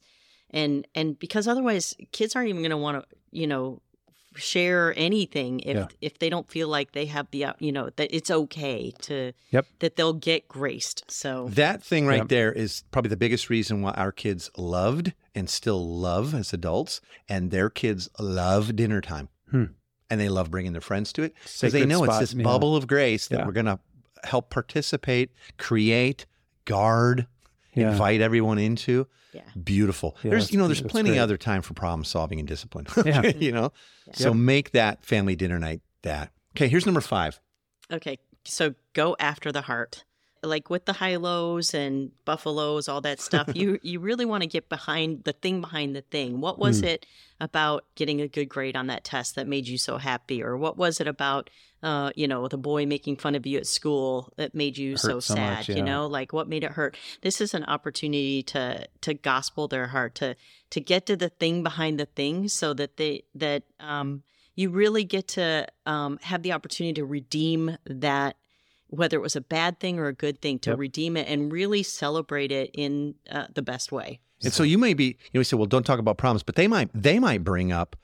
and 0.50 0.86
and 0.96 1.16
because 1.18 1.46
otherwise, 1.46 1.94
kids 2.10 2.34
aren't 2.34 2.48
even 2.48 2.62
going 2.62 2.70
to 2.70 2.76
want 2.76 3.02
to, 3.08 3.16
you 3.30 3.46
know, 3.46 3.82
share 4.36 4.92
anything 4.96 5.60
if 5.60 5.76
Yeah. 5.76 5.86
if 6.00 6.18
they 6.18 6.28
don't 6.30 6.50
feel 6.50 6.68
like 6.68 6.92
they 6.92 7.06
have 7.06 7.26
the, 7.30 7.44
uh, 7.46 7.52
you 7.58 7.72
know, 7.72 7.90
that 7.96 8.14
it's 8.14 8.30
okay 8.30 8.92
to, 9.02 9.32
Yep. 9.50 9.66
that 9.80 9.96
they'll 9.96 10.12
get 10.12 10.48
graced. 10.48 11.04
So 11.10 11.48
That 11.50 11.82
thing 11.82 12.06
right 12.06 12.18
Yep. 12.18 12.28
there 12.28 12.52
is 12.52 12.84
probably 12.90 13.08
the 13.10 13.16
biggest 13.16 13.48
reason 13.50 13.82
why 13.82 13.92
our 13.92 14.12
kids 14.12 14.50
loved 14.56 15.12
and 15.34 15.48
still 15.50 15.84
love 15.98 16.34
as 16.34 16.52
adults, 16.52 17.00
and 17.28 17.50
their 17.50 17.68
kids 17.70 18.08
love 18.18 18.76
dinner 18.76 19.00
time. 19.00 19.28
Hmm. 19.50 19.64
And 20.10 20.20
they 20.20 20.28
love 20.28 20.50
bringing 20.50 20.72
their 20.72 20.80
friends 20.80 21.12
to 21.14 21.22
it 21.22 21.34
because 21.42 21.72
they 21.72 21.84
know 21.86 22.04
spot, 22.04 22.22
it's 22.22 22.32
this 22.32 22.38
yeah. 22.38 22.44
bubble 22.44 22.76
of 22.76 22.86
grace 22.86 23.26
that 23.28 23.38
Yeah. 23.40 23.46
we're 23.46 23.52
going 23.52 23.66
to 23.66 23.80
help 24.24 24.50
participate, 24.50 25.30
create, 25.58 26.26
guard, 26.66 27.26
Yeah. 27.74 27.90
invite 27.92 28.20
everyone 28.20 28.58
into. 28.58 29.06
yeah, 29.32 29.42
Beautiful. 29.62 30.16
Yeah, 30.22 30.30
there's, 30.30 30.52
you 30.52 30.58
know, 30.58 30.66
there's 30.68 30.80
plenty 30.82 31.10
great. 31.10 31.18
other 31.18 31.36
time 31.36 31.62
for 31.62 31.74
problem 31.74 32.04
solving 32.04 32.38
and 32.38 32.46
discipline. 32.48 32.86
Yeah. 33.04 33.26
you 33.26 33.52
know, 33.52 33.72
so 34.12 34.28
Yep. 34.28 34.36
make 34.36 34.70
that 34.72 35.04
family 35.04 35.34
dinner 35.36 35.58
night 35.58 35.80
that. 36.02 36.30
Okay, 36.56 36.68
here's 36.68 36.86
number 36.86 37.00
five. 37.00 37.40
Okay, 37.92 38.18
so 38.44 38.74
go 38.92 39.16
after 39.18 39.50
the 39.52 39.62
heart. 39.62 40.04
like 40.42 40.68
with 40.68 40.84
the 40.84 40.92
high 40.92 41.16
lows 41.16 41.72
and 41.72 42.10
buffaloes, 42.26 42.86
all 42.86 43.00
that 43.00 43.18
stuff, 43.18 43.48
you 43.54 43.78
you 43.82 43.98
really 43.98 44.26
want 44.26 44.42
to 44.42 44.46
get 44.46 44.68
behind 44.68 45.24
the 45.24 45.32
thing 45.32 45.62
behind 45.62 45.96
the 45.96 46.02
thing. 46.02 46.38
What 46.40 46.58
was 46.58 46.82
Mm. 46.82 46.86
it 46.86 47.06
about 47.40 47.84
getting 47.94 48.20
a 48.20 48.28
good 48.28 48.48
grade 48.50 48.76
on 48.76 48.86
that 48.88 49.04
test 49.04 49.36
that 49.36 49.46
made 49.48 49.66
you 49.66 49.78
so 49.78 49.96
happy, 49.96 50.42
or 50.42 50.54
what 50.58 50.76
was 50.76 51.00
it 51.00 51.06
about, 51.08 51.48
uh, 51.84 52.10
you 52.16 52.26
know, 52.26 52.48
the 52.48 52.56
boy 52.58 52.86
making 52.86 53.16
fun 53.16 53.34
of 53.34 53.46
you 53.46 53.58
at 53.58 53.66
school 53.66 54.32
that 54.36 54.54
made 54.54 54.76
you 54.78 54.96
so 54.96 55.20
so 55.20 55.34
sad? 55.34 55.58
much, 55.58 55.68
You 55.68 55.82
know, 55.82 56.06
like 56.06 56.32
what 56.32 56.48
made 56.48 56.64
it 56.64 56.72
hurt? 56.72 56.96
This 57.20 57.40
is 57.40 57.54
an 57.54 57.64
opportunity 57.64 58.42
to 58.44 58.88
to 59.02 59.14
gospel 59.14 59.68
their 59.68 59.88
heart, 59.88 60.14
to 60.16 60.34
to 60.70 60.80
get 60.80 61.06
to 61.06 61.16
the 61.16 61.28
thing 61.28 61.62
behind 61.62 62.00
the 62.00 62.06
thing, 62.06 62.48
so 62.48 62.74
that 62.74 62.96
they 62.96 63.22
that 63.34 63.62
um 63.78 64.22
you 64.56 64.70
really 64.70 65.04
get 65.04 65.28
to 65.28 65.66
um, 65.84 66.18
have 66.22 66.42
the 66.42 66.52
opportunity 66.52 66.94
to 66.94 67.04
redeem 67.04 67.76
that 67.86 68.36
whether 68.86 69.16
it 69.16 69.20
was 69.20 69.34
a 69.36 69.40
bad 69.40 69.80
thing 69.80 69.98
or 69.98 70.06
a 70.06 70.12
good 70.14 70.40
thing 70.40 70.58
to 70.60 70.70
Yep. 70.70 70.78
redeem 70.78 71.16
it 71.16 71.26
and 71.28 71.52
really 71.52 71.82
celebrate 71.82 72.52
it 72.52 72.70
in 72.72 73.16
uh, 73.28 73.46
the 73.52 73.62
best 73.62 73.90
way 73.90 74.20
And 74.44 74.52
so 74.52 74.62
you 74.62 74.78
may 74.78 74.94
be, 74.94 75.04
you 75.04 75.30
know, 75.34 75.40
we 75.40 75.44
say, 75.44 75.56
well, 75.56 75.66
don't 75.66 75.84
talk 75.84 75.98
about 75.98 76.18
problems, 76.18 76.42
but 76.44 76.54
they 76.54 76.68
might, 76.68 76.88
they 76.94 77.18
might 77.18 77.42
bring 77.42 77.72
up, 77.72 77.96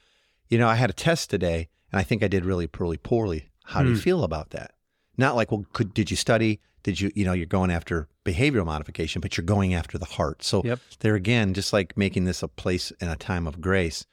you 0.49 0.59
know, 0.59 0.66
I 0.69 0.75
had 0.75 0.90
a 0.90 0.93
test 0.93 1.31
today, 1.31 1.69
and 1.93 2.01
I 2.01 2.03
think 2.03 2.23
I 2.25 2.29
did 2.29 2.45
really, 2.45 2.69
really 2.79 2.97
poorly. 2.97 3.50
How 3.64 3.83
do 3.83 3.88
you 3.90 3.96
Hmm. 3.96 4.01
feel 4.01 4.25
about 4.25 4.51
that? 4.51 4.73
Not 5.16 5.37
like, 5.37 5.51
well, 5.53 5.66
could 5.73 5.92
did 5.94 6.11
you 6.11 6.16
study? 6.16 6.61
Did 6.83 7.01
you, 7.01 7.11
you 7.14 7.25
know, 7.25 7.33
you're 7.35 7.44
going 7.46 7.70
after 7.70 8.09
behavioral 8.25 8.64
modification, 8.64 9.20
but 9.20 9.37
you're 9.37 9.44
going 9.44 9.75
after 9.75 9.99
the 9.99 10.07
heart. 10.07 10.42
So 10.42 10.62
Yep. 10.64 10.79
there 11.01 11.14
again, 11.14 11.53
just 11.53 11.73
like 11.73 11.96
making 11.96 12.25
this 12.25 12.42
a 12.42 12.49
place 12.49 12.90
and 13.01 13.11
a 13.11 13.16
time 13.16 13.46
of 13.46 13.61
grace, 13.61 14.07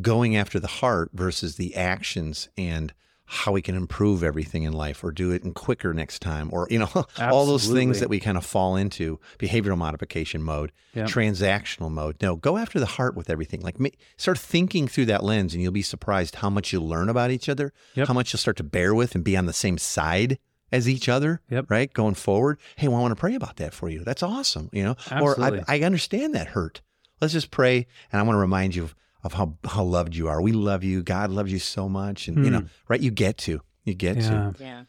going 0.00 0.34
after 0.36 0.58
the 0.58 0.66
heart 0.80 1.10
versus 1.12 1.56
the 1.56 1.74
actions 1.74 2.48
and 2.56 2.94
how 3.30 3.52
we 3.52 3.60
can 3.60 3.74
improve 3.76 4.24
everything 4.24 4.62
in 4.62 4.72
life 4.72 5.04
or 5.04 5.12
do 5.12 5.30
it 5.32 5.42
in 5.44 5.52
quicker 5.52 5.92
next 5.92 6.20
time 6.20 6.48
or 6.52 6.66
you 6.70 6.78
know 6.78 6.88
all 7.20 7.44
those 7.44 7.66
things 7.70 8.00
that 8.00 8.08
we 8.08 8.18
kind 8.18 8.38
of 8.38 8.44
fall 8.46 8.74
into 8.74 9.20
behavioral 9.38 9.76
modification 9.76 10.42
mode 10.42 10.72
Yep. 10.94 11.08
transactional 11.08 11.90
mode. 11.90 12.16
No 12.22 12.34
go 12.36 12.56
after 12.56 12.80
the 12.80 12.86
heart 12.86 13.14
with 13.14 13.28
everything. 13.30 13.60
Like 13.60 13.76
start 14.16 14.38
thinking 14.38 14.88
through 14.88 15.04
that 15.06 15.22
lens 15.22 15.52
and 15.52 15.62
you'll 15.62 15.70
be 15.72 15.82
surprised 15.82 16.36
how 16.36 16.48
much 16.50 16.72
you'll 16.72 16.88
learn 16.88 17.08
about 17.08 17.30
each 17.30 17.48
other 17.48 17.72
Yep. 17.94 18.08
how 18.08 18.14
much 18.14 18.32
you'll 18.32 18.38
start 18.38 18.56
to 18.56 18.64
bear 18.64 18.94
with 18.94 19.14
and 19.14 19.22
be 19.22 19.36
on 19.36 19.46
the 19.46 19.52
same 19.52 19.76
side 19.78 20.38
as 20.72 20.88
each 20.88 21.08
other 21.08 21.40
Yep. 21.50 21.70
right 21.70 21.92
going 21.92 22.14
forward. 22.14 22.58
Hey 22.76 22.88
well, 22.88 22.98
i 22.98 23.00
want 23.02 23.12
to 23.12 23.20
pray 23.20 23.34
about 23.34 23.56
that 23.56 23.74
for 23.74 23.88
you. 23.90 24.04
That's 24.04 24.22
awesome 24.22 24.70
you 24.72 24.82
know? 24.82 24.96
Or 25.20 25.38
I, 25.40 25.62
I 25.68 25.80
understand 25.80 26.34
that 26.34 26.48
hurt. 26.48 26.80
Let's 27.20 27.32
just 27.34 27.50
pray 27.50 27.86
and 28.10 28.20
i 28.20 28.22
want 28.22 28.36
to 28.36 28.40
remind 28.40 28.74
you 28.74 28.84
of, 28.84 28.94
of 29.24 29.32
how, 29.34 29.56
how 29.64 29.82
loved 29.82 30.14
you 30.14 30.28
are 30.28 30.40
we 30.40 30.52
love 30.52 30.84
you 30.84 31.02
god 31.02 31.30
loves 31.30 31.52
you 31.52 31.58
so 31.58 31.88
much 31.88 32.28
and 32.28 32.44
you 32.44 32.50
know 32.50 32.62
right 32.88 33.00
you 33.00 33.10
get 33.10 33.36
to 33.36 33.60
you 33.84 33.94
get 33.94 34.14
to 34.20 34.28
Hmm. 34.28 34.62
Yeah. 34.62 34.68
yeah 34.68 34.82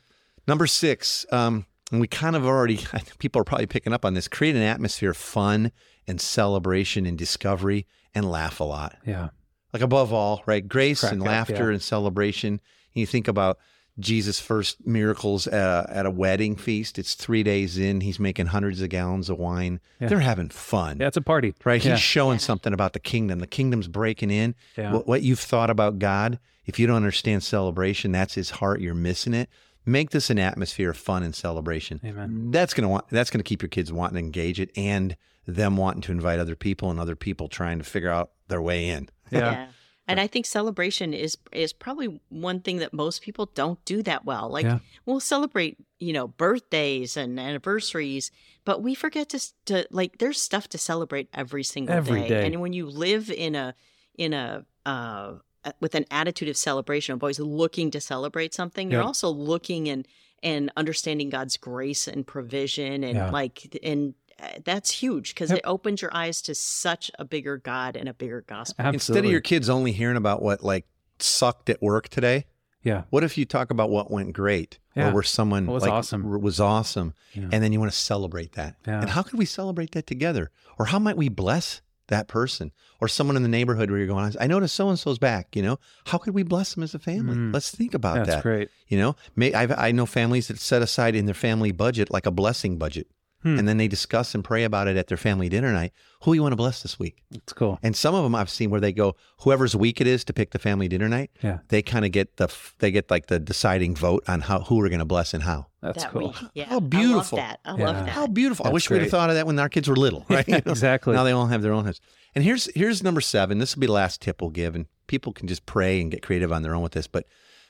Number 0.47 0.65
six, 0.65 1.27
um, 1.31 1.67
and 1.91 2.01
we 2.01 2.07
kind 2.07 2.35
of 2.35 2.43
already, 2.43 2.79
people 3.19 3.39
are 3.39 3.43
probably 3.43 3.67
picking 3.67 3.93
up 3.93 4.03
on 4.03 4.15
this 4.15 4.27
create 4.27 4.55
an 4.55 4.63
atmosphere 4.63 5.11
of 5.11 5.17
fun 5.17 5.71
and 6.07 6.19
celebration 6.19 7.05
and 7.05 7.15
discovery 7.15 7.85
and 8.15 8.29
laugh 8.31 8.59
a 8.59 8.63
lot. 8.63 8.97
Yeah. 9.05 9.29
Like 9.73 9.83
above 9.83 10.11
all, 10.11 10.41
right? 10.47 10.67
Grace 10.67 11.01
Crack 11.01 11.11
and 11.13 11.21
up, 11.21 11.27
laughter 11.27 11.65
yeah. 11.67 11.73
and 11.73 11.81
celebration. 11.83 12.53
And 12.53 12.59
You 12.95 13.05
think 13.05 13.27
about 13.27 13.59
Jesus' 13.99 14.39
first 14.39 14.85
miracles 14.85 15.47
uh, 15.47 15.85
at 15.89 16.05
a 16.05 16.11
wedding 16.11 16.55
feast. 16.55 16.97
It's 16.97 17.15
three 17.15 17.43
days 17.43 17.77
in. 17.77 18.01
He's 18.01 18.19
making 18.19 18.47
hundreds 18.47 18.81
of 18.81 18.89
gallons 18.89 19.29
of 19.29 19.37
wine. 19.37 19.79
Yeah. 19.99 20.07
They're 20.07 20.19
having 20.19 20.49
fun. 20.49 20.97
Yeah. 20.99 21.07
It's 21.07 21.17
a 21.17 21.21
party. 21.21 21.53
Right? 21.63 21.83
Yeah. 21.83 21.91
He's 21.91 22.01
showing 22.01 22.39
something 22.39 22.73
about 22.73 22.93
the 22.93 22.99
kingdom. 22.99 23.39
The 23.39 23.47
kingdom's 23.47 23.87
breaking 23.87 24.31
in. 24.31 24.55
Yeah. 24.77 24.93
What, 24.93 25.07
what 25.07 25.21
you've 25.21 25.39
thought 25.39 25.69
about 25.69 25.99
God, 25.99 26.39
if 26.65 26.79
you 26.79 26.87
don't 26.87 26.95
understand 26.95 27.43
celebration, 27.43 28.11
that's 28.11 28.35
his 28.35 28.51
heart, 28.51 28.81
you're 28.81 28.95
missing 28.95 29.33
it. 29.33 29.49
Make 29.85 30.11
this 30.11 30.29
an 30.29 30.39
atmosphere 30.39 30.91
of 30.91 30.97
fun 30.97 31.23
and 31.23 31.33
celebration. 31.33 31.99
Amen. 32.05 32.51
That's 32.51 32.73
gonna 32.73 32.89
want 32.89 33.07
that's 33.09 33.31
gonna 33.31 33.43
keep 33.43 33.61
your 33.61 33.69
kids 33.69 33.91
wanting 33.91 34.15
to 34.15 34.19
engage 34.19 34.59
it 34.59 34.69
and 34.75 35.15
them 35.47 35.77
wanting 35.77 36.01
to 36.01 36.11
invite 36.11 36.37
other 36.37 36.55
people 36.55 36.91
and 36.91 36.99
other 36.99 37.15
people 37.15 37.47
trying 37.47 37.79
to 37.79 37.83
figure 37.83 38.11
out 38.11 38.31
their 38.49 38.61
way 38.61 38.89
in. 38.89 39.09
Yeah. 39.31 39.67
And 40.09 40.19
I 40.19 40.27
think 40.27 40.45
celebration 40.45 41.13
is 41.13 41.37
is 41.51 41.71
probably 41.71 42.19
one 42.29 42.59
thing 42.61 42.77
that 42.77 42.93
most 42.93 43.21
people 43.21 43.45
don't 43.53 43.83
do 43.85 44.01
that 44.03 44.25
well. 44.25 44.49
Like 44.49 44.65
Yeah. 44.65 44.79
we'll 45.05 45.19
celebrate, 45.19 45.77
you 45.99 46.11
know, 46.13 46.27
birthdays 46.27 47.15
and 47.15 47.39
anniversaries, 47.39 48.31
but 48.65 48.81
we 48.81 48.95
forget 48.95 49.29
to, 49.29 49.39
to 49.65 49.87
like 49.91 50.17
there's 50.17 50.41
stuff 50.41 50.67
to 50.69 50.77
celebrate 50.77 51.29
every 51.33 51.63
single 51.63 51.95
Every 51.95 52.27
day. 52.27 52.45
And 52.45 52.59
when 52.59 52.73
you 52.73 52.87
live 52.87 53.29
in 53.29 53.55
a 53.55 53.75
in 54.17 54.33
a 54.33 54.65
uh 54.85 55.33
with 55.79 55.93
an 55.93 56.05
attitude 56.09 56.49
of 56.49 56.57
celebration 56.57 57.13
of 57.13 57.21
always 57.21 57.39
looking 57.39 57.91
to 57.91 58.01
celebrate 58.01 58.53
something, 58.53 58.89
you're 58.89 59.03
also 59.03 59.29
looking 59.29 59.87
and 59.89 60.07
and 60.41 60.71
understanding 60.77 61.29
God's 61.29 61.57
grace 61.57 62.07
and 62.07 62.25
provision 62.25 63.03
and 63.03 63.15
Yeah. 63.15 63.29
like 63.29 63.77
and 63.83 64.15
that's 64.63 64.91
huge 64.91 65.33
because 65.33 65.49
Yep. 65.49 65.59
it 65.59 65.65
opens 65.65 66.01
your 66.01 66.15
eyes 66.15 66.41
to 66.43 66.55
such 66.55 67.11
a 67.19 67.25
bigger 67.25 67.57
God 67.57 67.95
and 67.95 68.07
a 68.09 68.13
bigger 68.13 68.41
gospel. 68.47 68.75
Absolutely. 68.85 68.95
Instead 68.95 69.25
of 69.25 69.31
your 69.31 69.41
kids 69.41 69.69
only 69.69 69.91
hearing 69.91 70.17
about 70.17 70.41
what 70.41 70.63
like 70.63 70.85
sucked 71.19 71.69
at 71.69 71.81
work 71.81 72.09
today, 72.09 72.45
yeah. 72.83 73.03
what 73.09 73.23
if 73.23 73.37
you 73.37 73.45
talk 73.45 73.71
about 73.71 73.89
what 73.89 74.09
went 74.11 74.33
great 74.33 74.79
Yeah. 74.95 75.09
or 75.09 75.13
where 75.15 75.23
someone 75.23 75.65
What 75.65 75.73
was 75.73 75.83
like, 75.83 75.91
awesome. 75.91 76.41
was 76.41 76.59
awesome 76.59 77.13
Yeah. 77.33 77.49
and 77.51 77.63
then 77.63 77.73
you 77.73 77.79
want 77.79 77.91
to 77.91 77.97
celebrate 77.97 78.53
that. 78.53 78.75
Yeah. 78.87 79.01
And 79.01 79.09
how 79.09 79.21
could 79.23 79.37
we 79.37 79.45
celebrate 79.45 79.91
that 79.91 80.07
together? 80.07 80.51
Or 80.77 80.85
how 80.85 80.99
might 80.99 81.17
we 81.17 81.29
bless 81.29 81.81
that 82.07 82.27
person 82.27 82.71
or 82.99 83.07
someone 83.07 83.35
in 83.35 83.43
the 83.43 83.49
neighborhood 83.49 83.89
where 83.91 83.99
you're 83.99 84.07
going, 84.07 84.33
I 84.39 84.47
noticed 84.47 84.73
so 84.75 84.89
and 84.89 84.97
so's 84.97 85.19
back, 85.19 85.55
you 85.55 85.61
know? 85.61 85.77
How 86.07 86.17
could 86.17 86.33
we 86.33 86.41
bless 86.43 86.73
them 86.73 86.81
as 86.83 86.95
a 86.95 86.99
family? 86.99 87.35
Mm. 87.35 87.53
Let's 87.53 87.69
think 87.69 87.93
about 87.93 88.15
That's 88.15 88.29
that. 88.29 88.41
great. 88.43 88.69
You 88.87 88.97
know, 88.97 89.15
May, 89.35 89.53
I've, 89.53 89.71
I 89.77 89.91
know 89.91 90.05
families 90.07 90.47
that 90.47 90.57
set 90.59 90.81
aside 90.81 91.15
in 91.15 91.25
their 91.25 91.35
family 91.35 91.71
budget 91.71 92.09
like 92.09 92.25
a 92.25 92.31
blessing 92.31 92.77
budget. 92.77 93.07
Hmm. 93.43 93.57
And 93.57 93.67
then 93.67 93.77
they 93.77 93.87
discuss 93.87 94.35
and 94.35 94.43
pray 94.43 94.65
about 94.65 94.87
it 94.89 94.97
at 94.97 95.07
their 95.07 95.17
family 95.17 95.47
dinner 95.47 95.71
night. 95.71 95.93
Who 96.23 96.33
you 96.33 96.41
want 96.41 96.51
to 96.51 96.57
bless 96.57 96.81
this 96.81 96.99
week? 96.99 97.23
It's 97.31 97.53
cool. 97.53 97.79
And 97.81 97.95
some 97.95 98.13
of 98.13 98.23
them 98.23 98.35
I've 98.35 98.49
seen 98.49 98.69
where 98.69 98.81
they 98.81 98.91
go, 98.91 99.15
whoever's 99.39 99.75
week 99.75 100.01
it 100.01 100.07
is 100.07 100.25
to 100.25 100.33
pick 100.33 100.51
the 100.51 100.59
family 100.59 100.89
dinner 100.89 101.07
night, 101.07 101.31
Yeah. 101.41 101.59
they 101.69 101.81
kind 101.81 102.03
of 102.03 102.11
get 102.11 102.35
the 102.37 102.53
they 102.79 102.91
get 102.91 103.09
like 103.09 103.27
the 103.27 103.39
deciding 103.39 103.95
vote 103.95 104.23
on 104.27 104.41
how 104.41 104.59
who 104.63 104.75
we're 104.75 104.89
going 104.89 104.99
to 104.99 105.05
bless 105.05 105.33
and 105.33 105.43
how. 105.43 105.67
That's 105.81 106.03
that 106.03 106.11
cool. 106.11 106.27
week. 106.27 106.35
Yeah. 106.53 106.65
How 106.65 106.81
beautiful. 106.81 107.39
I 107.39 107.41
love 107.41 107.49
that. 107.51 107.59
I 107.63 107.77
Yeah. 107.77 107.85
love 107.85 107.95
that. 107.95 108.09
How 108.09 108.27
beautiful! 108.27 108.65
I 108.65 108.67
That's 108.69 108.73
wish 108.73 108.89
we'd 108.89 109.01
have 109.03 109.09
thought 109.11 109.29
of 109.29 109.35
that 109.37 109.47
when 109.47 109.57
our 109.59 109.69
kids 109.69 109.87
were 109.87 109.95
little, 109.95 110.25
right? 110.29 110.45
You 110.47 110.55
know? 110.65 110.71
exactly. 110.71 111.15
Now 111.15 111.23
they 111.23 111.31
all 111.31 111.47
have 111.47 111.61
their 111.61 111.71
own 111.73 111.85
house. 111.85 112.01
And 112.35 112.43
here's 112.43 112.69
here's 112.75 113.01
number 113.01 113.21
seven. 113.21 113.59
This 113.59 113.75
will 113.75 113.79
be 113.81 113.87
the 113.87 113.93
last 113.93 114.21
tip 114.21 114.41
we'll 114.41 114.49
give, 114.51 114.75
and 114.75 114.85
people 115.07 115.31
can 115.31 115.47
just 115.47 115.65
pray 115.65 116.01
and 116.01 116.11
get 116.11 116.21
creative 116.21 116.51
on 116.51 116.61
their 116.63 116.75
own 116.75 116.83
with 116.83 116.91
this. 116.91 117.07
But 117.07 117.25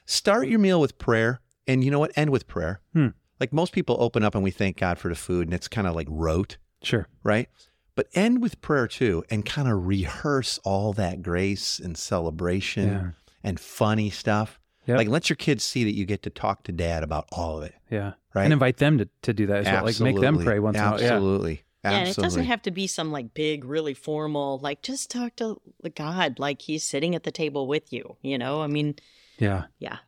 start 0.08 0.48
your 0.48 0.58
meal 0.60 0.82
with 0.82 0.98
prayer, 0.98 1.40
and 1.68 1.84
you 1.84 1.92
know 1.92 2.00
what? 2.00 2.12
End 2.16 2.32
with 2.32 2.48
prayer. 2.48 2.82
Hmm. 2.94 3.10
Like 3.40 3.54
most 3.54 3.72
people 3.74 3.98
open 4.00 4.24
up 4.24 4.36
and 4.36 4.44
we 4.44 4.52
thank 4.52 4.78
God 4.78 4.98
for 5.00 5.10
the 5.10 5.16
food, 5.16 5.48
and 5.48 5.54
it's 5.54 5.68
kind 5.68 5.88
of 5.88 5.96
like 5.96 6.08
rote, 6.10 6.58
sure. 6.82 7.08
right? 7.24 7.48
But 7.96 8.08
end 8.14 8.42
with 8.42 8.62
prayer 8.62 8.88
too, 8.88 9.24
and 9.30 9.46
kind 9.46 9.68
of 9.68 9.86
rehearse 9.86 10.60
all 10.64 10.94
that 10.94 11.22
grace 11.22 11.80
and 11.80 11.98
celebration 11.98 12.88
Yeah. 12.88 13.10
and 13.44 13.60
funny 13.60 14.10
stuff. 14.10 14.60
Yep. 14.88 14.98
Like 14.98 15.08
let 15.08 15.30
your 15.30 15.36
kids 15.38 15.64
see 15.64 15.84
that 15.84 15.94
you 15.96 16.06
get 16.06 16.24
to 16.24 16.30
talk 16.30 16.64
to 16.64 16.72
dad 16.72 17.04
about 17.04 17.28
all 17.32 17.58
of 17.58 17.64
it, 17.64 17.76
Yeah. 17.92 18.14
right? 18.34 18.44
And 18.46 18.54
invite 18.54 18.78
them 18.78 18.98
to, 19.00 19.10
to 19.24 19.34
do 19.34 19.46
that 19.48 19.60
as 19.60 19.66
well. 19.68 19.84
Like 19.86 20.00
make 20.00 20.20
them 20.20 20.40
pray 20.40 20.60
once 20.60 20.78
in 20.78 20.84
a 20.84 20.90
while. 20.92 21.00
Yeah. 21.02 21.14
Absolutely. 21.14 21.64
Yeah, 21.84 21.92
and 21.92 22.10
it 22.10 22.16
doesn't 22.18 22.44
have 22.46 22.62
to 22.64 22.72
be 22.72 22.88
some 22.88 23.12
like 23.12 23.34
big, 23.34 23.64
really 23.64 23.94
formal, 23.94 24.60
like 24.60 24.82
just 24.82 25.10
talk 25.12 25.36
to 25.38 25.62
the 25.82 25.90
God 25.90 26.38
like 26.40 26.62
he's 26.64 26.84
sitting 26.84 27.16
at 27.16 27.24
the 27.24 27.32
table 27.32 27.68
with 27.68 27.94
you, 27.94 28.18
you 28.22 28.38
know? 28.38 28.62
I 28.62 28.68
mean, 28.68 28.96
Yeah. 29.38 29.66
yeah. 29.80 30.00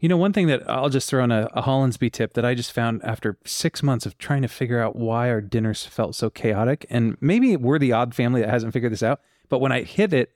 You 0.00 0.08
know, 0.08 0.16
one 0.16 0.32
thing 0.32 0.46
that 0.46 0.68
I'll 0.68 0.88
just 0.88 1.08
throw 1.10 1.22
in 1.24 1.30
a, 1.30 1.48
a 1.52 1.62
Hollandsby 1.62 2.10
tip 2.12 2.32
that 2.32 2.44
I 2.44 2.54
just 2.54 2.72
found 2.72 3.02
after 3.04 3.36
six 3.44 3.82
months 3.82 4.06
of 4.06 4.16
trying 4.16 4.40
to 4.42 4.48
figure 4.48 4.80
out 4.80 4.96
why 4.96 5.28
our 5.28 5.40
dinners 5.42 5.84
felt 5.84 6.14
so 6.14 6.30
chaotic, 6.30 6.86
and 6.88 7.16
maybe 7.20 7.54
we're 7.56 7.78
the 7.78 7.92
odd 7.92 8.14
family 8.14 8.40
that 8.40 8.48
hasn't 8.48 8.72
figured 8.72 8.92
this 8.92 9.02
out, 9.02 9.20
but 9.50 9.58
when 9.60 9.72
I 9.72 9.82
hit 9.82 10.12
it, 10.14 10.32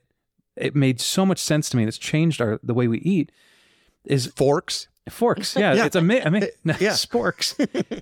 it 0.55 0.75
made 0.75 1.01
so 1.01 1.25
much 1.25 1.39
sense 1.39 1.69
to 1.71 1.77
me. 1.77 1.83
It's 1.83 1.97
changed 1.97 2.39
our 2.41 2.59
the 2.63 2.73
way 2.75 2.87
we 2.87 2.99
eat. 2.99 3.31
Is 4.05 4.27
forks. 4.27 4.87
forks? 5.09 5.55
Yeah, 5.57 5.73
Yeah. 5.73 5.85
it's 5.87 5.95
a 5.95 5.99
ama- 5.99 6.47
no, 6.63 6.75
Yeah. 6.79 6.91
sporks. 6.91 7.57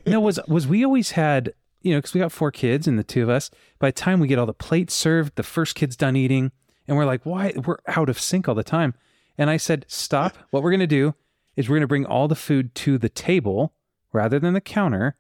no, 0.06 0.20
was 0.20 0.40
was 0.48 0.68
we 0.68 0.84
always 0.84 1.12
had 1.12 1.54
you 1.82 1.94
know 1.94 1.98
because 2.00 2.14
we 2.14 2.20
got 2.20 2.32
four 2.34 2.52
kids 2.52 2.88
and 2.88 3.00
the 3.00 3.04
two 3.04 3.24
of 3.24 3.30
us. 3.30 3.50
By 3.80 3.88
the 3.88 3.94
time 3.94 4.20
we 4.20 4.28
get 4.28 4.38
all 4.38 4.46
the 4.46 4.54
plates 4.54 4.94
served, 4.94 5.36
the 5.38 5.44
first 5.44 5.76
kid's 5.76 5.96
done 5.96 6.16
eating, 6.18 6.52
and 6.90 6.98
we're 6.98 7.06
like, 7.06 7.26
why 7.26 7.54
we're 7.66 7.78
out 7.88 8.10
of 8.10 8.20
sync 8.20 8.50
all 8.50 8.56
the 8.56 8.64
time. 8.66 8.94
And 9.38 9.50
I 9.50 9.58
said, 9.58 9.86
stop. 9.88 10.38
What 10.52 10.62
we're 10.62 10.72
gonna 10.72 10.86
do 10.86 11.16
is 11.56 11.70
we're 11.70 11.76
gonna 11.78 11.88
bring 11.88 12.06
all 12.06 12.28
the 12.28 12.36
food 12.36 12.74
to 12.76 12.98
the 12.98 13.10
table 13.10 13.74
rather 14.12 14.40
than 14.40 14.54
the 14.54 14.62
counter, 14.62 15.16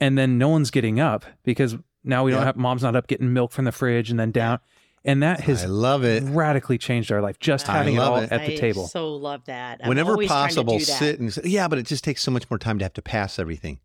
and 0.00 0.16
then 0.18 0.38
no 0.38 0.48
one's 0.48 0.70
getting 0.70 1.00
up 1.00 1.24
because 1.42 1.76
now 2.04 2.24
we 2.24 2.30
don't 2.32 2.42
have 2.42 2.56
mom's 2.56 2.82
not 2.82 2.96
up 2.96 3.06
getting 3.06 3.32
milk 3.32 3.52
from 3.52 3.64
the 3.64 3.72
fridge 3.72 4.10
and 4.10 4.18
then 4.18 4.30
down, 4.32 4.58
and 5.04 5.22
that 5.22 5.40
has 5.40 5.64
I 5.64 5.66
love 5.66 6.04
it. 6.04 6.22
radically 6.24 6.78
changed 6.78 7.12
our 7.12 7.20
life. 7.20 7.38
Just 7.38 7.68
I 7.68 7.74
having 7.78 7.94
it 7.96 7.98
all 7.98 8.16
it. 8.16 8.32
at 8.32 8.44
the 8.46 8.54
I 8.54 8.56
table. 8.56 8.86
so 8.86 9.14
love 9.14 9.44
that. 9.46 9.80
I'm 9.82 9.88
Whenever 9.88 10.12
always 10.12 10.28
trying 10.28 10.48
to 10.50 10.54
possible, 10.56 10.78
that. 10.78 10.84
sit 10.84 11.20
and 11.20 11.32
say, 11.32 11.42
yeah, 11.44 11.68
but 11.68 11.78
it 11.78 11.86
just 11.86 12.04
takes 12.04 12.22
so 12.22 12.30
much 12.30 12.50
more 12.50 12.58
time 12.58 12.78
to 12.78 12.84
have 12.84 12.92
to 12.94 13.02
pass 13.02 13.38
everything. 13.38 13.78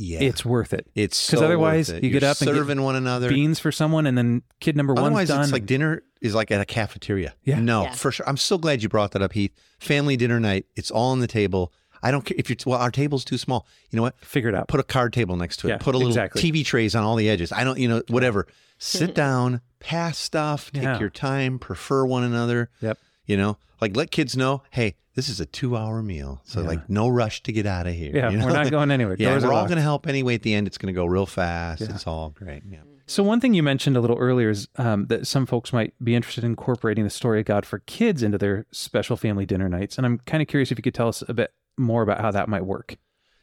Yeah, 0.00 0.20
It's 0.20 0.44
worth 0.44 0.72
it. 0.72 0.86
it's 0.94 1.28
'cause 1.30 1.40
so 1.40 1.44
otherwise 1.44 1.88
worth 1.88 1.98
it. 1.98 2.04
you 2.04 2.10
get 2.10 2.22
You're 2.22 2.30
up 2.30 2.40
and 2.40 2.46
get 2.48 2.54
serving 2.56 2.82
one 2.82 2.94
another. 2.96 3.28
beans 3.28 3.58
for 3.58 3.72
someone, 3.72 4.06
and 4.06 4.16
then 4.16 4.42
kid 4.60 4.76
number 4.76 4.94
one. 4.94 5.04
Otherwise, 5.04 5.28
done. 5.28 5.42
it's 5.42 5.52
like 5.52 5.66
dinner 5.66 6.02
is 6.20 6.34
like 6.34 6.50
at 6.50 6.60
a 6.60 6.64
cafeteria. 6.64 7.34
Yeah. 7.44 7.58
no, 7.60 7.82
Yeah. 7.82 7.92
for 7.92 8.12
sure. 8.12 8.28
I'm 8.28 8.36
so 8.36 8.58
glad 8.58 8.82
you 8.82 8.88
brought 8.88 9.10
that 9.12 9.22
up, 9.22 9.32
Heath. 9.32 9.52
Family 9.80 10.16
dinner 10.16 10.38
night. 10.38 10.66
It's 10.76 10.90
all 10.90 11.10
on 11.10 11.18
the 11.20 11.26
table. 11.26 11.72
I 12.00 12.12
don't 12.12 12.24
care 12.24 12.36
if 12.38 12.48
you're 12.48 12.56
well. 12.64 12.78
Our 12.78 12.92
table's 12.92 13.24
too 13.24 13.38
small. 13.38 13.66
You 13.90 13.96
know 13.96 14.02
what? 14.02 14.14
Figure 14.20 14.48
it 14.48 14.54
out. 14.54 14.68
Put 14.68 14.78
a 14.78 14.84
card 14.84 15.12
table 15.12 15.36
next 15.36 15.56
to 15.58 15.66
it. 15.66 15.70
Yeah, 15.70 15.76
Put 15.78 15.96
a 15.96 15.98
little 15.98 16.12
exactly. 16.12 16.40
TV 16.40 16.64
trays 16.64 16.94
on 16.94 17.02
all 17.02 17.16
the 17.16 17.28
edges. 17.28 17.50
I 17.50 17.64
don't, 17.64 17.76
you 17.78 17.88
know, 17.88 18.02
whatever. 18.08 18.46
Sit 18.78 19.14
down, 19.16 19.60
pass 19.80 20.16
stuff, 20.16 20.70
take 20.72 20.84
Yeah. 20.84 21.00
your 21.00 21.10
time, 21.10 21.58
prefer 21.58 22.04
one 22.06 22.22
another. 22.22 22.70
Yep. 22.80 22.98
You 23.26 23.36
know, 23.36 23.58
like 23.80 23.96
let 23.96 24.12
kids 24.12 24.36
know, 24.36 24.62
hey, 24.70 24.94
this 25.18 25.28
is 25.28 25.40
a 25.40 25.46
two-hour 25.46 26.00
meal, 26.00 26.40
so 26.44 26.60
Yeah. 26.60 26.68
like 26.68 26.88
no 26.88 27.08
rush 27.08 27.42
to 27.42 27.52
get 27.52 27.66
out 27.66 27.88
of 27.88 27.92
here. 27.94 28.12
Yeah, 28.14 28.30
you 28.30 28.38
know? 28.38 28.46
we're 28.46 28.52
not 28.52 28.70
going 28.70 28.92
anywhere. 28.92 29.16
Yeah, 29.18 29.30
Doors 29.30 29.44
we're 29.44 29.52
all 29.52 29.64
going 29.64 29.74
to 29.74 29.82
help 29.82 30.06
anyway. 30.06 30.36
At 30.36 30.42
the 30.42 30.54
end, 30.54 30.68
it's 30.68 30.78
going 30.78 30.94
to 30.94 30.96
go 30.96 31.06
real 31.06 31.26
fast. 31.26 31.80
Yeah. 31.80 31.88
It's 31.90 32.06
all 32.06 32.30
great. 32.30 32.62
Yeah. 32.70 32.82
So 33.06 33.24
one 33.24 33.40
thing 33.40 33.52
you 33.52 33.64
mentioned 33.64 33.96
a 33.96 34.00
little 34.00 34.16
earlier 34.16 34.48
is 34.50 34.68
um, 34.76 35.06
that 35.06 35.26
some 35.26 35.44
folks 35.44 35.72
might 35.72 35.92
be 36.04 36.14
interested 36.14 36.44
in 36.44 36.50
incorporating 36.50 37.02
the 37.02 37.10
story 37.10 37.40
of 37.40 37.46
God 37.46 37.66
for 37.66 37.80
kids 37.80 38.22
into 38.22 38.38
their 38.38 38.64
special 38.70 39.16
family 39.16 39.44
dinner 39.44 39.68
nights, 39.68 39.96
and 39.96 40.06
I'm 40.06 40.18
kind 40.20 40.40
of 40.40 40.46
curious 40.46 40.70
if 40.70 40.78
you 40.78 40.82
could 40.82 40.94
tell 40.94 41.08
us 41.08 41.24
a 41.28 41.34
bit 41.34 41.52
more 41.76 42.02
about 42.02 42.20
how 42.20 42.30
that 42.30 42.48
might 42.48 42.64
work. 42.64 42.96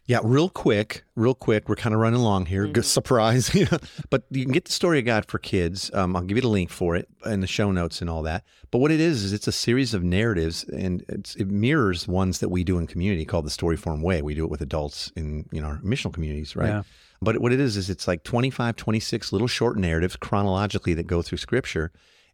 Yeah, 0.07 0.19
real 0.23 0.49
quick, 0.49 1.03
real 1.15 1.33
quick. 1.33 1.67
We're 1.67 1.75
kind 1.75 1.95
of 1.95 1.99
running 1.99 2.19
along 2.19 2.45
here. 2.45 2.67
Good 2.67 2.85
surprise. 2.85 3.49
But 4.09 4.25
you 4.29 4.43
can 4.43 4.51
get 4.51 4.65
the 4.65 4.71
story 4.71 4.99
of 4.99 5.05
God 5.05 5.25
for 5.25 5.39
kids. 5.39 5.89
Um, 5.93 6.15
I'll 6.15 6.21
give 6.21 6.37
you 6.37 6.41
the 6.41 6.47
link 6.47 6.69
for 6.69 6.95
it 6.95 7.07
in 7.25 7.41
the 7.41 7.47
show 7.47 7.71
notes 7.71 8.01
and 8.01 8.09
all 8.09 8.21
that. 8.23 8.43
But 8.71 8.77
what 8.79 8.91
it 8.91 8.99
is 8.99 9.23
is 9.23 9.33
it's 9.33 9.47
a 9.47 9.51
series 9.51 9.93
of 9.93 10.03
narratives, 10.03 10.63
and 10.65 11.03
it's, 11.09 11.35
it 11.35 11.47
mirrors 11.47 12.07
ones 12.07 12.39
that 12.39 12.49
we 12.49 12.63
do 12.63 12.77
in 12.77 12.87
community 12.87 13.25
called 13.25 13.45
the 13.45 13.49
Story-Formed 13.49 14.03
Way. 14.03 14.21
We 14.21 14.35
do 14.35 14.43
it 14.43 14.51
with 14.51 14.61
adults 14.61 15.11
in 15.15 15.45
you 15.51 15.61
know 15.61 15.67
our 15.67 15.77
missional 15.79 16.13
communities, 16.13 16.55
right? 16.55 16.67
Yeah. 16.67 16.83
But 17.21 17.39
what 17.39 17.51
it 17.51 17.59
is 17.59 17.77
is 17.77 17.89
it's 17.89 18.07
like 18.07 18.23
25, 18.23 18.75
26 18.75 19.31
little 19.31 19.47
short 19.47 19.77
narratives 19.77 20.15
chronologically 20.15 20.93
that 20.93 21.07
go 21.07 21.21
through 21.21 21.39
Scripture, 21.39 21.91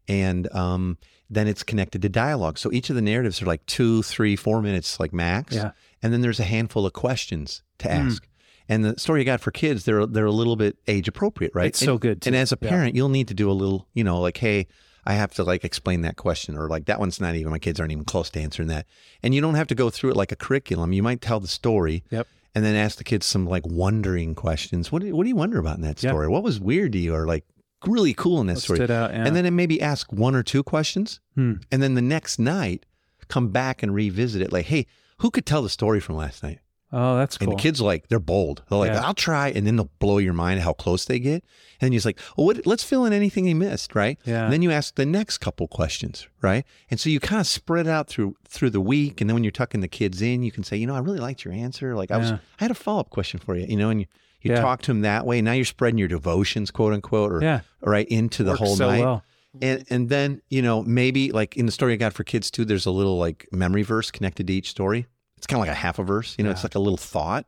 and 0.08 0.54
um, 0.54 0.98
then 1.30 1.48
it's 1.48 1.64
connected 1.64 2.02
to 2.02 2.10
dialogue. 2.10 2.58
So 2.58 2.72
each 2.72 2.90
of 2.90 2.96
the 2.96 3.02
narratives 3.02 3.42
are 3.42 3.46
like 3.46 3.66
two, 3.66 4.04
three, 4.04 4.36
four 4.36 4.62
minutes, 4.62 5.00
like 5.00 5.14
max. 5.14 5.56
Yeah. 5.56 5.72
And 6.04 6.12
then 6.12 6.22
there's 6.22 6.40
a 6.40 6.44
handful 6.46 6.86
of 6.86 6.94
questions 6.94 7.64
to 7.80 7.92
ask. 7.92 8.28
And 8.70 8.84
the 8.86 8.98
Story 9.00 9.22
of 9.22 9.26
God 9.26 9.42
for 9.42 9.52
kids, 9.52 9.86
they're 9.86 10.06
they're 10.06 10.26
a 10.26 10.32
little 10.32 10.56
bit 10.56 10.78
age 10.88 11.08
appropriate, 11.08 11.52
right? 11.54 11.68
It's 11.68 11.80
so 11.80 11.94
And- 11.94 12.02
good, 12.02 12.22
too. 12.22 12.28
And 12.30 12.36
as 12.36 12.52
a 12.52 12.58
Yeah. 12.62 12.70
parent, 12.70 12.96
you'll 12.96 13.10
need 13.10 13.28
to 13.28 13.34
do 13.34 13.50
a 13.50 13.54
little, 13.54 13.88
you 13.94 14.04
know, 14.04 14.20
like, 14.22 14.38
hey, 14.38 14.68
I 15.06 15.14
have 15.14 15.34
to 15.36 15.44
like 15.44 15.64
explain 15.66 16.02
that 16.02 16.16
question, 16.16 16.56
or 16.58 16.70
like 16.70 16.86
that 16.86 17.00
one's 17.00 17.20
not 17.20 17.36
even 17.36 17.52
my 17.52 17.60
kids 17.60 17.80
aren't 17.80 17.92
even 17.92 18.06
close 18.06 18.30
to 18.32 18.40
answering 18.40 18.68
that. 18.70 18.86
And 19.24 19.34
you 19.36 19.42
don't 19.42 19.56
have 19.56 19.68
to 19.68 19.76
go 19.76 19.90
through 19.90 20.12
it 20.12 20.16
like 20.16 20.32
a 20.32 20.36
curriculum. 20.36 20.94
You 20.94 21.02
might 21.04 21.22
tell 21.22 21.40
the 21.40 21.48
story, 21.48 22.04
Yep. 22.12 22.28
and 22.54 22.64
then 22.64 22.76
ask 22.76 22.98
the 22.98 23.04
kids 23.04 23.26
some 23.26 23.46
like 23.48 23.66
wondering 23.66 24.36
questions. 24.36 24.92
What 24.92 25.02
do, 25.02 25.16
what 25.16 25.24
do 25.24 25.30
you 25.30 25.36
wonder 25.36 25.58
about 25.60 25.78
in 25.78 25.82
that 25.82 26.02
Yeah. 26.04 26.12
story? 26.12 26.28
What 26.28 26.44
was 26.44 26.60
weird 26.60 26.92
to 26.94 27.00
you, 27.00 27.16
or 27.16 27.26
like 27.26 27.46
really 27.88 28.14
cool 28.14 28.40
in 28.42 28.48
that 28.48 28.54
What 28.58 28.62
story? 28.64 28.82
out, 28.84 28.90
yeah. 29.12 29.26
And 29.26 29.36
then 29.36 29.56
maybe 29.56 29.82
ask 29.82 30.14
one 30.14 30.36
or 30.36 30.44
two 30.44 30.62
questions, 30.64 31.20
Hmm. 31.36 31.54
and 31.72 31.82
then 31.82 31.96
the 31.96 32.02
next 32.02 32.38
night 32.40 32.86
come 33.28 33.48
back 33.50 33.82
and 33.82 33.94
revisit 33.96 34.42
it. 34.42 34.52
Like, 34.54 34.68
hey, 34.68 34.86
who 35.22 35.32
could 35.32 35.46
tell 35.46 35.62
the 35.62 35.70
story 35.70 36.00
from 36.00 36.16
last 36.18 36.44
night? 36.44 36.60
Oh, 36.94 37.16
that's 37.16 37.38
cool. 37.38 37.50
And 37.52 37.58
the 37.58 37.62
kids 37.62 37.80
like 37.80 38.10
they're 38.10 38.20
bold. 38.20 38.64
They're 38.70 38.78
like, 38.78 38.92
Yeah. 38.92 39.06
I'll 39.06 39.14
try, 39.14 39.48
and 39.48 39.66
then 39.66 39.78
they'll 39.78 39.90
blow 40.00 40.18
your 40.18 40.34
mind 40.34 40.60
how 40.60 40.74
close 40.74 41.06
they 41.06 41.20
get. 41.20 41.36
And 41.80 41.88
then 41.88 41.92
you're 41.94 41.98
just 42.00 42.06
like, 42.06 42.20
well, 42.36 42.48
what, 42.48 42.68
let's 42.68 42.84
fill 42.84 43.06
in 43.06 43.14
anything 43.14 43.46
they 43.46 43.54
missed, 43.54 43.96
right? 43.96 44.20
Yeah. 44.26 44.44
And 44.44 44.52
then 44.52 44.62
you 44.62 44.72
ask 44.72 44.96
the 44.96 45.06
next 45.06 45.38
couple 45.38 45.70
questions, 45.70 46.28
right? 46.42 46.66
And 46.90 47.00
so 47.00 47.10
you 47.10 47.22
kind 47.22 47.40
of 47.40 47.48
spread 47.48 47.88
out 47.88 48.08
through 48.10 48.36
through 48.46 48.72
the 48.72 48.82
week, 48.82 49.22
and 49.22 49.30
then 49.30 49.36
when 49.36 49.44
you're 49.46 49.52
tucking 49.52 49.80
the 49.80 49.88
kids 49.88 50.22
in, 50.22 50.44
you 50.44 50.52
can 50.52 50.64
say, 50.64 50.76
you 50.76 50.86
know, 50.86 50.96
I 50.96 51.00
really 51.00 51.20
liked 51.20 51.46
your 51.46 51.54
answer. 51.54 51.96
Like 51.96 52.12
I 52.12 52.18
was, 52.18 52.32
Yeah. 52.32 52.38
I 52.60 52.64
had 52.66 52.72
a 52.72 52.76
follow 52.76 53.00
up 53.00 53.10
question 53.10 53.40
for 53.40 53.56
you, 53.56 53.66
you 53.68 53.78
know, 53.78 53.90
and 53.90 54.02
you 54.02 54.08
you 54.42 54.52
Yeah. 54.52 54.60
talk 54.62 54.82
to 54.82 54.88
them 54.92 55.02
that 55.02 55.26
way. 55.26 55.40
Now 55.42 55.52
you're 55.54 55.66
spreading 55.66 56.00
your 56.00 56.08
devotions, 56.08 56.72
quote 56.72 56.94
unquote, 56.94 57.32
or 57.32 57.42
Yeah. 57.42 57.62
right 57.82 58.08
into 58.10 58.44
the 58.44 58.52
Works 58.52 58.60
whole 58.60 58.76
so 58.76 58.90
night. 58.90 59.00
well. 59.02 59.24
And 59.62 59.84
and 59.90 60.08
then 60.10 60.42
you 60.50 60.62
know 60.62 60.84
maybe 60.84 61.32
like 61.32 61.58
in 61.58 61.66
the 61.66 61.72
Story 61.72 61.94
of 61.94 62.00
God 62.00 62.14
for 62.14 62.24
kids 62.24 62.50
too, 62.52 62.64
there's 62.64 62.86
a 62.86 62.92
little 62.92 63.18
like 63.18 63.48
memory 63.52 63.84
verse 63.84 64.12
connected 64.12 64.48
to 64.48 64.54
each 64.54 64.70
story. 64.70 65.08
It's 65.38 65.48
kind 65.48 65.58
of 65.62 65.68
like 65.68 65.76
a 65.76 65.80
half 65.80 65.98
a 66.00 66.04
verse, 66.04 66.36
you 66.38 66.44
know. 66.44 66.52
It's 66.52 66.64
like 66.64 66.76
a 66.76 66.80
little 66.80 66.98
thought, 66.98 67.46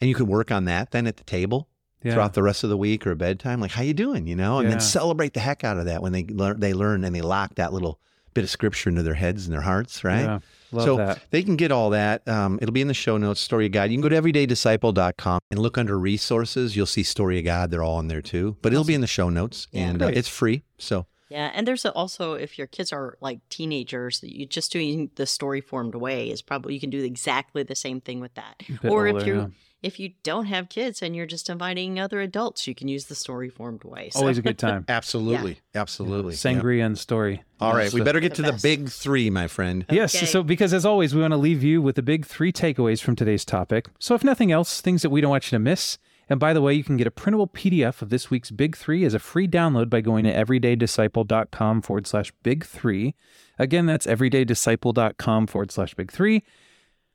and 0.00 0.08
you 0.08 0.14
can 0.14 0.26
work 0.26 0.50
on 0.52 0.66
that 0.66 0.90
then 0.92 1.06
at 1.06 1.16
the 1.16 1.24
table 1.24 1.68
Yeah. 2.04 2.12
throughout 2.12 2.34
the 2.34 2.42
rest 2.42 2.62
of 2.64 2.70
the 2.70 2.76
week 2.76 3.06
or 3.06 3.14
bedtime. 3.14 3.60
Like, 3.60 3.72
how 3.72 3.82
you 3.82 3.94
doing? 3.94 4.26
You 4.26 4.36
know, 4.36 4.58
and 4.58 4.66
Yeah. 4.68 4.72
then 4.72 4.80
celebrate 4.80 5.32
the 5.34 5.40
heck 5.40 5.64
out 5.64 5.76
of 5.78 5.86
that 5.86 6.02
when 6.02 6.12
they 6.12 6.24
learn 6.24 6.60
they 6.60 6.72
learn 6.74 7.02
and 7.04 7.14
they 7.14 7.20
lock 7.22 7.54
that 7.56 7.72
little 7.72 7.98
bit 8.32 8.44
of 8.44 8.50
scripture 8.50 8.88
into 8.90 9.02
their 9.02 9.14
heads 9.14 9.46
and 9.46 9.52
their 9.52 9.62
hearts, 9.62 10.04
right? 10.04 10.20
Yeah. 10.22 10.38
So 10.84 10.96
that. 10.98 11.18
they 11.32 11.42
can 11.42 11.56
get 11.56 11.72
all 11.72 11.90
that. 11.90 12.26
Um, 12.28 12.60
it'll 12.62 12.72
be 12.72 12.80
in 12.80 12.86
the 12.86 12.94
show 12.94 13.16
notes, 13.16 13.40
Story 13.40 13.66
of 13.66 13.72
God. 13.72 13.90
You 13.90 13.96
can 13.96 14.02
go 14.02 14.08
to 14.08 14.22
everydaydisciple.com 14.22 15.40
and 15.50 15.58
look 15.60 15.76
under 15.78 15.98
resources. 15.98 16.76
You'll 16.76 16.86
see 16.86 17.02
Story 17.02 17.38
of 17.40 17.44
God. 17.44 17.70
They're 17.72 17.82
all 17.82 17.98
in 17.98 18.06
there 18.08 18.22
too. 18.22 18.56
But 18.62 18.72
it'll 18.72 18.84
be 18.84 18.94
in 18.94 19.00
the 19.00 19.06
show 19.08 19.28
notes 19.30 19.66
Yeah. 19.72 19.88
and 19.88 20.02
uh, 20.02 20.06
it's 20.08 20.28
free. 20.28 20.62
So 20.78 21.06
Yeah, 21.30 21.52
and 21.54 21.66
there's 21.66 21.86
also 21.86 22.34
if 22.34 22.58
your 22.58 22.66
kids 22.66 22.92
are 22.92 23.16
like 23.20 23.40
teenagers, 23.48 24.20
you 24.22 24.46
just 24.46 24.72
doing 24.72 25.10
the 25.14 25.26
Story-Formed 25.26 25.94
Way 25.94 26.28
is 26.28 26.42
probably 26.42 26.74
you 26.74 26.80
can 26.80 26.90
do 26.90 27.02
exactly 27.04 27.62
the 27.62 27.76
same 27.76 28.00
thing 28.00 28.20
with 28.20 28.34
that. 28.34 28.56
Bit 28.82 28.90
or 28.90 29.06
if 29.06 29.24
you 29.24 29.34
yeah. 29.36 29.46
if 29.80 30.00
you 30.00 30.10
don't 30.24 30.46
have 30.46 30.68
kids 30.68 31.02
and 31.02 31.14
you're 31.14 31.26
just 31.26 31.48
inviting 31.48 32.00
other 32.00 32.20
adults, 32.20 32.66
you 32.66 32.74
can 32.74 32.88
use 32.88 33.04
the 33.06 33.14
Story-Formed 33.14 33.84
Way. 33.84 34.10
So- 34.10 34.20
Always 34.20 34.38
a 34.38 34.42
good 34.42 34.58
time. 34.58 34.84
absolutely, 34.88 35.60
absolutely. 35.72 36.32
Yeah. 36.32 36.38
Sangria 36.38 36.84
and 36.84 36.98
story. 36.98 37.44
All 37.60 37.74
right, 37.74 37.84
Yes, 37.84 37.94
we 37.94 38.00
the- 38.00 38.04
better 38.04 38.20
get 38.20 38.34
the 38.34 38.42
to 38.42 38.50
the 38.50 38.58
big 38.60 38.88
three, 38.88 39.30
my 39.30 39.46
friend. 39.46 39.86
Yes. 39.88 40.28
So, 40.30 40.42
because 40.42 40.74
as 40.74 40.84
always, 40.84 41.14
we 41.14 41.20
want 41.20 41.32
to 41.32 41.38
leave 41.38 41.62
you 41.62 41.80
with 41.80 41.94
the 41.94 42.02
big 42.02 42.26
three 42.26 42.52
takeaways 42.52 43.00
from 43.00 43.14
today's 43.14 43.44
topic. 43.44 43.88
So, 44.00 44.16
if 44.16 44.24
nothing 44.24 44.50
else, 44.50 44.80
things 44.80 45.02
that 45.02 45.10
we 45.10 45.20
don't 45.20 45.30
want 45.30 45.46
you 45.46 45.56
to 45.56 45.60
miss. 45.60 45.96
And 46.30 46.38
by 46.38 46.52
the 46.52 46.62
way, 46.62 46.72
you 46.74 46.84
can 46.84 46.96
get 46.96 47.08
a 47.08 47.10
printable 47.10 47.48
PDF 47.48 48.00
of 48.00 48.08
this 48.08 48.30
week's 48.30 48.52
big 48.52 48.76
three 48.76 49.04
as 49.04 49.14
a 49.14 49.18
free 49.18 49.48
download 49.48 49.90
by 49.90 50.00
going 50.00 50.24
to 50.24 50.32
everydaydisciple.com 50.32 51.82
forward 51.82 52.06
slash 52.06 52.32
big 52.44 52.64
three. 52.64 53.16
Again, 53.58 53.86
that's 53.86 54.06
everydaydisciple.com 54.06 55.48
forward 55.48 55.72
slash 55.72 55.94
big 55.94 56.12
three. 56.12 56.44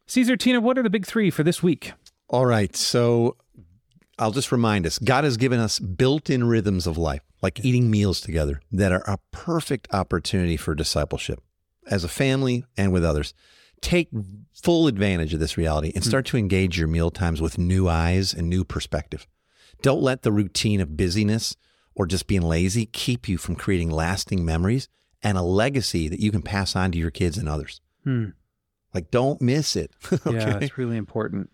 Caesar, 0.06 0.36
Tina, 0.36 0.60
what 0.60 0.78
are 0.78 0.84
the 0.84 0.90
big 0.90 1.06
three 1.06 1.30
for 1.30 1.44
this 1.44 1.64
week? 1.64 1.94
All 2.28 2.46
right, 2.46 2.76
so 2.76 3.38
I'll 4.20 4.32
just 4.32 4.52
remind 4.52 4.86
us 4.86 5.00
God 5.00 5.24
has 5.24 5.38
given 5.38 5.62
us 5.62 5.80
built 5.80 6.30
in 6.30 6.44
rhythms 6.44 6.86
of 6.86 6.98
life, 6.98 7.22
like 7.42 7.64
eating 7.64 7.90
meals 7.90 8.20
together, 8.20 8.62
that 8.72 8.92
are 8.92 9.04
a 9.08 9.20
perfect 9.32 9.88
opportunity 9.94 10.58
for 10.58 10.76
discipleship 10.76 11.40
as 11.90 12.04
a 12.04 12.10
family 12.10 12.66
and 12.76 12.92
with 12.92 13.06
others. 13.06 13.34
Take 13.86 14.10
full 14.52 14.88
advantage 14.88 15.32
of 15.36 15.40
this 15.40 15.58
reality 15.58 15.92
and 15.94 16.04
start 16.04 16.26
to 16.28 16.38
engage 16.38 16.80
your 16.80 16.88
meal 16.88 17.12
times 17.12 17.40
with 17.40 17.60
new 17.60 17.88
eyes 17.88 18.34
and 18.34 18.50
new 18.50 18.64
perspective. 18.64 19.28
Don't 19.84 20.02
let 20.02 20.24
the 20.24 20.32
routine 20.32 20.82
of 20.82 20.98
busyness 20.98 21.56
or 21.94 22.08
just 22.08 22.26
being 22.26 22.42
lazy 22.42 22.88
keep 22.88 23.30
you 23.30 23.38
from 23.38 23.56
creating 23.56 23.92
lasting 23.92 24.44
memories 24.44 24.90
and 25.22 25.38
a 25.38 25.44
legacy 25.44 26.08
that 26.08 26.20
you 26.20 26.32
can 26.32 26.42
pass 26.42 26.76
on 26.76 26.92
to 26.94 26.98
your 26.98 27.12
kids 27.12 27.38
and 27.38 27.48
others. 27.48 27.80
Hmm. 28.04 28.30
Like, 28.92 29.12
don't 29.12 29.40
miss 29.40 29.76
it. 29.76 29.92
okay? 30.26 30.34
Yeah, 30.36 30.58
it's 30.62 30.80
really 30.80 30.98
important. 30.98 31.52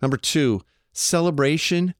Number 0.00 0.16
two, 0.16 0.62
celebration 0.92 1.94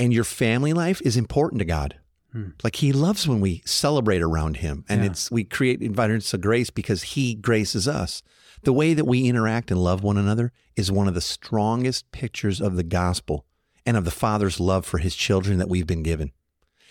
and 0.00 0.12
your 0.12 0.24
family 0.24 0.72
life 0.72 1.00
is 1.02 1.16
important 1.16 1.60
to 1.60 1.64
God. 1.64 2.00
Hmm. 2.32 2.48
Like 2.64 2.76
He 2.76 2.92
loves 2.92 3.28
when 3.28 3.40
we 3.40 3.62
celebrate 3.64 4.22
around 4.22 4.56
Him, 4.56 4.84
and 4.88 5.02
Yeah. 5.04 5.10
it's 5.10 5.30
we 5.30 5.44
create 5.44 5.82
environments 5.82 6.34
of 6.34 6.40
grace 6.40 6.70
because 6.70 7.02
He 7.14 7.34
graces 7.34 7.86
us. 7.86 8.22
The 8.62 8.72
way 8.72 8.94
that 8.94 9.06
we 9.06 9.26
interact 9.26 9.70
and 9.70 9.82
love 9.82 10.02
one 10.02 10.16
another 10.16 10.52
is 10.76 10.92
one 10.92 11.08
of 11.08 11.14
the 11.14 11.20
strongest 11.20 12.10
pictures 12.12 12.60
of 12.60 12.76
the 12.76 12.82
gospel 12.82 13.46
and 13.86 13.96
of 13.96 14.04
the 14.04 14.10
Father's 14.10 14.60
love 14.60 14.84
for 14.84 14.98
His 14.98 15.14
children 15.14 15.58
that 15.58 15.68
we've 15.68 15.86
been 15.86 16.02
given. 16.02 16.32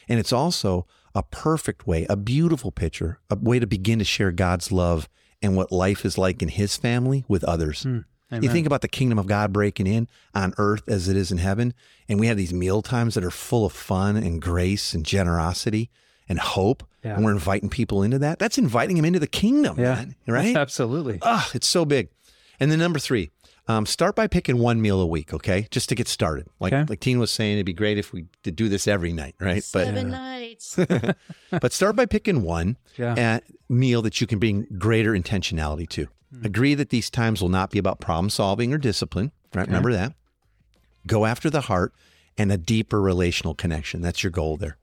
And 0.08 0.20
it's 0.20 0.34
also 0.34 0.88
a 1.14 1.24
perfect 1.24 1.86
way, 1.86 2.06
a 2.10 2.16
beautiful 2.16 2.72
picture, 2.72 3.20
a 3.30 3.36
way 3.36 3.60
to 3.60 3.68
begin 3.68 4.00
to 4.00 4.06
share 4.06 4.32
God's 4.32 4.72
love 4.72 5.08
and 5.42 5.56
what 5.56 5.72
life 5.72 6.06
is 6.06 6.18
like 6.18 6.42
in 6.42 6.50
His 6.50 6.76
family 6.76 7.24
with 7.28 7.44
others. 7.44 7.84
Hmm. 7.84 8.00
You 8.32 8.50
think 8.50 8.68
about 8.68 8.82
the 8.82 8.88
kingdom 8.88 9.18
of 9.18 9.26
God 9.26 9.52
breaking 9.52 9.88
in 9.88 10.08
on 10.36 10.54
earth 10.60 10.88
as 10.88 11.08
it 11.08 11.18
is 11.18 11.32
in 11.32 11.40
heaven, 11.40 11.74
and 12.08 12.20
we 12.20 12.28
have 12.28 12.38
these 12.38 12.54
meal 12.54 12.84
times 12.84 13.16
that 13.16 13.24
are 13.24 13.32
full 13.32 13.66
of 13.66 13.74
fun 13.74 14.18
and 14.18 14.40
grace 14.40 14.94
and 14.94 15.04
generosity 15.04 15.90
and 16.30 16.40
hope, 16.40 16.84
Yeah. 17.04 17.16
and 17.16 17.26
we're 17.26 17.32
inviting 17.34 17.70
people 17.70 18.04
into 18.04 18.20
that. 18.20 18.40
That's 18.40 18.58
inviting 18.58 18.96
them 18.96 19.06
into 19.06 19.20
the 19.20 19.28
kingdom, 19.28 19.78
yeah. 19.80 19.96
man. 19.96 20.16
Right? 20.28 20.56
Absolutely. 20.66 21.20
Ah, 21.24 21.50
it's 21.54 21.68
so 21.68 21.84
big. 21.86 22.10
And 22.60 22.72
then 22.72 22.80
number 22.80 23.00
three, 23.00 23.32
um, 23.68 23.86
start 23.86 24.16
by 24.16 24.28
picking 24.28 24.58
one 24.60 24.82
meal 24.82 25.00
a 25.02 25.06
week, 25.06 25.34
okay? 25.34 25.68
Just 25.72 25.90
to 25.90 25.96
get 25.96 26.08
started. 26.08 26.48
Like 26.60 26.72
Okay. 26.74 26.86
like 26.90 27.00
Teen 27.00 27.20
was 27.20 27.32
saying, 27.32 27.54
it'd 27.54 27.66
be 27.66 27.74
great 27.74 27.98
if 27.98 28.14
we 28.14 28.26
did 28.44 28.56
do 28.56 28.70
this 28.70 28.88
every 28.88 29.12
night, 29.14 29.36
right? 29.40 29.64
Seven 29.64 30.10
nights. 30.10 30.76
But 30.76 31.18
but 31.62 31.74
start 31.74 31.96
by 31.96 32.06
picking 32.06 32.42
one 32.44 32.78
Yeah. 32.98 33.38
uh, 33.38 33.40
meal 33.70 34.02
that 34.04 34.22
you 34.22 34.28
can 34.28 34.40
bring 34.40 34.68
greater 34.78 35.12
intentionality 35.14 35.88
to. 35.90 36.08
Agree 36.44 36.76
that 36.76 36.90
these 36.90 37.10
times 37.10 37.42
will 37.42 37.50
not 37.50 37.72
be 37.72 37.80
about 37.80 38.00
problem 38.00 38.30
solving 38.30 38.72
or 38.72 38.78
discipline, 38.78 39.32
right? 39.56 39.66
Remember 39.66 39.92
that. 39.94 40.14
Go 41.08 41.26
after 41.26 41.50
the 41.50 41.62
heart 41.62 41.94
and 42.38 42.52
a 42.52 42.58
deeper 42.58 43.02
relational 43.02 43.56
connection. 43.56 44.02
That's 44.02 44.24
your 44.24 44.32
goal 44.32 44.58
there. 44.58 44.78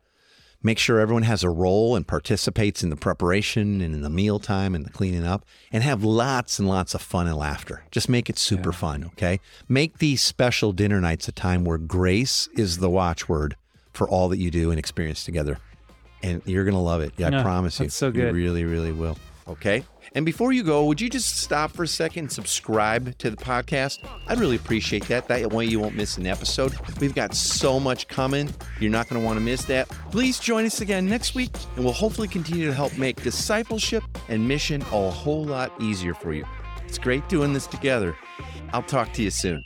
Make 0.62 0.78
sure 0.78 0.98
everyone 0.98 1.22
has 1.24 1.44
a 1.44 1.50
role 1.50 1.94
and 1.94 2.06
participates 2.06 2.82
in 2.82 2.90
the 2.90 2.96
preparation 2.96 3.80
and 3.80 3.94
in 3.94 4.00
the 4.02 4.10
mealtime 4.10 4.74
and 4.74 4.84
the 4.84 4.90
cleaning 4.90 5.24
up 5.24 5.44
and 5.70 5.82
have 5.84 6.02
lots 6.02 6.58
and 6.58 6.66
lots 6.68 6.94
of 6.94 7.00
fun 7.02 7.26
and 7.28 7.36
laughter. 7.36 7.84
Just 7.90 8.08
make 8.08 8.28
it 8.28 8.38
super 8.38 8.72
fun, 8.72 9.04
okay? 9.04 9.38
Make 9.68 9.98
these 9.98 10.22
special 10.22 10.72
dinner 10.72 11.00
nights 11.00 11.28
a 11.28 11.32
time 11.32 11.64
where 11.64 11.78
grace 11.78 12.48
is 12.54 12.78
the 12.78 12.90
watchword 12.90 13.56
for 13.92 14.08
all 14.08 14.28
that 14.30 14.38
you 14.38 14.50
do 14.50 14.70
and 14.70 14.78
experience 14.78 15.24
together. 15.24 15.58
And 16.22 16.42
you're 16.46 16.64
going 16.64 16.74
to 16.74 16.80
love 16.80 17.00
it. 17.00 17.12
Yeah, 17.16 17.28
I 17.28 17.30
Yeah, 17.30 17.42
promise 17.42 17.78
you. 17.78 17.88
so 17.90 18.06
You 18.06 18.12
good. 18.12 18.34
really, 18.34 18.64
really 18.64 18.92
will. 18.92 19.18
okay? 19.46 19.84
And 20.14 20.24
before 20.24 20.52
you 20.52 20.62
go, 20.62 20.84
would 20.84 21.00
you 21.00 21.10
just 21.10 21.36
stop 21.38 21.70
for 21.72 21.82
a 21.82 21.88
second 21.88 22.24
and 22.24 22.32
subscribe 22.32 23.16
to 23.18 23.30
the 23.30 23.36
podcast? 23.36 23.98
I'd 24.26 24.38
really 24.38 24.56
appreciate 24.56 25.06
that. 25.08 25.28
That 25.28 25.52
way 25.52 25.66
you 25.66 25.80
won't 25.80 25.94
miss 25.94 26.16
an 26.16 26.26
episode. 26.26 26.74
We've 27.00 27.14
got 27.14 27.34
so 27.34 27.78
much 27.78 28.08
coming. 28.08 28.52
You're 28.80 28.90
not 28.90 29.08
going 29.08 29.20
to 29.20 29.26
want 29.26 29.38
to 29.38 29.44
miss 29.44 29.64
that. 29.66 29.88
Please 30.10 30.38
join 30.38 30.64
us 30.64 30.80
again 30.80 31.06
next 31.08 31.34
week, 31.34 31.50
and 31.76 31.84
we'll 31.84 31.94
hopefully 31.94 32.28
continue 32.28 32.66
to 32.66 32.74
help 32.74 32.96
make 32.96 33.22
discipleship 33.22 34.02
and 34.28 34.46
mission 34.46 34.82
a 34.82 35.10
whole 35.10 35.44
lot 35.44 35.72
easier 35.80 36.14
for 36.14 36.32
you. 36.32 36.44
It's 36.86 36.98
great 36.98 37.28
doing 37.28 37.52
this 37.52 37.66
together. 37.66 38.16
I'll 38.72 38.82
talk 38.82 39.12
to 39.14 39.22
you 39.22 39.30
soon. 39.30 39.64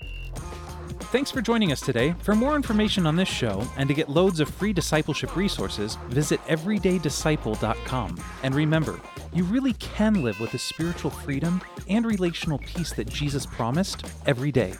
Thanks 1.12 1.30
for 1.30 1.40
joining 1.40 1.72
us 1.72 1.80
today. 1.80 2.14
For 2.20 2.36
more 2.36 2.54
information 2.54 3.04
on 3.04 3.16
this 3.16 3.28
show 3.28 3.66
and 3.76 3.88
to 3.88 3.94
get 3.94 4.08
loads 4.08 4.38
of 4.38 4.48
free 4.48 4.72
discipleship 4.72 5.34
resources, 5.34 5.96
visit 6.08 6.40
everydaydisciple.com. 6.44 8.16
And 8.44 8.54
remember, 8.54 9.00
you 9.32 9.44
really 9.44 9.74
can 9.74 10.22
live 10.22 10.40
with 10.40 10.52
the 10.52 10.58
spiritual 10.58 11.10
freedom 11.10 11.60
and 11.88 12.04
relational 12.04 12.58
peace 12.58 12.92
that 12.94 13.08
Jesus 13.08 13.46
promised 13.46 14.04
every 14.26 14.50
day. 14.50 14.74